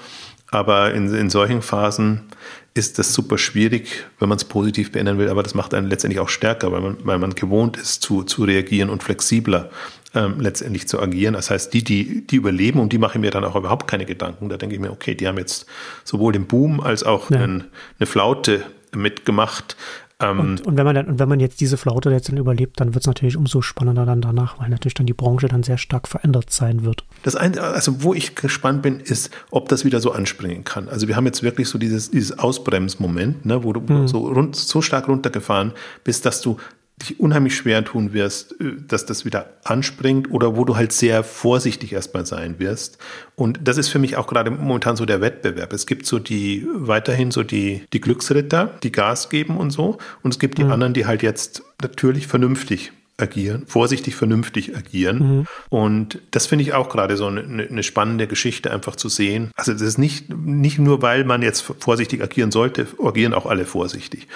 Aber 0.52 0.94
in, 0.94 1.14
in 1.14 1.30
solchen 1.30 1.62
Phasen 1.62 2.24
ist 2.74 3.00
das 3.00 3.14
super 3.14 3.38
schwierig, 3.38 4.06
wenn 4.20 4.30
man 4.30 4.38
es 4.38 4.46
positiv 4.46 4.92
beenden 4.92 5.18
will, 5.18 5.30
aber 5.30 5.44
das 5.44 5.54
macht 5.54 5.74
einen 5.74 5.88
letztendlich 5.88 6.20
auch 6.20 6.30
stärker, 6.30 6.72
weil 6.72 6.82
man, 6.82 6.98
weil 7.04 7.20
man 7.20 7.36
gewohnt 7.36 7.76
ist 7.76 8.02
zu, 8.02 8.24
zu 8.24 8.46
reagieren 8.46 8.90
und 8.90 9.04
flexibler 9.04 9.70
ähm, 10.14 10.40
letztendlich 10.40 10.88
zu 10.88 11.02
agieren. 11.02 11.34
Das 11.34 11.50
heißt, 11.50 11.74
die, 11.74 11.84
die, 11.84 12.26
die 12.26 12.36
überleben, 12.38 12.80
um 12.80 12.90
die 12.90 12.98
mache 12.98 13.18
ich 13.18 13.22
mir 13.22 13.32
dann 13.32 13.44
auch 13.44 13.56
überhaupt 13.56 13.88
keine 13.88 14.06
Gedanken. 14.06 14.50
Da 14.50 14.58
denke 14.58 14.76
ich 14.76 14.82
mir, 14.82 14.92
okay, 14.92 15.16
die 15.16 15.28
haben 15.28 15.38
jetzt 15.38 15.66
sowohl 16.06 16.32
den 16.34 16.48
Boom 16.48 16.80
als 16.80 17.04
auch 17.04 17.30
ja. 17.30 17.40
einen, 17.40 17.66
eine 18.00 18.08
Flaute 18.08 18.64
mitgemacht. 18.96 19.76
Ähm, 20.22 20.40
und, 20.40 20.62
und, 20.62 20.78
wenn 20.78 20.86
man 20.86 20.96
dann, 20.96 21.08
und 21.08 21.20
wenn 21.20 21.30
man 21.30 21.40
jetzt 21.40 21.60
diese 21.62 21.78
Flaute 21.78 22.12
jetzt 22.12 22.30
dann 22.30 22.38
überlebt, 22.38 22.80
dann 22.80 22.94
wird 22.94 23.04
es 23.04 23.08
natürlich 23.08 23.38
umso 23.38 23.62
spannender 23.62 24.06
dann 24.06 24.22
danach, 24.22 24.60
weil 24.60 24.70
natürlich 24.70 24.94
dann 24.94 25.06
die 25.06 25.14
Branche 25.14 25.48
dann 25.48 25.64
sehr 25.64 25.78
stark 25.78 26.08
verändert 26.08 26.52
sein 26.52 26.84
wird. 26.84 27.04
Das 27.24 27.36
eine, 27.36 27.62
also 27.62 28.04
wo 28.04 28.14
ich 28.14 28.36
gespannt 28.36 28.82
bin, 28.82 29.00
ist, 29.00 29.32
ob 29.50 29.70
das 29.70 29.86
wieder 29.86 30.00
so 30.00 30.12
anspringen 30.12 30.64
kann. 30.64 30.90
Also 30.90 31.08
wir 31.08 31.16
haben 31.16 31.26
jetzt 31.26 31.44
wirklich 31.44 31.70
so 31.70 31.78
dieses, 31.78 32.12
dieses 32.12 32.38
Ausbremsmoment, 32.38 33.46
ne, 33.46 33.64
wo 33.64 33.74
du 33.74 33.82
mhm. 33.82 34.08
so, 34.08 34.28
rund, 34.28 34.56
so 34.56 34.82
stark 34.82 35.08
runtergefahren 35.08 35.74
bist, 36.04 36.26
dass 36.26 36.42
du 36.42 36.58
dich 37.02 37.20
unheimlich 37.20 37.56
schwer 37.56 37.84
tun 37.84 38.14
wirst, 38.14 38.60
äh, 38.60 38.74
dass 38.88 39.06
das 39.06 39.26
wieder 39.26 39.50
anspringt 39.64 40.32
oder 40.32 40.56
wo 40.56 40.66
du 40.66 40.76
halt 40.76 40.92
sehr 40.92 41.24
vorsichtig 41.24 41.94
erstmal 41.94 42.26
sein 42.26 42.60
wirst. 42.60 42.98
Und 43.36 43.60
das 43.64 43.78
ist 43.78 43.90
für 43.90 44.00
mich 44.00 44.18
auch 44.18 44.28
gerade 44.28 44.52
momentan 44.52 44.96
so 44.96 45.06
der 45.06 45.22
Wettbewerb. 45.22 45.74
Es 45.74 45.86
gibt 45.86 46.06
so 46.06 46.20
die, 46.20 46.66
weiterhin 46.74 47.32
so 47.32 47.44
die, 47.44 47.86
die 47.94 48.02
Glücksritter, 48.02 48.78
die 48.84 48.92
Gas 48.92 49.30
geben 49.30 49.58
und 49.58 49.72
so. 49.72 49.98
Und 50.24 50.34
es 50.34 50.40
gibt 50.40 50.58
die 50.58 50.64
mhm. 50.64 50.72
anderen, 50.72 50.94
die 50.94 51.06
halt 51.06 51.24
jetzt 51.24 51.64
natürlich 51.82 52.28
vernünftig 52.28 52.92
agieren, 53.22 53.64
vorsichtig 53.68 54.16
vernünftig 54.16 54.76
agieren. 54.76 55.20
Mhm. 55.20 55.46
Und 55.70 56.20
das 56.32 56.48
finde 56.48 56.64
ich 56.64 56.74
auch 56.74 56.90
gerade 56.90 57.18
so 57.18 57.28
eine, 57.28 57.42
eine, 57.42 57.84
spannende 57.84 58.28
Geschichte, 58.28 58.72
einfach 58.72 58.96
zu 58.96 59.10
sehen. 59.10 59.52
Also 59.56 59.74
das 59.74 59.82
ist 59.82 59.98
nicht, 59.98 60.30
nicht 60.30 60.80
nur, 60.80 61.02
weil 61.02 61.24
man 61.24 61.42
jetzt 61.42 61.62
vorsichtig 61.80 62.22
agieren 62.22 62.52
sollte, 62.52 62.88
agieren 63.02 63.34
auch 63.34 63.46
alle 63.46 63.66
vorsichtig. 63.66 64.28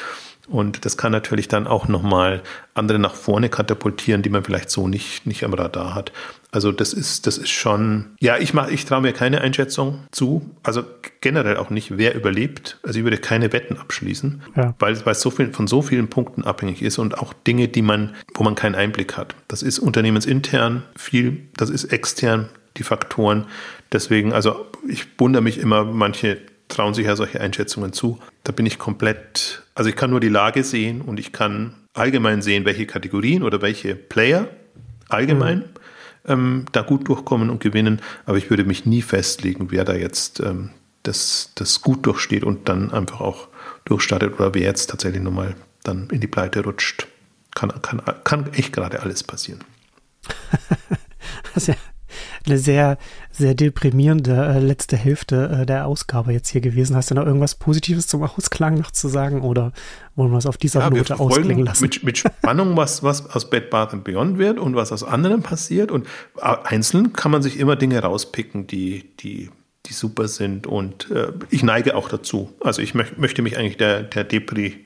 Und 0.47 0.85
das 0.85 0.97
kann 0.97 1.11
natürlich 1.11 1.47
dann 1.47 1.67
auch 1.67 1.87
nochmal 1.87 2.43
andere 2.73 2.99
nach 2.99 3.15
vorne 3.15 3.49
katapultieren, 3.49 4.21
die 4.21 4.29
man 4.29 4.43
vielleicht 4.43 4.69
so 4.69 4.87
nicht, 4.87 5.25
nicht 5.25 5.43
am 5.43 5.53
Radar 5.53 5.95
hat. 5.95 6.11
Also 6.51 6.71
das 6.71 6.93
ist, 6.93 7.27
das 7.27 7.37
ist 7.37 7.49
schon, 7.49 8.15
ja, 8.19 8.37
ich 8.37 8.53
mach, 8.53 8.69
ich 8.69 8.85
traue 8.85 9.01
mir 9.01 9.11
keine 9.11 9.41
Einschätzung 9.41 10.03
zu. 10.11 10.49
Also 10.63 10.83
generell 11.21 11.57
auch 11.57 11.69
nicht, 11.69 11.97
wer 11.97 12.15
überlebt. 12.15 12.79
Also 12.83 12.99
ich 12.99 13.03
würde 13.03 13.17
keine 13.17 13.51
Wetten 13.53 13.77
abschließen, 13.77 14.43
ja. 14.55 14.73
weil, 14.79 15.05
weil 15.05 15.13
es 15.13 15.21
so 15.21 15.31
viel, 15.31 15.51
von 15.51 15.67
so 15.67 15.81
vielen 15.81 16.09
Punkten 16.09 16.43
abhängig 16.43 16.81
ist 16.81 16.97
und 16.97 17.17
auch 17.17 17.33
Dinge, 17.33 17.67
die 17.67 17.81
man, 17.81 18.15
wo 18.33 18.43
man 18.43 18.55
keinen 18.55 18.75
Einblick 18.75 19.17
hat. 19.17 19.35
Das 19.47 19.63
ist 19.63 19.79
unternehmensintern 19.79 20.83
viel, 20.95 21.41
das 21.57 21.69
ist 21.69 21.85
extern 21.85 22.49
die 22.77 22.83
Faktoren. 22.83 23.45
Deswegen, 23.91 24.33
also 24.33 24.65
ich 24.87 25.05
wundere 25.17 25.41
mich 25.41 25.57
immer, 25.57 25.85
manche 25.85 26.37
trauen 26.75 26.93
sich 26.93 27.05
ja 27.05 27.15
solche 27.15 27.41
Einschätzungen 27.41 27.93
zu. 27.93 28.19
Da 28.43 28.51
bin 28.51 28.65
ich 28.65 28.77
komplett, 28.77 29.63
also 29.73 29.89
ich 29.89 29.95
kann 29.95 30.09
nur 30.09 30.19
die 30.19 30.29
Lage 30.29 30.63
sehen 30.63 31.01
und 31.01 31.19
ich 31.19 31.31
kann 31.31 31.75
allgemein 31.93 32.41
sehen, 32.41 32.65
welche 32.65 32.85
Kategorien 32.85 33.43
oder 33.43 33.61
welche 33.61 33.95
Player 33.95 34.47
allgemein 35.09 35.59
mhm. 35.59 35.63
ähm, 36.25 36.65
da 36.71 36.81
gut 36.81 37.07
durchkommen 37.07 37.49
und 37.49 37.61
gewinnen, 37.61 38.01
aber 38.25 38.37
ich 38.37 38.49
würde 38.49 38.65
mich 38.65 38.85
nie 38.85 39.01
festlegen, 39.01 39.71
wer 39.71 39.85
da 39.85 39.93
jetzt 39.93 40.39
ähm, 40.39 40.71
das, 41.03 41.51
das 41.55 41.81
gut 41.81 42.05
durchsteht 42.05 42.43
und 42.43 42.67
dann 42.67 42.91
einfach 42.91 43.21
auch 43.21 43.47
durchstartet 43.85 44.33
oder 44.35 44.53
wer 44.53 44.63
jetzt 44.63 44.89
tatsächlich 44.89 45.21
nochmal 45.21 45.55
dann 45.83 46.09
in 46.09 46.19
die 46.19 46.27
Pleite 46.27 46.63
rutscht. 46.63 47.07
Kann, 47.53 47.71
kann, 47.81 48.01
kann 48.23 48.51
echt 48.53 48.73
gerade 48.73 49.01
alles 49.01 49.23
passieren. 49.23 49.63
das 51.53 51.63
ist 51.63 51.67
ja 51.67 51.75
eine 52.47 52.57
sehr, 52.57 52.97
sehr 53.31 53.53
deprimierende 53.55 54.33
äh, 54.33 54.59
letzte 54.59 54.97
Hälfte 54.97 55.61
äh, 55.61 55.65
der 55.65 55.87
Ausgabe 55.87 56.33
jetzt 56.33 56.49
hier 56.49 56.61
gewesen. 56.61 56.95
Hast 56.95 57.11
du 57.11 57.15
noch 57.15 57.25
irgendwas 57.25 57.55
Positives 57.55 58.07
zum 58.07 58.23
Ausklang 58.23 58.77
noch 58.77 58.91
zu 58.91 59.07
sagen 59.07 59.41
oder 59.41 59.71
wollen 60.15 60.31
wir 60.31 60.37
es 60.37 60.45
auf 60.45 60.57
dieser 60.57 60.81
ja, 60.81 60.89
Note 60.89 61.19
ausklingen 61.19 61.65
lassen? 61.65 61.83
Mit, 61.83 62.03
mit 62.03 62.17
Spannung, 62.17 62.77
was, 62.77 63.03
was 63.03 63.29
aus 63.29 63.49
Bed 63.49 63.69
Bath 63.69 64.03
Beyond 64.03 64.37
wird 64.37 64.59
und 64.59 64.75
was 64.75 64.91
aus 64.91 65.03
anderen 65.03 65.41
passiert. 65.41 65.91
Und 65.91 66.07
äh, 66.37 66.55
einzeln 66.63 67.13
kann 67.13 67.31
man 67.31 67.41
sich 67.41 67.59
immer 67.59 67.75
Dinge 67.75 67.99
rauspicken, 67.99 68.67
die, 68.67 69.11
die, 69.19 69.49
die 69.85 69.93
super 69.93 70.27
sind. 70.27 70.67
Und 70.67 71.11
äh, 71.11 71.31
ich 71.49 71.63
neige 71.63 71.95
auch 71.95 72.09
dazu. 72.09 72.53
Also 72.61 72.81
ich 72.81 72.93
möch, 72.93 73.17
möchte 73.17 73.41
mich 73.41 73.57
eigentlich 73.57 73.77
der, 73.77 74.03
der 74.03 74.23
Depri 74.23 74.85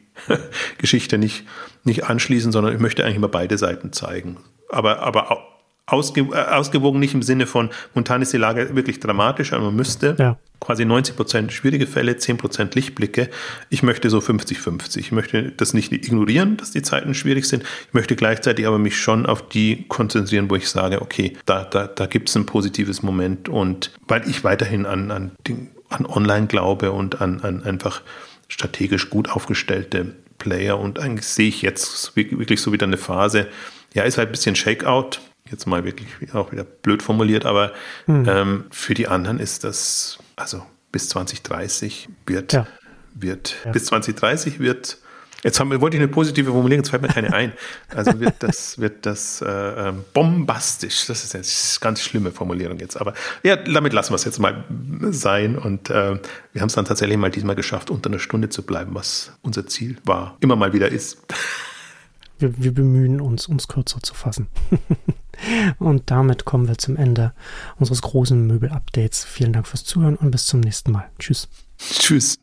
Geschichte 0.77 1.17
nicht, 1.17 1.45
nicht 1.83 2.05
anschließen, 2.05 2.51
sondern 2.51 2.73
ich 2.73 2.79
möchte 2.79 3.03
eigentlich 3.03 3.17
immer 3.17 3.29
beide 3.29 3.57
Seiten 3.57 3.93
zeigen. 3.93 4.37
Aber, 4.69 5.01
aber 5.01 5.31
auch 5.31 5.41
ausge, 5.91 6.21
äh, 6.21 6.35
ausgewogen 6.35 6.99
nicht 6.99 7.13
im 7.13 7.21
Sinne 7.21 7.45
von, 7.45 7.69
momentan 7.93 8.21
ist 8.21 8.33
die 8.33 8.37
Lage 8.37 8.75
wirklich 8.75 8.99
dramatisch, 8.99 9.53
aber 9.53 9.65
man 9.65 9.75
müsste 9.75 10.15
ja. 10.17 10.37
quasi 10.59 10.85
90 10.85 11.15
Prozent 11.15 11.51
schwierige 11.51 11.87
Fälle, 11.87 12.17
10 12.17 12.37
Prozent 12.37 12.75
Lichtblicke. 12.75 13.29
Ich 13.69 13.83
möchte 13.83 14.09
so 14.09 14.19
50-50. 14.19 14.97
Ich 14.97 15.11
möchte 15.11 15.51
das 15.51 15.73
nicht 15.73 15.91
ignorieren, 15.91 16.57
dass 16.57 16.71
die 16.71 16.81
Zeiten 16.81 17.13
schwierig 17.13 17.45
sind. 17.45 17.63
Ich 17.87 17.93
möchte 17.93 18.15
gleichzeitig 18.15 18.67
aber 18.67 18.79
mich 18.79 18.97
schon 18.97 19.25
auf 19.25 19.47
die 19.47 19.85
konzentrieren, 19.87 20.49
wo 20.49 20.55
ich 20.55 20.69
sage, 20.69 21.01
okay, 21.01 21.37
da, 21.45 21.63
da, 21.63 21.87
da 21.87 22.05
gibt 22.05 22.29
es 22.29 22.35
ein 22.35 22.45
positives 22.45 23.03
Moment 23.03 23.49
und 23.49 23.91
weil 24.07 24.27
ich 24.29 24.43
weiterhin 24.43 24.85
an, 24.85 25.11
an, 25.11 25.31
an 25.89 26.05
Online 26.05 26.47
glaube 26.47 26.91
und 26.91 27.21
an, 27.21 27.41
an 27.41 27.63
einfach 27.63 28.01
strategisch 28.47 29.09
gut 29.09 29.29
aufgestellte 29.29 30.15
Player 30.39 30.79
und 30.79 30.99
eigentlich 30.99 31.27
sehe 31.27 31.49
ich 31.49 31.61
jetzt 31.61 32.15
wirklich 32.15 32.61
so 32.61 32.71
wieder 32.71 32.87
eine 32.87 32.97
Phase, 32.97 33.47
ja, 33.93 34.03
ist 34.03 34.17
halt 34.17 34.29
ein 34.29 34.31
bisschen 34.31 34.55
Shakeout, 34.55 35.19
jetzt 35.51 35.65
mal 35.65 35.83
wirklich 35.83 36.07
auch 36.33 36.51
wieder 36.51 36.63
blöd 36.63 37.03
formuliert, 37.03 37.45
aber 37.45 37.73
mhm. 38.07 38.25
ähm, 38.27 38.63
für 38.71 38.93
die 38.93 39.07
anderen 39.07 39.39
ist 39.39 39.63
das, 39.63 40.19
also 40.35 40.63
bis 40.91 41.09
2030 41.09 42.09
wird, 42.25 42.53
ja. 42.53 42.67
wird, 43.13 43.55
ja. 43.65 43.71
bis 43.71 43.85
2030 43.85 44.59
wird, 44.59 44.97
jetzt 45.43 45.59
haben, 45.59 45.69
wollte 45.81 45.97
ich 45.97 46.01
eine 46.01 46.11
positive 46.11 46.51
Formulierung, 46.51 46.83
jetzt 46.83 46.89
fällt 46.89 47.01
mir 47.01 47.07
keine 47.07 47.33
ein. 47.33 47.53
Also 47.93 48.19
wird 48.19 48.35
das, 48.39 48.79
wird 48.79 49.05
das 49.05 49.41
äh, 49.41 49.49
ähm, 49.49 50.03
bombastisch, 50.13 51.05
das 51.07 51.23
ist 51.23 51.33
jetzt 51.33 51.79
eine 51.81 51.91
ganz 51.91 52.01
schlimme 52.01 52.31
Formulierung 52.31 52.79
jetzt, 52.79 52.99
aber 52.99 53.13
ja, 53.43 53.55
damit 53.55 53.93
lassen 53.93 54.11
wir 54.11 54.15
es 54.15 54.25
jetzt 54.25 54.39
mal 54.39 54.63
sein 55.09 55.57
und 55.57 55.89
äh, 55.89 56.19
wir 56.53 56.61
haben 56.61 56.67
es 56.67 56.75
dann 56.75 56.85
tatsächlich 56.85 57.17
mal 57.17 57.31
diesmal 57.31 57.55
geschafft, 57.55 57.89
unter 57.89 58.09
einer 58.09 58.19
Stunde 58.19 58.49
zu 58.49 58.63
bleiben, 58.63 58.95
was 58.95 59.33
unser 59.41 59.67
Ziel 59.67 59.97
war, 60.03 60.37
immer 60.39 60.55
mal 60.55 60.73
wieder 60.73 60.89
ist. 60.89 61.19
Wir, 62.39 62.61
wir 62.61 62.73
bemühen 62.73 63.21
uns, 63.21 63.47
es 63.47 63.67
kürzer 63.67 64.01
zu 64.01 64.13
fassen. 64.13 64.47
und 65.79 66.09
damit 66.09 66.45
kommen 66.45 66.67
wir 66.67 66.77
zum 66.77 66.95
Ende 66.95 67.33
unseres 67.77 68.01
großen 68.01 68.47
Möbel-Updates. 68.47 69.25
Vielen 69.25 69.53
Dank 69.53 69.67
fürs 69.67 69.83
Zuhören 69.83 70.15
und 70.15 70.31
bis 70.31 70.45
zum 70.45 70.61
nächsten 70.61 70.91
Mal. 70.91 71.09
Tschüss. 71.19 71.49
Tschüss. 71.77 72.37